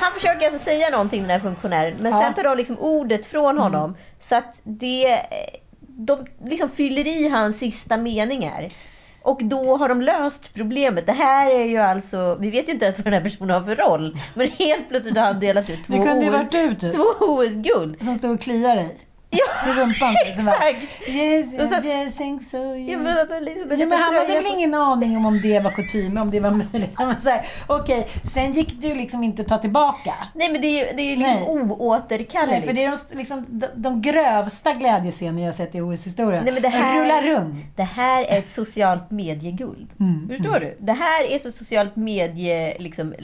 Han 0.00 0.12
försöker 0.14 0.46
alltså 0.46 0.58
säga 0.58 0.90
någonting 0.90 1.20
den 1.22 1.30
här 1.30 1.40
funktionären, 1.40 1.96
men 2.00 2.12
Ja. 2.12 2.20
sen 2.20 2.34
tar 2.34 2.42
de 2.42 2.56
liksom 2.56 2.78
ordet 2.78 3.26
från 3.26 3.58
honom. 3.58 3.96
Så 4.18 4.36
att 4.36 4.60
det, 4.64 5.20
de 5.80 6.26
liksom 6.44 6.68
fyller 6.68 7.06
i 7.06 7.28
hans 7.28 7.58
sista 7.58 7.96
meningar. 7.96 8.68
Och 9.22 9.40
då 9.44 9.76
har 9.76 9.88
de 9.88 10.02
löst 10.02 10.54
problemet. 10.54 11.06
Det 11.06 11.12
här 11.12 11.50
är 11.50 11.64
ju 11.64 11.78
alltså, 11.78 12.36
vi 12.40 12.50
vet 12.50 12.68
ju 12.68 12.72
inte 12.72 12.84
ens 12.84 12.98
vad 12.98 13.04
den 13.04 13.12
här 13.12 13.20
personen 13.30 13.50
har 13.50 13.62
för 13.62 13.76
roll. 13.76 14.16
Men 14.34 14.48
helt 14.50 14.88
plötsligt 14.88 15.18
har 15.18 15.24
han 15.24 15.40
delat 15.40 15.70
ut 15.70 15.84
två 15.86 15.94
OS, 15.94 16.48
du, 16.50 16.74
typ. 16.74 16.94
OS-guld. 17.20 18.04
Som 18.04 18.14
stod 18.14 18.30
och 18.30 18.40
kliar 18.40 18.76
dig. 18.76 18.96
Ja, 19.38 19.70
I 19.70 19.80
rumpan. 19.80 20.14
Exakt! 20.26 21.08
Yes, 21.08 21.54
Och 21.62 21.68
så- 21.68 21.86
yes, 21.88 22.16
think 22.16 22.42
so, 22.42 22.76
yes. 22.76 22.90
Ja, 22.92 22.98
men, 22.98 23.14
Ja, 23.90 23.96
han 23.96 24.14
hade 24.14 24.34
väl 24.34 24.46
ingen 24.46 24.74
aning 24.74 25.16
om 25.16 25.26
om 25.26 25.40
det 25.42 25.60
var 25.60 25.70
kutym, 25.70 26.16
om 26.18 26.30
det 26.30 26.40
var 26.40 26.50
möjligt. 26.50 26.90
Han 26.94 27.06
var 27.08 27.14
så 27.14 27.28
här, 27.30 27.46
Okej, 27.66 28.08
sen 28.24 28.52
gick 28.52 28.80
det 28.80 28.88
ju 28.88 28.94
liksom 28.94 29.24
inte 29.24 29.42
att 29.42 29.48
ta 29.48 29.58
tillbaka. 29.58 30.14
Nej 30.34 30.52
men 30.52 30.60
det 30.60 30.66
är 30.66 30.86
ju 30.86 30.96
det 30.96 31.02
är 31.02 31.16
liksom 31.16 31.34
Nej. 31.34 31.44
oåterkalleligt. 31.78 32.66
Nej, 32.66 32.66
för 32.66 32.72
det 32.72 32.84
är 32.84 32.90
de, 33.10 33.18
liksom, 33.18 33.46
de, 33.48 33.66
de 33.76 34.02
grövsta 34.02 34.72
glädjescener 34.72 35.44
jag 35.44 35.54
sett 35.54 35.74
i 35.74 35.80
OS-historien. 35.80 36.44
Nej, 36.44 36.52
men 36.54 36.62
det 36.62 36.68
De 36.68 36.74
här- 36.76 37.00
rullar 37.04 37.22
runt. 37.22 37.54
Det 37.76 37.82
här 37.82 38.24
är 38.24 38.38
ett 38.38 38.50
socialt 38.50 39.10
medieguld. 39.10 39.88
Mm, 40.00 40.28
Förstår 40.28 40.60
du? 40.60 40.76
Det 40.80 40.92
här 40.92 41.30
är 41.30 41.38
så 41.38 41.52
socialt 41.52 41.96
medie 41.96 42.76
liksom. 42.78 43.14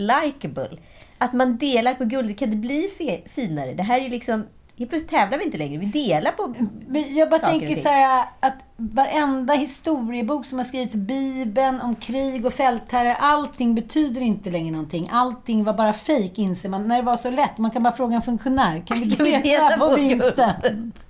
Att 1.18 1.32
man 1.32 1.56
delar 1.58 1.94
på 1.94 2.04
guld, 2.04 2.38
kan 2.38 2.50
det 2.50 2.56
bli 2.56 2.90
finare? 3.34 3.72
Det 3.74 3.82
här 3.82 3.98
är 3.98 4.02
ju 4.02 4.08
liksom... 4.08 4.46
Helt 4.80 4.90
plötsligt 4.90 5.10
tävlar 5.10 5.38
vi 5.38 5.44
inte 5.44 5.58
längre, 5.58 5.78
vi 5.78 5.86
delar 5.86 6.32
på... 6.32 6.54
Men 6.88 7.14
jag 7.14 7.30
bara 7.30 7.40
saker 7.40 7.58
tänker 7.58 7.82
så 7.82 7.88
här 7.88 8.26
att 8.40 8.54
varenda 8.76 9.54
historiebok 9.54 10.46
som 10.46 10.58
har 10.58 10.64
skrivits, 10.64 10.94
Bibeln, 10.94 11.80
om 11.80 11.94
krig 11.96 12.46
och 12.46 12.52
fältherrar, 12.52 13.16
allting 13.20 13.74
betyder 13.74 14.20
inte 14.20 14.50
längre 14.50 14.70
någonting. 14.72 15.08
Allting 15.12 15.64
var 15.64 15.72
bara 15.72 15.92
fejk 15.92 16.38
inser 16.38 16.68
man, 16.68 16.88
när 16.88 16.96
det 16.96 17.02
var 17.02 17.16
så 17.16 17.30
lätt. 17.30 17.58
Man 17.58 17.70
kan 17.70 17.82
bara 17.82 17.92
fråga 17.96 18.16
en 18.16 18.22
funktionär, 18.22 18.82
kan 18.86 19.00
vi 19.00 19.06
dela, 19.42 19.70
på, 19.78 19.88
på 19.88 19.94
vinsten? 19.94 20.50
guldet? 20.62 21.06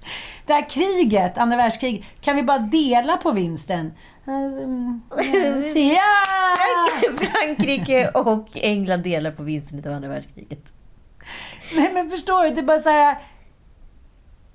Det 0.46 0.52
här 0.52 0.70
kriget, 0.70 1.38
andra 1.38 1.56
världskriget, 1.56 2.04
kan 2.20 2.37
vi 2.37 2.42
bara 2.42 2.59
dela 2.59 3.16
på 3.16 3.33
vinsten? 3.33 3.92
Mm, 4.26 5.02
ja! 5.74 6.02
Frank- 7.16 7.30
Frankrike 7.30 8.09
och 8.09 8.48
England 8.54 9.02
delar 9.02 9.30
på 9.30 9.42
vinsten 9.42 9.83
av 9.87 9.92
andra 9.92 10.09
världskriget. 10.09 10.72
Nej 11.76 11.90
men 11.94 12.11
förstår 12.11 12.44
du? 12.44 12.50
Det 12.50 12.61
är 12.61 12.64
bara 12.64 12.78
så 12.78 12.88
här... 12.90 13.16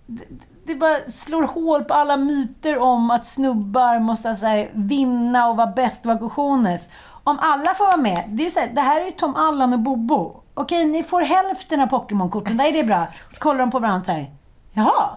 Det, 0.05 0.23
det 0.65 0.75
bara 0.75 0.97
slår 1.11 1.43
hål 1.43 1.83
på 1.83 1.93
alla 1.93 2.17
myter 2.17 2.77
om 2.77 3.11
att 3.11 3.25
snubbar 3.27 3.99
måste 3.99 4.35
så 4.35 4.45
här, 4.45 4.69
vinna 4.73 5.47
och 5.49 5.57
vara 5.57 5.67
bäst 5.67 6.05
och 6.05 6.11
vara. 6.19 6.87
Om 7.23 7.39
alla 7.41 7.73
får 7.73 7.85
vara 7.85 7.97
med. 7.97 8.23
Det, 8.27 8.45
är 8.45 8.49
så 8.49 8.59
här, 8.59 8.67
det 8.73 8.81
här 8.81 9.01
är 9.01 9.05
ju 9.05 9.11
Tom 9.11 9.35
Allan 9.35 9.73
och 9.73 9.79
Bobo. 9.79 10.41
Okej, 10.53 10.85
ni 10.85 11.03
får 11.03 11.21
hälften 11.21 11.79
av 11.81 11.87
Pokémon-korten. 11.87 12.57
Där 12.57 12.65
är 12.65 12.73
det 12.73 12.87
bra. 12.87 13.07
Så 13.29 13.39
kollar 13.39 13.59
de 13.59 13.71
på 13.71 13.79
varandra 13.79 14.05
så 14.05 14.11
här. 14.11 14.31
Jaha. 14.73 15.09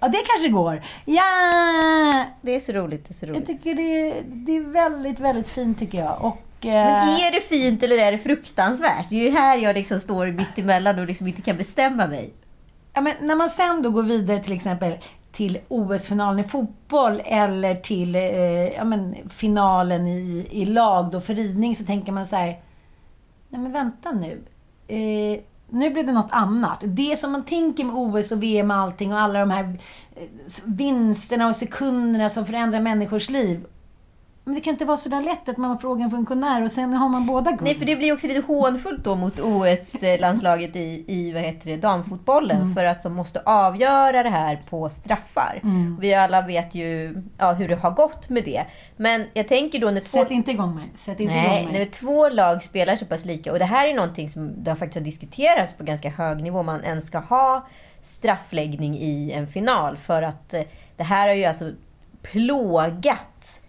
Ja, 0.00 0.08
det 0.08 0.18
kanske 0.26 0.48
går. 0.48 0.82
Ja! 1.04 1.22
Det 2.40 2.56
är 2.56 2.60
så 2.60 2.72
roligt, 2.72 3.04
det 3.08 3.12
är 3.12 3.14
så 3.14 3.26
Jag 3.26 3.30
roligt. 3.36 3.46
tycker 3.46 3.74
det, 3.74 4.20
det 4.26 4.56
är 4.56 4.60
väldigt, 4.60 5.20
väldigt 5.20 5.48
fint 5.48 5.78
tycker 5.78 5.98
jag. 5.98 6.24
Och, 6.24 6.66
eh, 6.66 6.84
Men 6.84 7.08
är 7.08 7.32
det 7.32 7.40
fint 7.40 7.82
eller 7.82 7.98
är 7.98 8.12
det 8.12 8.18
fruktansvärt? 8.18 9.10
Det 9.10 9.16
är 9.16 9.24
ju 9.24 9.30
här 9.30 9.58
jag 9.58 9.74
liksom 9.74 10.00
står 10.00 10.26
mitt 10.26 10.58
emellan 10.58 10.98
och 10.98 11.06
liksom 11.06 11.26
inte 11.26 11.42
kan 11.42 11.56
bestämma 11.56 12.06
mig. 12.06 12.32
Ja, 12.96 13.02
men 13.02 13.14
när 13.20 13.36
man 13.36 13.50
sen 13.50 13.82
då 13.82 13.90
går 13.90 14.02
vidare 14.02 14.38
till 14.42 14.52
exempel 14.52 14.96
till 15.32 15.58
OS-finalen 15.68 16.44
i 16.44 16.48
fotboll 16.48 17.22
eller 17.24 17.74
till 17.74 18.14
eh, 18.14 18.22
ja, 18.74 18.84
men, 18.84 19.14
finalen 19.28 20.06
i, 20.06 20.48
i 20.50 20.66
lag 20.66 21.10
då 21.10 21.20
för 21.20 21.34
ridning 21.34 21.76
så 21.76 21.84
tänker 21.84 22.12
man 22.12 22.26
så 22.26 22.36
här. 22.36 22.60
Nej 23.48 23.60
men 23.60 23.72
vänta 23.72 24.12
nu. 24.12 24.42
Eh, 24.86 25.40
nu 25.68 25.90
blir 25.90 26.04
det 26.04 26.12
något 26.12 26.32
annat. 26.32 26.80
Det 26.82 27.18
som 27.18 27.32
man 27.32 27.44
tänker 27.44 27.84
med 27.84 27.94
OS 27.96 28.32
och 28.32 28.42
VM 28.42 28.70
och 28.70 28.76
allting 28.76 29.12
och 29.12 29.20
alla 29.20 29.40
de 29.40 29.50
här 29.50 29.78
eh, 30.16 30.28
vinsterna 30.64 31.48
och 31.48 31.56
sekunderna 31.56 32.30
som 32.30 32.46
förändrar 32.46 32.80
människors 32.80 33.30
liv. 33.30 33.66
Men 34.46 34.54
det 34.54 34.60
kan 34.60 34.72
inte 34.72 34.84
vara 34.84 34.96
så 34.96 35.08
där 35.08 35.22
lätt 35.22 35.48
att 35.48 35.56
man 35.56 35.78
frågar 35.78 36.04
en 36.04 36.10
funktionär 36.10 36.64
och 36.64 36.70
sen 36.70 36.92
har 36.92 37.08
man 37.08 37.26
båda 37.26 37.50
guld. 37.50 37.62
Nej, 37.62 37.74
för 37.74 37.84
det 37.84 37.96
blir 37.96 38.12
också 38.12 38.26
lite 38.26 38.40
hånfullt 38.40 39.04
då 39.04 39.14
mot 39.14 39.40
OS-landslaget 39.40 40.76
i, 40.76 41.04
i 41.06 41.32
vad 41.32 41.42
heter 41.42 41.70
det, 41.70 41.76
damfotbollen. 41.76 42.62
Mm. 42.62 42.74
För 42.74 42.84
att 42.84 43.02
de 43.02 43.12
måste 43.14 43.40
avgöra 43.40 44.22
det 44.22 44.28
här 44.28 44.62
på 44.70 44.90
straffar. 44.90 45.60
Mm. 45.62 45.96
Vi 46.00 46.14
alla 46.14 46.40
vet 46.40 46.74
ju 46.74 47.14
ja, 47.38 47.52
hur 47.52 47.68
det 47.68 47.74
har 47.74 47.90
gått 47.90 48.28
med 48.28 48.44
det. 48.44 48.64
Men 48.96 49.26
jag 49.34 49.48
tänker 49.48 49.78
då 49.78 49.90
när 49.90 50.00
två... 50.00 50.18
Sätt 50.18 50.30
inte 50.30 50.50
igång 50.50 50.74
mig. 50.74 50.92
Sätt 50.94 51.20
inte 51.20 51.34
Nej, 51.34 51.60
igång 51.60 51.72
när 51.72 51.78
mig. 51.78 51.90
två 51.90 52.28
lag 52.28 52.62
spelar 52.62 52.96
så 52.96 53.06
pass 53.06 53.24
lika. 53.24 53.52
Och 53.52 53.58
det 53.58 53.64
här 53.64 53.88
är 53.88 53.94
någonting 53.94 54.30
som 54.30 54.64
det 54.64 54.70
har 54.70 54.76
faktiskt 54.76 54.98
har 54.98 55.04
diskuterats 55.04 55.72
på 55.72 55.84
ganska 55.84 56.10
hög 56.10 56.42
nivå. 56.42 56.62
Man 56.62 56.84
ens 56.84 57.06
ska 57.06 57.18
ha 57.18 57.66
straffläggning 58.02 58.98
i 58.98 59.32
en 59.32 59.46
final. 59.46 59.96
För 59.96 60.22
att 60.22 60.54
eh, 60.54 60.62
det 60.96 61.04
här 61.04 61.28
har 61.28 61.34
ju 61.34 61.44
alltså 61.44 61.70
plågat 62.22 63.60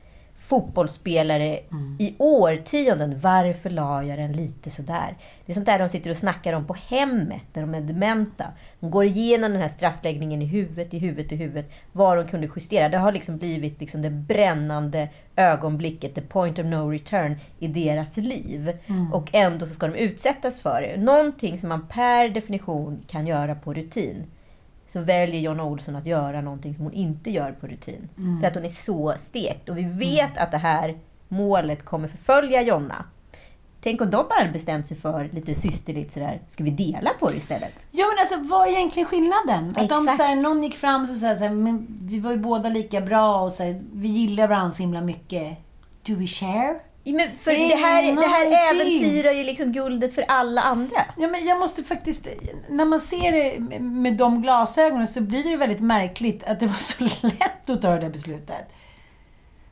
fotbollsspelare 0.48 1.60
i 2.00 2.16
årtionden. 2.18 3.20
Varför 3.20 3.70
la 3.70 4.04
jag 4.04 4.20
den 4.20 4.32
lite 4.32 4.70
sådär? 4.70 5.18
Det 5.46 5.52
är 5.52 5.54
sånt 5.54 5.66
där 5.66 5.80
de 5.80 5.90
sitter 5.90 6.10
och 6.10 6.18
snackar 6.18 6.54
om 6.54 6.68
på 6.68 6.74
hemmet 6.88 7.46
när 7.54 7.62
de 7.62 7.76
är 7.76 7.82
dementa. 7.82 8.46
De 8.80 8.92
går 8.92 9.06
igenom 9.06 9.52
den 9.52 9.62
här 9.62 9.70
straffläggningen 9.70 10.42
i 10.42 10.46
huvudet, 10.46 10.94
i 10.94 11.00
huvudet, 11.00 11.32
i 11.32 11.36
huvudet. 11.36 11.72
Vad 11.92 12.18
de 12.18 12.28
kunde 12.28 12.50
justera. 12.56 12.90
Det 12.90 12.98
har 12.98 13.12
liksom 13.12 13.38
blivit 13.38 13.80
liksom 13.80 14.02
det 14.02 14.10
brännande 14.10 15.10
ögonblicket, 15.36 16.16
the 16.16 16.22
point 16.22 16.60
of 16.60 16.66
no 16.66 16.90
return 16.90 17.36
i 17.60 17.68
deras 17.68 18.18
liv. 18.18 18.78
Och 19.14 19.30
ändå 19.34 19.66
så 19.66 19.74
ska 19.74 19.88
de 19.88 19.96
utsättas 19.96 20.60
för 20.60 20.82
det. 20.82 21.02
Någonting 21.02 21.58
som 21.58 21.70
man 21.70 21.88
per 21.88 22.30
definition 22.30 23.04
kan 23.08 23.28
göra 23.28 23.56
på 23.56 23.74
rutin 23.74 24.26
så 24.98 25.04
väljer 25.04 25.42
Jonna 25.42 25.64
Olsson 25.64 25.96
att 25.96 26.06
göra 26.06 26.42
någonting 26.42 26.76
som 26.76 26.84
hon 26.84 26.94
inte 26.94 27.32
gör 27.32 27.52
på 27.52 27.68
rutin. 27.68 28.10
För 28.42 28.48
att 28.48 28.56
hon 28.56 28.66
är 28.66 28.70
så 28.70 29.14
stekt. 29.18 29.70
Och 29.70 29.78
vi 29.78 29.84
vet 29.84 30.38
att 30.38 30.52
det 30.52 30.58
här 30.58 30.98
målet 31.28 31.86
kommer 31.86 32.08
förfölja 32.08 32.62
Jonna. 32.62 33.06
Tänk 33.82 34.02
om 34.02 34.12
de 34.12 34.26
bara 34.30 34.40
hade 34.40 34.52
bestämt 34.52 34.88
sig 34.88 34.98
för 34.98 35.30
lite 35.32 35.56
systerligt 35.56 36.12
sådär, 36.12 36.42
ska 36.48 36.64
vi 36.64 36.70
dela 36.70 37.10
på 37.20 37.30
det 37.30 37.38
istället? 37.38 37.74
Ja 37.92 38.06
men 38.08 38.20
alltså 38.20 38.56
vad 38.56 38.68
är 38.68 38.72
egentligen 38.72 39.10
skillnaden? 39.10 39.70
Att 39.76 39.84
Exakt. 39.84 40.18
så 40.18 40.24
här, 40.24 40.36
någon 40.36 40.64
gick 40.64 40.76
fram 40.76 41.02
och 41.02 41.10
sa 41.38 41.50
men 41.50 41.88
vi 42.02 42.20
var 42.20 42.32
ju 42.32 42.38
båda 42.38 42.70
lika 42.70 43.02
bra 43.02 43.42
och 43.42 43.52
så 43.52 43.64
här, 43.64 43.82
vi 43.94 44.08
gillar 44.08 44.48
varandra 44.48 44.72
så 44.72 44.84
himla 44.84 45.02
mycket. 45.02 45.58
Do 46.08 46.16
we 46.16 46.28
share? 46.28 46.80
Men 47.14 47.38
för 47.42 47.52
Det 47.52 47.58
är 47.58 47.70
det 47.70 47.76
här, 47.76 48.16
det 48.16 48.28
här 48.28 48.74
äventyrar 48.74 49.32
ju 49.32 49.44
liksom 49.44 49.72
guldet 49.72 50.14
för 50.16 50.26
alla 50.28 50.62
andra. 50.62 51.06
Ja 51.18 51.28
men 51.28 51.46
jag 51.46 51.60
måste 51.60 51.84
faktiskt, 51.84 52.28
när 52.70 52.86
man 52.86 53.00
ser 53.00 53.32
det 53.32 53.60
med- 53.60 53.82
med 53.82 54.14
de 54.14 54.42
glasögonen 54.42 55.08
så 55.08 55.22
blir 55.22 55.44
det 55.44 55.56
väldigt 55.58 55.80
märkligt 55.82 56.44
att 56.44 56.60
det 56.60 56.68
var 56.68 56.74
så 56.76 57.04
lätt 57.28 57.70
att 57.70 57.82
ta 57.82 57.98
det 57.98 58.10
beslutet. 58.10 58.70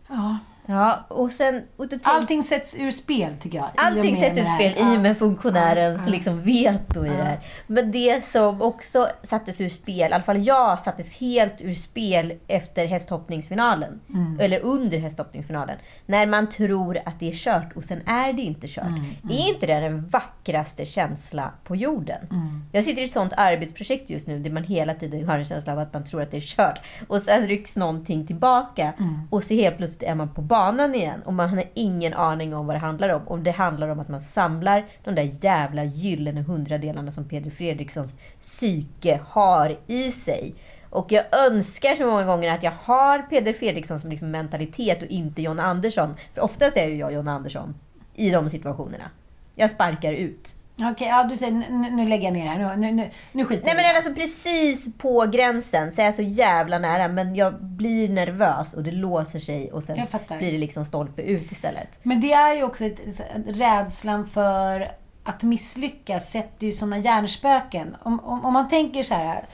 Ja, 0.07 0.37
Ja, 0.65 1.05
och 1.09 1.31
sen... 1.31 1.63
Och 1.77 1.89
tänk- 1.89 2.01
Allting 2.07 2.43
sätts 2.43 2.75
ur 2.75 2.91
spel, 2.91 3.33
tycker 3.39 3.57
jag. 3.57 3.69
Allting 3.75 4.15
sätts 4.15 4.37
ur 4.39 4.43
spel 4.55 4.71
i 4.77 4.81
och 4.91 4.95
Ja. 4.95 4.99
med 4.99 5.17
funktionärens 5.17 6.01
Ja. 6.05 6.11
liksom 6.11 6.41
veto 6.41 7.05
i 7.05 7.09
det 7.09 7.23
här. 7.23 7.39
Men 7.67 7.91
det 7.91 8.25
som 8.25 8.61
också 8.61 9.07
sattes 9.23 9.61
ur 9.61 9.69
spel, 9.69 9.95
i 9.99 10.03
alla 10.03 10.21
fall 10.23 10.45
jag 10.47 10.79
sattes 10.79 11.19
helt 11.19 11.61
ur 11.61 11.71
spel 11.73 12.33
efter 12.47 12.85
hästhoppningsfinalen. 12.87 13.99
Mm. 14.13 14.39
Eller 14.39 14.59
under 14.59 14.97
hästhoppningsfinalen. 14.97 15.77
När 16.05 16.25
man 16.25 16.49
tror 16.49 16.99
att 17.05 17.19
det 17.19 17.27
är 17.29 17.33
kört 17.33 17.73
och 17.75 17.83
sen 17.83 18.01
är 18.07 18.33
det 18.33 18.41
inte 18.41 18.67
kört. 18.67 18.85
Mm, 18.87 19.05
Är 19.29 19.49
inte 19.53 19.67
det 19.67 19.79
den 19.79 20.07
vackraste 20.07 20.85
känsla 20.85 21.51
på 21.63 21.75
jorden? 21.75 22.27
Mm. 22.31 22.63
Jag 22.71 22.83
sitter 22.83 23.01
i 23.01 23.05
ett 23.05 23.11
sånt 23.11 23.33
arbetsprojekt 23.37 24.09
just 24.09 24.27
nu 24.27 24.39
där 24.39 24.51
man 24.51 24.63
hela 24.63 24.93
tiden 24.93 25.27
har 25.27 25.37
en 25.37 25.45
känsla 25.45 25.73
av 25.73 25.79
att 25.79 25.93
man 25.93 26.03
tror 26.03 26.21
att 26.21 26.31
det 26.31 26.37
är 26.37 26.41
kört. 26.41 26.79
Och 27.07 27.21
sen 27.21 27.47
rycks 27.47 27.75
någonting 27.77 28.27
tillbaka 28.27 28.93
Mm. 28.99 29.19
och 29.29 29.43
så 29.43 29.53
helt 29.53 29.77
plötsligt 29.77 30.03
är 30.09 30.15
man 30.15 30.29
på 30.33 30.41
banan 30.55 30.95
igen. 30.95 31.21
Och 31.25 31.33
man 31.33 31.49
har 31.49 31.63
ingen 31.73 32.13
aning 32.13 32.55
om 32.55 32.67
vad 32.67 32.75
det 32.75 32.79
handlar 32.79 33.09
om. 33.09 33.27
Om 33.27 33.43
det 33.43 33.51
handlar 33.51 33.87
om 33.87 33.99
att 33.99 34.09
man 34.09 34.21
samlar 34.21 34.85
de 35.03 35.15
där 35.15 35.45
jävla 35.45 35.83
gyllene 35.83 36.41
hundradelarna 36.41 37.11
som 37.11 37.25
Peder 37.25 37.51
Fredrikssons 37.51 38.13
psyke 38.41 39.19
har 39.27 39.79
i 39.87 40.11
sig. 40.11 40.55
Och 40.89 41.11
jag 41.11 41.25
önskar 41.47 41.95
så 41.95 42.05
många 42.05 42.23
gånger 42.23 42.53
att 42.53 42.63
jag 42.63 42.71
har 42.71 43.19
Peder 43.19 43.53
Fredriksson 43.53 43.99
som 43.99 44.09
liksom 44.09 44.31
mentalitet 44.31 45.01
och 45.01 45.07
inte 45.07 45.41
John 45.41 45.59
Andersson. 45.59 46.15
För 46.33 46.41
oftast 46.41 46.77
är 46.77 46.87
ju 46.87 46.95
jag 46.95 47.13
John 47.13 47.27
Andersson 47.27 47.75
i 48.15 48.31
de 48.31 48.49
situationerna. 48.49 49.11
Jag 49.55 49.69
sparkar 49.69 50.13
ut. 50.13 50.55
Okej, 50.77 51.07
ja, 51.07 51.23
du 51.23 51.37
säger 51.37 51.51
nu, 51.51 51.91
nu 51.91 52.07
lägger 52.07 52.23
jag 52.23 52.33
ner 52.33 52.47
här. 52.47 52.75
Nu, 52.75 52.91
nu, 52.91 53.09
nu, 53.31 53.45
skiter 53.45 53.65
Nej 53.65 53.75
men 53.75 53.95
alltså 53.95 54.13
precis 54.13 54.97
på 54.97 55.25
gränsen 55.31 55.91
så 55.91 56.01
är 56.01 56.05
jag 56.05 56.13
så 56.13 56.21
jävla 56.21 56.79
nära. 56.79 57.07
Men 57.07 57.35
jag 57.35 57.63
blir 57.63 58.09
nervös 58.09 58.73
och 58.73 58.83
det 58.83 58.91
låser 58.91 59.39
sig 59.39 59.71
och 59.71 59.83
sen 59.83 59.95
blir 60.37 60.51
det 60.51 60.57
liksom 60.57 60.85
stolpe 60.85 61.21
ut 61.21 61.51
istället. 61.51 61.99
Men 62.03 62.21
det 62.21 62.33
är 62.33 62.55
ju 62.55 62.63
också 62.63 62.85
ett, 62.85 62.99
rädslan 63.47 64.27
för 64.27 64.91
att 65.23 65.43
misslyckas 65.43 66.31
sätter 66.31 66.67
ju 66.67 66.73
sådana 66.73 66.97
hjärnspöken. 66.97 67.95
Om, 68.03 68.19
om, 68.19 68.45
om 68.45 68.53
man 68.53 68.69
tänker 68.69 69.03
så 69.03 69.15
här. 69.15 69.45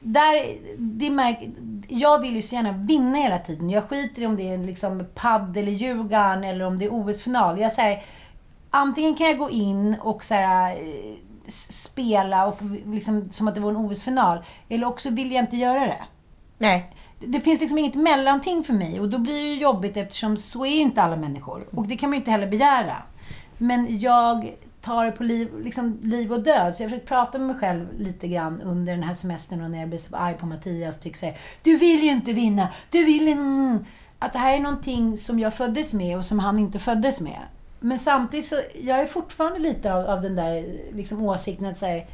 Där, 0.00 0.58
det 0.78 1.10
märk, 1.10 1.38
jag 1.88 2.18
vill 2.18 2.36
ju 2.36 2.42
så 2.42 2.54
gärna 2.54 2.72
vinna 2.72 3.18
hela 3.18 3.38
tiden. 3.38 3.70
Jag 3.70 3.84
skiter 3.84 4.22
i 4.22 4.26
om 4.26 4.36
det 4.36 4.52
är 4.52 4.58
liksom 4.58 5.06
paddel 5.14 5.68
i 5.68 5.72
Djurgården 5.72 6.44
eller 6.44 6.64
om 6.64 6.78
det 6.78 6.84
är 6.84 6.92
OS-final. 6.92 7.60
Jag 7.60 7.72
säger 7.72 8.02
Antingen 8.70 9.14
kan 9.14 9.26
jag 9.26 9.38
gå 9.38 9.50
in 9.50 9.96
och 10.00 10.24
så 10.24 10.34
här, 10.34 10.72
eh, 10.72 11.16
spela 11.68 12.46
och 12.46 12.56
liksom, 12.86 13.30
som 13.30 13.48
att 13.48 13.54
det 13.54 13.60
var 13.60 13.70
en 13.70 13.76
OS-final. 13.76 14.38
Eller 14.68 14.86
också 14.86 15.10
vill 15.10 15.32
jag 15.32 15.44
inte 15.44 15.56
göra 15.56 15.80
det. 15.80 16.04
Nej. 16.58 16.94
Det 17.18 17.40
finns 17.40 17.60
liksom 17.60 17.78
inget 17.78 17.94
mellanting 17.94 18.62
för 18.62 18.72
mig 18.72 19.00
och 19.00 19.08
då 19.08 19.18
blir 19.18 19.44
det 19.44 19.54
jobbigt 19.54 19.96
eftersom 19.96 20.36
så 20.36 20.64
är 20.64 20.70
ju 20.70 20.80
inte 20.80 21.02
alla 21.02 21.16
människor. 21.16 21.64
Och 21.74 21.88
det 21.88 21.96
kan 21.96 22.10
man 22.10 22.14
ju 22.14 22.20
inte 22.20 22.30
heller 22.30 22.46
begära. 22.46 22.96
Men 23.58 24.00
jag 24.00 24.54
tar 24.80 25.04
det 25.04 25.12
på 25.12 25.24
liv, 25.24 25.48
liksom 25.58 25.98
liv 26.02 26.32
och 26.32 26.42
död. 26.42 26.76
Så 26.76 26.82
jag 26.82 26.90
försöker 26.90 27.06
prata 27.06 27.38
med 27.38 27.46
mig 27.46 27.56
själv 27.56 27.86
lite 27.98 28.28
grann 28.28 28.60
under 28.60 28.92
den 28.92 29.02
här 29.02 29.14
semestern 29.14 29.62
och 29.62 29.70
när 29.70 29.78
jag 29.78 29.88
blir 29.88 29.98
så 29.98 30.16
arg 30.16 30.34
på 30.34 30.46
Mattias 30.46 30.96
och 30.96 31.02
tycker 31.02 31.18
så 31.18 31.26
här, 31.26 31.36
Du 31.62 31.76
vill 31.76 32.02
ju 32.02 32.10
inte 32.10 32.32
vinna! 32.32 32.68
Du 32.90 33.04
vill 33.04 33.28
inte... 33.28 33.84
Att 34.18 34.32
det 34.32 34.38
här 34.38 34.54
är 34.54 34.60
någonting 34.60 35.16
som 35.16 35.38
jag 35.38 35.54
föddes 35.54 35.92
med 35.92 36.16
och 36.16 36.24
som 36.24 36.38
han 36.38 36.58
inte 36.58 36.78
föddes 36.78 37.20
med. 37.20 37.40
Men 37.80 37.98
samtidigt 37.98 38.46
så, 38.46 38.60
jag 38.82 39.00
är 39.00 39.06
fortfarande 39.06 39.58
lite 39.58 39.94
av, 39.94 40.06
av 40.06 40.20
den 40.20 40.36
där 40.36 40.80
liksom, 40.92 41.22
åsikten 41.22 41.66
att 41.66 41.78
säga 41.78 42.04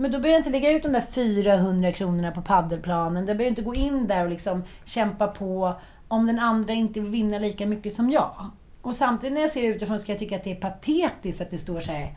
men 0.00 0.12
då 0.12 0.18
behöver 0.18 0.28
jag 0.28 0.40
inte 0.40 0.50
lägga 0.50 0.70
ut 0.70 0.82
de 0.82 0.92
där 0.92 1.00
400 1.00 1.92
kronorna 1.92 2.30
på 2.30 2.42
paddelplanen. 2.42 3.26
Då 3.26 3.26
behöver 3.26 3.44
jag 3.44 3.50
inte 3.50 3.62
gå 3.62 3.74
in 3.74 4.06
där 4.06 4.24
och 4.24 4.30
liksom 4.30 4.64
kämpa 4.84 5.26
på 5.26 5.74
om 6.08 6.26
den 6.26 6.38
andra 6.38 6.72
inte 6.72 7.00
vill 7.00 7.10
vinna 7.10 7.38
lika 7.38 7.66
mycket 7.66 7.94
som 7.94 8.10
jag. 8.10 8.50
Och 8.82 8.94
samtidigt 8.94 9.34
när 9.34 9.40
jag 9.40 9.50
ser 9.50 9.62
det 9.62 9.68
utifrån 9.68 10.00
ska 10.00 10.12
jag 10.12 10.18
tycka 10.18 10.36
att 10.36 10.44
det 10.44 10.50
är 10.50 10.60
patetiskt 10.60 11.40
att 11.40 11.50
det 11.50 11.58
står 11.58 11.80
så 11.80 11.92
här 11.92 12.14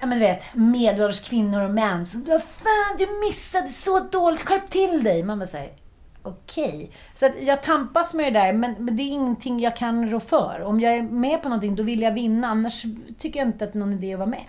Ja 0.00 0.06
men 0.06 0.18
du 0.18 0.24
vet, 0.24 0.42
medelålders 0.54 1.28
kvinnor 1.28 1.62
och 1.62 1.70
män 1.70 2.06
som 2.06 2.24
Vad 2.24 2.42
fan, 2.42 2.96
du 2.98 3.06
missade 3.28 3.68
så 3.68 4.00
dåligt, 4.00 4.42
skärp 4.42 4.70
till 4.70 5.04
dig! 5.04 5.22
Man 5.22 5.38
bara 5.38 5.46
säger 5.46 5.72
Okej. 6.26 6.90
Så 7.14 7.26
att 7.26 7.32
jag 7.42 7.62
tampas 7.62 8.14
med 8.14 8.32
det 8.32 8.40
där, 8.40 8.52
men, 8.52 8.96
det 8.96 9.02
är 9.02 9.08
ingenting 9.08 9.60
jag 9.60 9.76
kan 9.76 10.10
rå 10.10 10.20
för. 10.20 10.62
Om 10.62 10.80
jag 10.80 10.94
är 10.96 11.02
med 11.02 11.42
på 11.42 11.48
någonting, 11.48 11.74
då 11.74 11.82
vill 11.82 12.02
jag 12.02 12.12
vinna. 12.12 12.48
Annars 12.48 12.84
tycker 13.18 13.40
jag 13.40 13.48
inte 13.48 13.64
att 13.64 13.72
det 13.72 13.76
är 13.76 13.80
någon 13.80 13.92
idé 13.92 14.12
att 14.12 14.18
vara 14.18 14.28
med. 14.28 14.44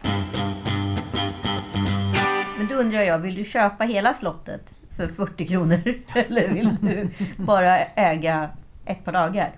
Men 2.58 2.68
då 2.68 2.76
undrar 2.76 3.02
jag, 3.02 3.20
vill 3.20 3.36
du 3.36 3.46
köpa 3.46 3.84
hela 3.84 4.14
slottet 4.14 4.74
för 4.98 5.08
40 5.08 5.48
kronor? 5.48 6.04
Eller 6.16 6.54
vill 6.54 6.76
du 6.82 7.10
bara 7.38 7.80
äga 7.80 8.50
ett 8.86 9.06
par 9.06 9.12
dagar? 9.12 9.52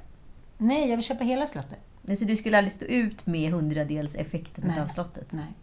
Nej, 0.57 0.89
jag 0.89 0.97
vill 0.97 1.05
köpa 1.05 1.23
hela 1.23 1.47
slottet. 1.47 1.79
Så 2.17 2.25
du 2.25 2.35
skulle 2.35 2.57
aldrig 2.57 2.71
stå 2.73 2.85
ut 2.85 3.25
med 3.25 3.51
hundradels 3.51 4.15
effekten 4.15 4.73
av 4.79 4.87
slottet? 4.87 5.31
Nej. 5.31 5.55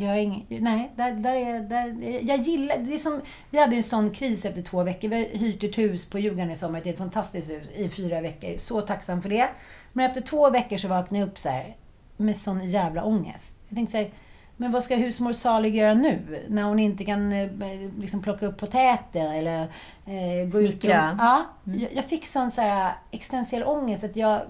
Jag 0.00 0.16
är 0.16 0.20
ingen, 0.20 0.46
nej, 0.48 0.92
där, 0.96 1.12
där 1.12 1.34
är, 1.34 1.60
där, 1.60 1.96
jag 2.22 2.38
gillar... 2.38 2.78
Det 2.78 2.94
är 2.94 2.98
som, 2.98 3.20
vi 3.50 3.60
hade 3.60 3.76
en 3.76 3.82
sån 3.82 4.10
kris 4.10 4.44
efter 4.44 4.62
två 4.62 4.82
veckor. 4.82 5.08
Vi 5.08 5.16
har 5.16 5.38
hyrt 5.38 5.64
ett 5.64 5.78
hus 5.78 6.06
på 6.06 6.18
Djurgården 6.18 6.50
i 6.50 6.56
sommar. 6.56 6.82
Ett 6.84 6.98
fantastiskt 6.98 7.50
hus 7.50 7.68
i 7.76 7.88
fyra 7.88 8.20
veckor. 8.20 8.56
Så 8.58 8.80
tacksam 8.80 9.22
för 9.22 9.28
det. 9.28 9.48
Men 9.92 10.06
efter 10.06 10.20
två 10.20 10.50
veckor 10.50 10.76
så 10.76 10.88
vaknade 10.88 11.20
jag 11.20 11.28
upp 11.28 11.38
så 11.38 11.48
här, 11.48 11.76
med 12.16 12.36
sån 12.36 12.66
jävla 12.66 13.04
ångest. 13.04 13.54
Jag 13.68 13.76
tänkte 13.76 13.90
så 13.90 13.98
här, 13.98 14.10
men 14.56 14.72
vad 14.72 14.84
ska 14.84 14.96
husmor 14.96 15.32
Salig 15.32 15.76
göra 15.76 15.94
nu? 15.94 16.44
När 16.48 16.62
hon 16.62 16.78
inte 16.78 17.04
kan 17.04 17.32
eh, 17.32 17.50
liksom 17.98 18.22
plocka 18.22 18.46
upp 18.46 18.58
potäter 18.58 19.34
eller 19.34 19.62
eh, 20.06 20.50
gå 20.52 20.60
ut 20.60 20.74
och... 20.74 20.80
Snickra. 20.80 21.16
Ja, 21.18 21.46
jag, 21.64 21.88
jag 21.92 22.04
fick 22.04 22.26
sån 22.26 22.50
så 22.50 22.60
här 22.60 22.92
existentiell 23.10 23.64
ångest. 23.64 24.04
Att 24.04 24.16
jag, 24.16 24.42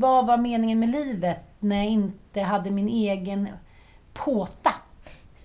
vad 0.00 0.26
var 0.26 0.38
meningen 0.38 0.78
med 0.78 0.88
livet 0.88 1.38
när 1.58 1.76
jag 1.76 1.86
inte 1.86 2.40
hade 2.40 2.70
min 2.70 2.88
egen 2.88 3.48
påta? 4.24 4.74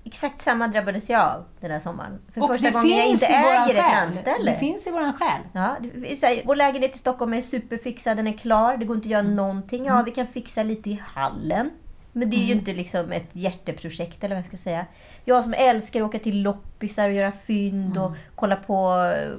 Exakt 0.05 0.41
samma 0.41 0.67
drabbades 0.67 1.09
jag 1.09 1.21
av 1.21 1.43
den 1.59 1.71
här 1.71 1.80
sommaren. 1.80 2.19
För 2.34 2.41
Och 2.41 2.47
första 2.47 2.71
gången 2.71 2.89
jag 2.97 3.07
inte 3.07 3.26
äger 3.26 3.76
ett 3.76 3.93
landställe. 3.93 4.51
Det 4.51 4.57
finns 4.59 4.88
i 4.88 4.91
våran 4.91 5.13
själ. 5.13 5.41
Ja, 5.53 5.76
det 5.82 6.21
här, 6.28 6.41
vår 6.45 6.55
lägenhet 6.55 6.95
i 6.95 6.97
Stockholm 6.97 7.34
är 7.34 7.41
superfixad, 7.41 8.17
den 8.17 8.28
är 8.28 8.38
klar, 8.38 8.78
det 8.78 8.86
går 8.86 8.95
inte 8.95 9.05
att 9.07 9.11
göra 9.11 9.19
Mm. 9.21 9.36
någonting. 9.36 9.86
Ja, 9.86 10.01
vi 10.01 10.11
kan 10.11 10.28
fixa 10.28 10.63
lite 10.63 10.89
i 10.89 11.01
hallen. 11.07 11.69
Men 12.11 12.30
det 12.30 12.36
är 12.36 12.45
ju 12.45 12.53
inte 12.53 12.74
liksom 12.74 13.11
ett 13.11 13.30
hjärteprojekt 13.32 14.24
eller 14.24 14.36
vad 14.36 14.39
jag 14.39 14.47
ska 14.47 14.57
säga. 14.57 14.86
Jag 15.26 15.43
som 15.43 15.53
älskar 15.53 16.01
att 16.01 16.07
åka 16.07 16.19
till 16.19 16.41
loppisar 16.41 17.09
och 17.09 17.15
göra 17.15 17.32
fynd 17.32 17.97
Mm. 17.97 18.03
och 18.03 18.15
kolla 18.36 18.55
på 18.55 19.11
eh, 19.17 19.32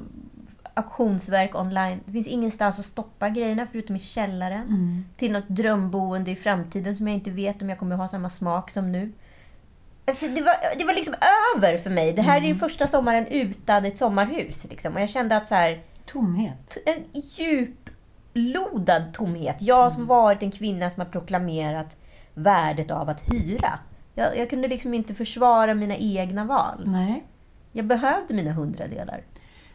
auktionsverk 0.74 1.54
online. 1.54 2.00
Det 2.06 2.12
finns 2.12 2.26
ingenstans 2.26 2.78
att 2.78 2.84
stoppa 2.84 3.28
grejerna 3.28 3.66
förutom 3.72 3.96
i 3.96 4.00
källaren. 4.00 4.62
Mm. 4.66 5.04
Till 5.16 5.32
något 5.32 5.48
drömboende 5.48 6.30
i 6.30 6.36
framtiden 6.36 6.96
som 6.96 7.08
jag 7.08 7.14
inte 7.14 7.30
vet 7.30 7.62
om 7.62 7.68
jag 7.68 7.78
kommer 7.78 7.96
ha 7.96 8.08
samma 8.08 8.30
smak 8.30 8.70
som 8.70 8.92
nu. 8.92 9.12
Alltså, 10.06 10.26
det, 10.28 10.40
var, 10.42 10.54
det 10.78 10.84
var 10.84 10.94
liksom 10.94 11.14
över 11.56 11.78
för 11.78 11.90
mig. 11.90 12.12
Det 12.12 12.22
här 12.22 12.38
Mm. 12.38 12.50
är 12.50 12.54
första 12.54 12.86
sommaren 12.86 13.26
utan 13.26 13.84
ett 13.84 13.96
sommarhus. 13.98 14.66
Liksom. 14.70 14.94
Och 14.94 15.00
jag 15.00 15.08
kände 15.10 15.36
att 15.36 15.48
så 15.48 15.54
här, 15.54 15.82
Tomhet. 16.06 16.76
en 16.86 17.20
djuplodad 18.34 19.14
tomhet. 19.14 19.56
Jag 19.60 19.92
som 19.92 20.06
varit 20.06 20.42
en 20.42 20.50
kvinna 20.50 20.90
som 20.90 21.00
har 21.00 21.08
proklamerat 21.10 21.96
värdet 22.34 22.90
av 22.90 23.08
att 23.08 23.20
hyra. 23.32 23.78
Jag, 24.14 24.38
jag 24.38 24.50
kunde 24.50 24.68
liksom 24.68 24.94
inte 24.94 25.14
försvara 25.14 25.74
mina 25.74 25.96
egna 25.96 26.44
val. 26.44 26.82
Nej. 26.86 27.24
Jag 27.72 27.84
behövde 27.86 28.34
mina 28.34 28.52
hundradelar. 28.52 29.22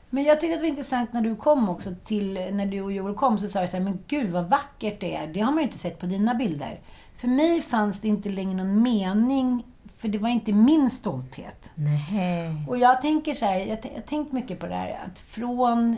Men 0.10 0.24
jag 0.24 0.40
tyckte 0.42 0.54
att 0.54 0.60
det 0.60 0.64
var 0.64 0.70
intressant 0.70 1.14
när 1.14 1.22
du 1.22 1.36
kom 1.36 1.70
också 1.70 1.90
till, 2.04 2.34
när 2.52 2.66
du 2.66 2.82
och 2.82 2.92
Joel 2.92 3.16
kom 3.16 3.38
så 3.38 3.48
sa 3.48 3.60
jag 3.60 3.70
så 3.70 3.78
här, 3.78 3.84
men 3.84 4.00
gud 4.08 4.30
vad 4.30 4.50
vackert 4.50 5.00
det 5.00 5.16
är. 5.16 5.28
Det 5.28 5.40
har 5.40 5.52
man 5.52 5.58
ju 5.58 5.64
inte 5.64 5.78
sett 5.78 6.00
på 6.00 6.06
dina 6.06 6.34
bilder. 6.36 6.80
För 7.18 7.28
mig 7.28 7.62
fanns 7.62 8.02
det 8.02 8.08
inte 8.08 8.30
längre 8.30 8.54
någon 8.54 8.82
mening, 8.82 9.64
för 10.00 10.08
det 10.08 10.18
var 10.18 10.30
inte 10.30 10.54
min 10.54 10.90
stolthet. 10.90 11.72
Nej. 11.76 12.66
Och 12.68 12.78
jag 12.78 13.02
tänker 13.02 13.34
så 13.34 13.46
här, 13.46 13.56
jag 13.56 13.94
har 13.96 14.02
tänkt 14.02 14.32
mycket 14.32 14.60
på 14.60 14.68
det 14.68 14.76
här, 14.76 15.00
att 15.06 15.20
från 15.20 15.98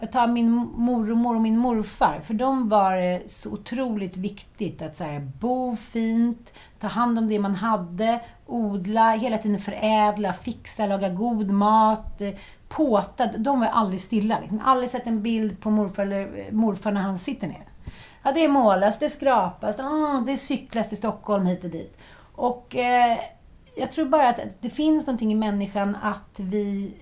jag 0.00 0.12
tar 0.12 0.26
min 0.26 0.50
mormor 0.74 1.34
och 1.34 1.40
min 1.40 1.58
morfar, 1.58 2.20
för 2.20 2.34
dem 2.34 2.68
var 2.68 2.96
det 2.96 3.30
så 3.30 3.50
otroligt 3.50 4.16
viktigt 4.16 4.82
att 4.82 4.96
så 4.96 5.04
här, 5.04 5.20
bo 5.20 5.76
fint, 5.76 6.52
ta 6.78 6.86
hand 6.86 7.18
om 7.18 7.28
det 7.28 7.38
man 7.38 7.54
hade, 7.54 8.20
odla, 8.46 9.10
hela 9.10 9.38
tiden 9.38 9.60
förädla, 9.60 10.32
fixa, 10.32 10.86
laga 10.86 11.08
god 11.08 11.50
mat, 11.50 12.20
eh, 12.20 12.30
påta. 12.68 13.26
De 13.26 13.60
var 13.60 13.66
aldrig 13.66 14.00
stilla. 14.00 14.40
Liksom. 14.40 14.60
Aldrig 14.64 14.90
sett 14.90 15.06
en 15.06 15.22
bild 15.22 15.60
på 15.60 15.70
morfar, 15.70 16.02
eller 16.02 16.38
eh, 16.38 16.52
morfar 16.52 16.92
när 16.92 17.00
han 17.00 17.18
sitter 17.18 17.46
ner. 17.46 17.64
Ja, 18.22 18.32
det 18.32 18.48
målas, 18.48 18.98
det 18.98 19.10
skrapas, 19.10 19.78
ah, 19.78 20.22
det 20.26 20.36
cyklas 20.36 20.88
till 20.88 20.98
Stockholm 20.98 21.46
hit 21.46 21.64
och 21.64 21.70
dit. 21.70 21.98
Och 22.40 22.76
eh, 22.76 23.18
jag 23.76 23.92
tror 23.92 24.06
bara 24.06 24.28
att 24.28 24.40
det 24.60 24.70
finns 24.70 25.06
någonting 25.06 25.32
i 25.32 25.34
människan 25.34 25.96
att 26.02 26.34
vi 26.36 26.94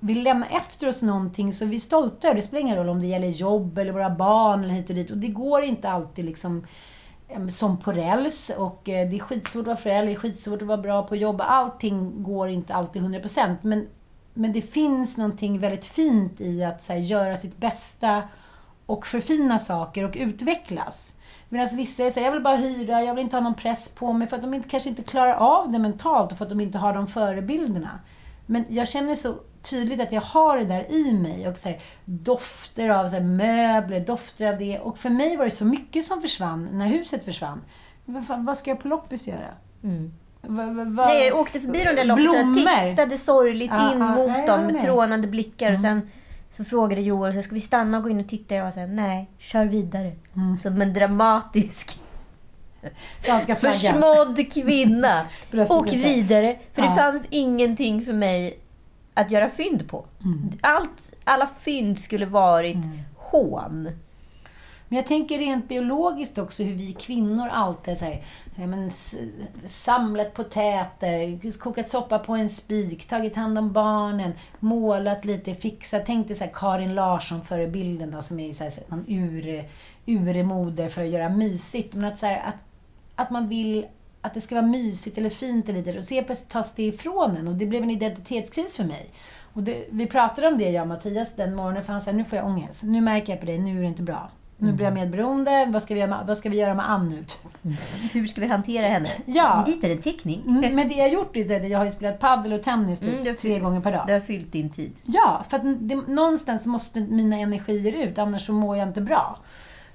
vill 0.00 0.22
lämna 0.22 0.46
efter 0.46 0.88
oss 0.88 1.02
någonting 1.02 1.52
så 1.52 1.64
vi 1.64 1.76
är 1.76 1.80
stolta 1.80 2.28
över. 2.28 2.36
Det 2.36 2.42
spelar 2.42 2.60
ingen 2.60 2.76
roll 2.76 2.88
om 2.88 3.00
det 3.00 3.06
gäller 3.06 3.28
jobb 3.28 3.78
eller 3.78 3.92
våra 3.92 4.10
barn 4.10 4.64
eller 4.64 4.74
hit 4.74 4.90
och 4.90 4.96
dit. 4.96 5.10
Och 5.10 5.16
det 5.16 5.28
går 5.28 5.62
inte 5.62 5.90
alltid 5.90 6.24
liksom 6.24 6.66
eh, 7.28 7.46
som 7.48 7.78
på 7.78 7.92
räls. 7.92 8.50
Och 8.56 8.88
eh, 8.88 9.08
det 9.10 9.16
är 9.16 9.20
skitsvårt 9.20 9.60
att 9.60 9.66
vara 9.66 9.76
förälder, 9.76 10.06
det 10.06 10.12
är 10.12 10.20
skitsvårt 10.20 10.62
att 10.62 10.68
vara 10.68 10.78
bra 10.78 11.02
på 11.02 11.16
jobb. 11.16 11.40
Allting 11.40 12.22
går 12.22 12.48
inte 12.48 12.74
alltid 12.74 13.02
100%. 13.02 13.56
Men, 13.62 13.88
men 14.34 14.52
det 14.52 14.62
finns 14.62 15.16
någonting 15.16 15.58
väldigt 15.58 15.84
fint 15.84 16.40
i 16.40 16.64
att 16.64 16.82
så 16.82 16.92
här, 16.92 17.00
göra 17.00 17.36
sitt 17.36 17.56
bästa 17.56 18.22
och 18.86 19.06
förfina 19.06 19.58
saker 19.58 20.04
och 20.04 20.16
utvecklas. 20.16 21.14
Medan 21.48 21.68
vissa 21.76 22.10
säger 22.10 22.26
jag 22.26 22.32
vill 22.32 22.42
bara 22.42 22.56
hyra, 22.56 23.02
jag 23.02 23.14
vill 23.14 23.24
inte 23.24 23.36
ha 23.36 23.40
någon 23.40 23.54
press 23.54 23.88
på 23.88 24.12
mig 24.12 24.28
för 24.28 24.36
att 24.36 24.42
de 24.42 24.54
inte, 24.54 24.68
kanske 24.68 24.88
inte 24.88 25.02
klarar 25.02 25.34
av 25.34 25.72
det 25.72 25.78
mentalt 25.78 26.32
och 26.32 26.38
för 26.38 26.44
att 26.44 26.48
de 26.50 26.60
inte 26.60 26.78
har 26.78 26.94
de 26.94 27.06
förebilderna. 27.06 28.00
Men 28.46 28.64
jag 28.68 28.88
känner 28.88 29.14
så 29.14 29.34
tydligt 29.62 30.00
att 30.00 30.12
jag 30.12 30.20
har 30.20 30.58
det 30.58 30.64
där 30.64 30.92
i 30.92 31.12
mig. 31.12 31.48
Och 31.48 31.56
så 31.56 31.68
här, 31.68 31.78
dofter 32.04 32.88
av 32.88 33.08
så 33.08 33.14
här, 33.14 33.22
möbler, 33.22 34.00
dofter 34.00 34.52
av 34.52 34.58
det. 34.58 34.78
Och 34.78 34.98
för 34.98 35.10
mig 35.10 35.36
var 35.36 35.44
det 35.44 35.50
så 35.50 35.64
mycket 35.64 36.04
som 36.04 36.20
försvann 36.20 36.68
när 36.72 36.86
huset 36.86 37.24
försvann. 37.24 37.60
Vad, 38.04 38.26
fan, 38.26 38.44
vad 38.44 38.56
ska 38.56 38.70
jag 38.70 38.80
på 38.80 38.88
loppis 38.88 39.28
göra? 39.28 39.54
Mm. 39.82 40.12
Va, 40.42 40.64
va, 40.66 40.84
va, 40.84 41.06
Nej, 41.06 41.26
jag 41.26 41.38
åkte 41.38 41.60
förbi 41.60 41.84
de 41.84 41.92
där 41.94 42.04
loppisarna 42.04 42.38
och 42.40 42.46
Blommor. 42.46 42.90
tittade 42.90 43.18
sorgligt 43.18 43.70
Ja, 43.74 43.92
in 43.92 43.98
ja, 43.98 44.14
mot 44.14 44.28
är 44.28 44.46
dem 44.46 44.66
med. 44.66 44.80
trånande 44.82 45.28
blickar. 45.28 45.72
Och 45.72 45.80
sen 45.80 46.10
så 46.50 46.64
frågade 46.64 47.02
Joel, 47.02 47.34
så 47.34 47.42
ska 47.42 47.54
vi 47.54 47.60
stanna 47.60 47.98
och 47.98 48.04
gå 48.04 48.10
in 48.10 48.20
och 48.20 48.28
titta? 48.28 48.54
Jag 48.54 48.74
såhär, 48.74 48.86
nej, 48.86 49.30
kör 49.38 49.64
vidare. 49.64 50.12
Som 50.62 50.82
en 50.82 50.92
dramatisk 50.92 51.98
försmådd 53.60 54.52
kvinna. 54.52 55.26
Och 55.68 55.92
vidare. 55.92 56.58
För 56.74 56.82
det 56.82 56.88
Ja. 56.88 56.94
fanns 56.96 57.26
ingenting 57.30 58.04
för 58.04 58.12
mig 58.12 58.58
att 59.14 59.30
göra 59.30 59.50
fynd 59.50 59.88
på. 59.88 60.04
Mm. 60.24 60.50
Allt, 60.60 61.12
alla 61.24 61.48
fynd 61.60 61.98
skulle 61.98 62.26
varit 62.26 62.76
hån. 63.16 63.88
Men 64.88 64.96
jag 64.96 65.06
tänker 65.06 65.38
rent 65.38 65.68
biologiskt 65.68 66.38
också 66.38 66.62
hur 66.62 66.74
vi 66.74 66.92
kvinnor 66.92 67.48
alltid 67.48 67.98
så 67.98 68.04
här, 68.04 68.22
men, 68.54 68.90
samlat 69.64 70.34
potäter, 70.34 71.50
kokat 71.58 71.88
soppa 71.88 72.18
på 72.18 72.32
en 72.32 72.48
spik, 72.48 73.08
tagit 73.08 73.36
hand 73.36 73.58
om 73.58 73.72
barnen, 73.72 74.32
målat 74.58 75.24
lite, 75.24 75.54
fixat. 75.54 76.06
Tänk 76.06 76.28
dig 76.28 76.36
så 76.36 76.44
här 76.44 76.52
Karin 76.54 76.94
Larsson-förebilden 76.94 78.10
då, 78.10 78.22
som 78.22 78.40
är 78.40 78.52
så 78.52 78.64
här, 78.64 78.72
någon 78.88 79.04
ur, 79.08 79.68
urmoder 80.06 80.88
för 80.88 81.02
att 81.02 81.08
göra 81.08 81.28
mysigt. 81.28 81.94
Men 81.94 82.04
att, 82.04 82.18
så 82.18 82.26
här, 82.26 82.48
att, 82.48 82.62
att 83.14 83.30
man 83.30 83.48
vill 83.48 83.86
att 84.20 84.34
det 84.34 84.40
ska 84.40 84.54
vara 84.54 84.66
mysigt 84.66 85.18
eller 85.18 85.30
fint 85.30 85.68
eller 85.68 85.78
lite 85.78 85.98
och 85.98 86.04
så 86.04 86.22
plötsligt 86.22 86.50
tas 86.50 86.74
det 86.74 86.82
ifrån 86.82 87.36
en 87.36 87.48
och 87.48 87.54
det 87.54 87.66
blev 87.66 87.82
en 87.82 87.90
identitetskris 87.90 88.76
för 88.76 88.84
mig. 88.84 89.10
Och 89.52 89.62
det, 89.62 89.84
vi 89.90 90.06
pratade 90.06 90.48
om 90.48 90.56
det, 90.56 90.70
jag 90.70 90.82
och 90.82 90.88
Mattias, 90.88 91.36
den 91.36 91.54
morgonen, 91.54 91.84
för 91.84 91.92
han 91.92 92.02
sa 92.02 92.12
nu 92.12 92.24
får 92.24 92.38
jag 92.38 92.46
ångest. 92.46 92.82
Nu 92.82 93.00
märker 93.00 93.32
jag 93.32 93.40
på 93.40 93.46
dig, 93.46 93.58
nu 93.58 93.76
är 93.76 93.80
det 93.80 93.86
inte 93.86 94.02
bra. 94.02 94.30
Nu 94.60 94.72
blir 94.72 94.84
jag 94.84 94.94
medberoende, 94.94 95.68
vad 95.72 95.82
ska 95.82 95.94
vi 95.94 96.00
göra 96.00 96.10
med, 96.10 96.26
vad 96.26 96.38
ska 96.38 96.48
vi 96.48 96.56
göra 96.56 96.74
med 96.74 96.90
Ann 96.90 97.08
nu? 97.08 97.24
Hur 98.12 98.26
ska 98.26 98.40
vi 98.40 98.46
hantera 98.46 98.86
henne? 98.86 99.08
Ja. 99.26 99.64
Vi 99.66 99.72
ritar 99.72 99.90
en 99.90 100.00
teckning. 100.00 100.42
Mm, 100.46 100.74
Men 100.76 100.88
det 100.88 100.94
jag 100.94 101.04
har 101.04 101.10
gjort 101.12 101.36
är 101.36 101.56
att 101.56 101.68
jag 101.68 101.78
har 101.78 101.84
ju 101.84 101.90
spelat 101.90 102.20
paddel 102.20 102.52
och 102.52 102.62
tennis 102.62 103.00
typ 103.00 103.12
Mm, 103.12 103.24
det 103.24 103.34
tre 103.34 103.58
gånger 103.58 103.80
per 103.80 103.92
dag. 103.92 104.04
Det 104.06 104.12
har 104.12 104.20
fyllt 104.20 104.52
din 104.52 104.70
tid. 104.70 104.92
Ja, 105.04 105.44
för 105.48 105.56
att 105.56 105.62
det, 105.88 105.94
någonstans 105.94 106.66
måste 106.66 107.00
mina 107.00 107.36
energier 107.36 107.92
ut, 108.08 108.18
annars 108.18 108.46
så 108.46 108.52
mår 108.52 108.76
jag 108.76 108.88
inte 108.88 109.00
bra. 109.00 109.38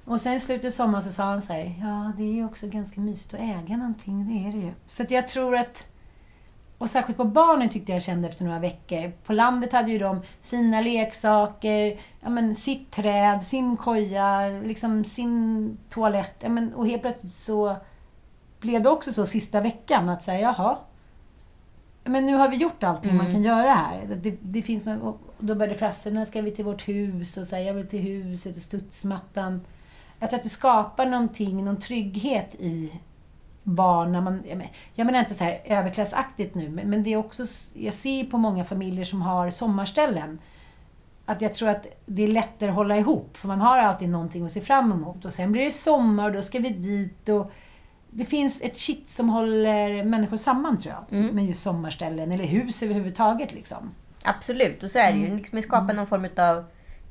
Och 0.04 0.20
sen 0.20 0.32
i 0.32 0.40
slutet 0.40 0.66
av 0.66 0.70
sommaren 0.70 1.02
så 1.04 1.12
sa 1.12 1.24
han 1.24 1.42
så 1.42 1.52
här, 1.52 1.74
ja 1.80 2.12
det 2.16 2.22
är 2.22 2.32
ju 2.32 2.44
också 2.44 2.66
ganska 2.66 3.00
mysigt 3.00 3.34
att 3.34 3.40
äga 3.40 3.76
någonting, 3.76 4.26
det 4.28 4.48
är 4.48 4.52
det 4.52 4.66
ju. 4.66 4.72
Så 4.86 5.02
att 5.02 5.10
jag 5.10 5.28
tror 5.28 5.56
att, 5.56 5.84
och 6.84 6.90
särskilt 6.90 7.16
på 7.16 7.24
barnen 7.24 7.68
tyckte 7.68 7.92
jag 7.92 8.02
kände 8.02 8.28
efter 8.28 8.44
några 8.44 8.58
veckor. 8.58 9.12
På 9.24 9.32
landet 9.32 9.72
hade 9.72 9.90
ju 9.90 9.98
de 9.98 10.22
sina 10.40 10.80
leksaker, 10.80 12.00
ja 12.20 12.28
men 12.28 12.54
sitt 12.54 12.90
träd, 12.90 13.42
sin 13.42 13.76
koja, 13.76 14.48
liksom 14.48 15.04
sin 15.04 15.78
toalett. 15.90 16.36
Ja, 16.40 16.48
men, 16.48 16.74
och 16.74 16.86
helt 16.86 17.02
plötsligt 17.02 17.32
så 17.32 17.76
blev 18.60 18.82
det 18.82 18.88
också 18.88 19.12
så 19.12 19.26
sista 19.26 19.60
veckan 19.60 20.08
att 20.08 20.22
säga, 20.22 20.40
jaha, 20.40 20.78
men 22.04 22.26
nu 22.26 22.34
har 22.34 22.48
vi 22.48 22.56
gjort 22.56 22.82
allting 22.82 23.16
man 23.16 23.32
kan 23.32 23.42
göra 23.42 23.70
här. 23.70 24.16
Det, 24.22 24.38
det 24.42 24.62
finns 24.62 24.84
något, 24.84 25.02
och 25.02 25.20
då 25.38 25.54
började 25.54 25.78
Frasse, 25.78 26.10
när 26.10 26.24
ska 26.24 26.42
vi 26.42 26.50
till 26.50 26.64
vårt 26.64 26.88
hus? 26.88 27.36
Och 27.36 27.46
så 27.46 27.56
här, 27.56 27.62
jag 27.62 27.74
vill 27.74 27.88
till 27.88 28.00
huset 28.00 28.56
och 28.56 28.62
studsmattan. 28.62 29.60
Jag 30.18 30.30
tror 30.30 30.38
att 30.38 30.44
det 30.44 30.50
skapar 30.50 31.06
någonting, 31.06 31.64
någon 31.64 31.80
trygghet 31.80 32.54
i 32.54 32.92
barn 33.64 34.12
när 34.12 34.20
man... 34.20 34.42
Jag 34.48 34.58
men- 34.58 34.66
jag 34.94 35.06
menar 35.06 35.18
inte 35.18 35.34
så 35.34 35.44
här 35.44 35.60
överklassaktigt 35.64 36.54
nu, 36.54 36.68
men, 36.68 36.90
men 36.90 37.02
det 37.02 37.12
är 37.12 37.16
också... 37.16 37.46
Jag 37.74 37.94
ser 37.94 38.24
på 38.24 38.38
många 38.38 38.64
familjer 38.64 39.04
som 39.04 39.22
har 39.22 39.50
sommarställen 39.50 40.38
att 41.26 41.42
jag 41.42 41.54
tror 41.54 41.68
att 41.68 41.86
det 42.06 42.22
är 42.22 42.28
lättare 42.28 42.70
att 42.70 42.76
hålla 42.76 42.96
ihop, 42.96 43.36
för 43.36 43.48
man 43.48 43.60
har 43.60 43.78
alltid 43.78 44.08
någonting 44.08 44.44
att 44.44 44.52
se 44.52 44.60
fram 44.60 44.92
emot. 44.92 45.24
Och 45.24 45.32
sen 45.32 45.52
blir 45.52 45.64
det 45.64 45.70
sommar 45.70 46.24
och 46.24 46.32
då 46.32 46.42
ska 46.42 46.58
vi 46.58 46.68
dit 46.68 47.28
och 47.28 47.52
det 48.10 48.24
finns 48.24 48.62
ett 48.62 48.78
kitt 48.78 49.08
som 49.08 49.28
håller 49.28 50.04
människor 50.04 50.36
samman 50.36 50.78
tror 50.78 50.94
jag. 50.94 51.18
Med 51.34 51.46
just 51.46 51.62
sommarställen, 51.62 52.32
eller 52.32 52.44
hus 52.44 52.82
överhuvudtaget 52.82 53.54
liksom. 53.54 53.90
Absolut, 54.24 54.82
och 54.82 54.90
så 54.90 54.98
är 54.98 55.12
det 55.12 55.18
ju. 55.18 55.36
Liksom, 55.36 55.56
vi 55.56 55.62
skapar 55.62 55.94
någon 55.94 56.06
form 56.06 56.28
av 56.36 56.64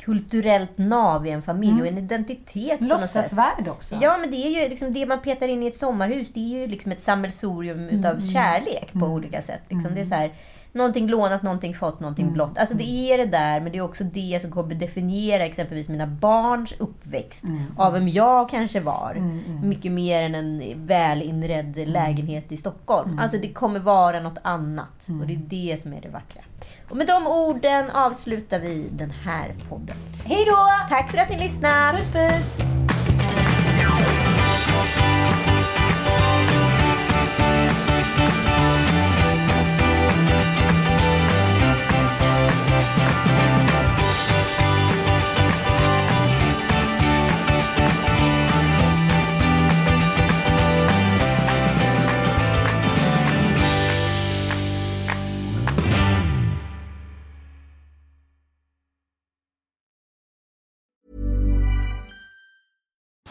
kulturellt 0.06 0.78
nav 0.78 1.28
i 1.28 1.30
en 1.30 1.41
familj 1.41 1.82
och 1.82 1.88
en 1.88 1.97
identitet 1.97 2.80
något 2.80 3.01
sätt. 3.01 3.16
Låtsasvärld 3.16 3.68
också. 3.68 3.95
Ja, 4.01 4.18
men 4.18 4.32
det 4.32 4.38
är 4.38 4.64
ju 4.64 4.70
liksom 4.70 4.93
det 4.93 5.06
man 5.06 5.22
petar 5.22 5.47
in 5.47 5.64
i 5.64 5.68
ett 5.68 5.76
sommarhus. 5.76 6.32
Det 6.32 6.39
är 6.39 6.62
ju 6.62 6.68
liksom 6.68 6.91
ett 6.91 6.99
sammelsurium 6.99 7.89
utav 7.89 8.20
kärlek 8.20 8.93
på 8.93 9.06
olika 9.06 9.41
sätt. 9.41 9.62
Liksom. 9.70 9.95
Det 9.95 10.01
är 10.01 10.06
så 10.06 10.16
här, 10.16 10.34
någonting 10.72 11.08
lånat, 11.08 11.43
någonting 11.43 11.76
fått, 11.76 11.99
någonting 11.99 12.34
blått. 12.34 12.58
Alltså 12.58 12.78
det 12.78 12.89
är 12.89 13.18
det 13.18 13.26
där, 13.26 13.60
men 13.60 13.72
det 13.72 13.78
är 13.78 13.82
också 13.82 14.04
det 14.04 14.41
som 14.41 14.51
kommer 14.51 14.76
definiera 14.76 15.45
exempelvis 15.45 15.89
mina 15.89 16.08
barns 16.08 16.74
uppväxt. 16.80 17.45
Av 17.78 17.93
vem 17.93 18.08
jag 18.08 18.49
kanske 18.49 18.80
var. 18.80 19.34
Mycket 19.64 19.91
mer 19.91 20.24
än 20.24 20.36
en 20.36 20.86
välinredd 20.86 21.88
lägenhet 21.88 22.51
i 22.51 22.58
Stockholm. 22.58 23.20
Alltså 23.20 23.38
det 23.38 23.54
kommer 23.54 23.80
vara 23.80 24.20
något 24.20 24.39
annat. 24.41 25.08
Och 25.22 25.28
det 25.28 25.34
är 25.34 25.72
det 25.72 25.82
som 25.82 25.93
är 25.93 26.01
det 26.01 26.10
vackra. 26.10 26.41
Och 26.89 26.97
med 26.97 27.07
de 27.07 27.27
orden 27.27 27.89
avslutar 27.89 28.59
vi 28.59 28.88
den 28.91 29.11
här 29.11 29.53
podden. 29.69 29.95
Hej 30.25 30.45
då! 30.45 30.69
Tack 30.89 31.11
för 31.11 31.17
att 31.17 31.29
ni 31.29 31.39
lyssnade! 31.39 31.97
Puss 31.97 32.13
puss! 32.13 32.57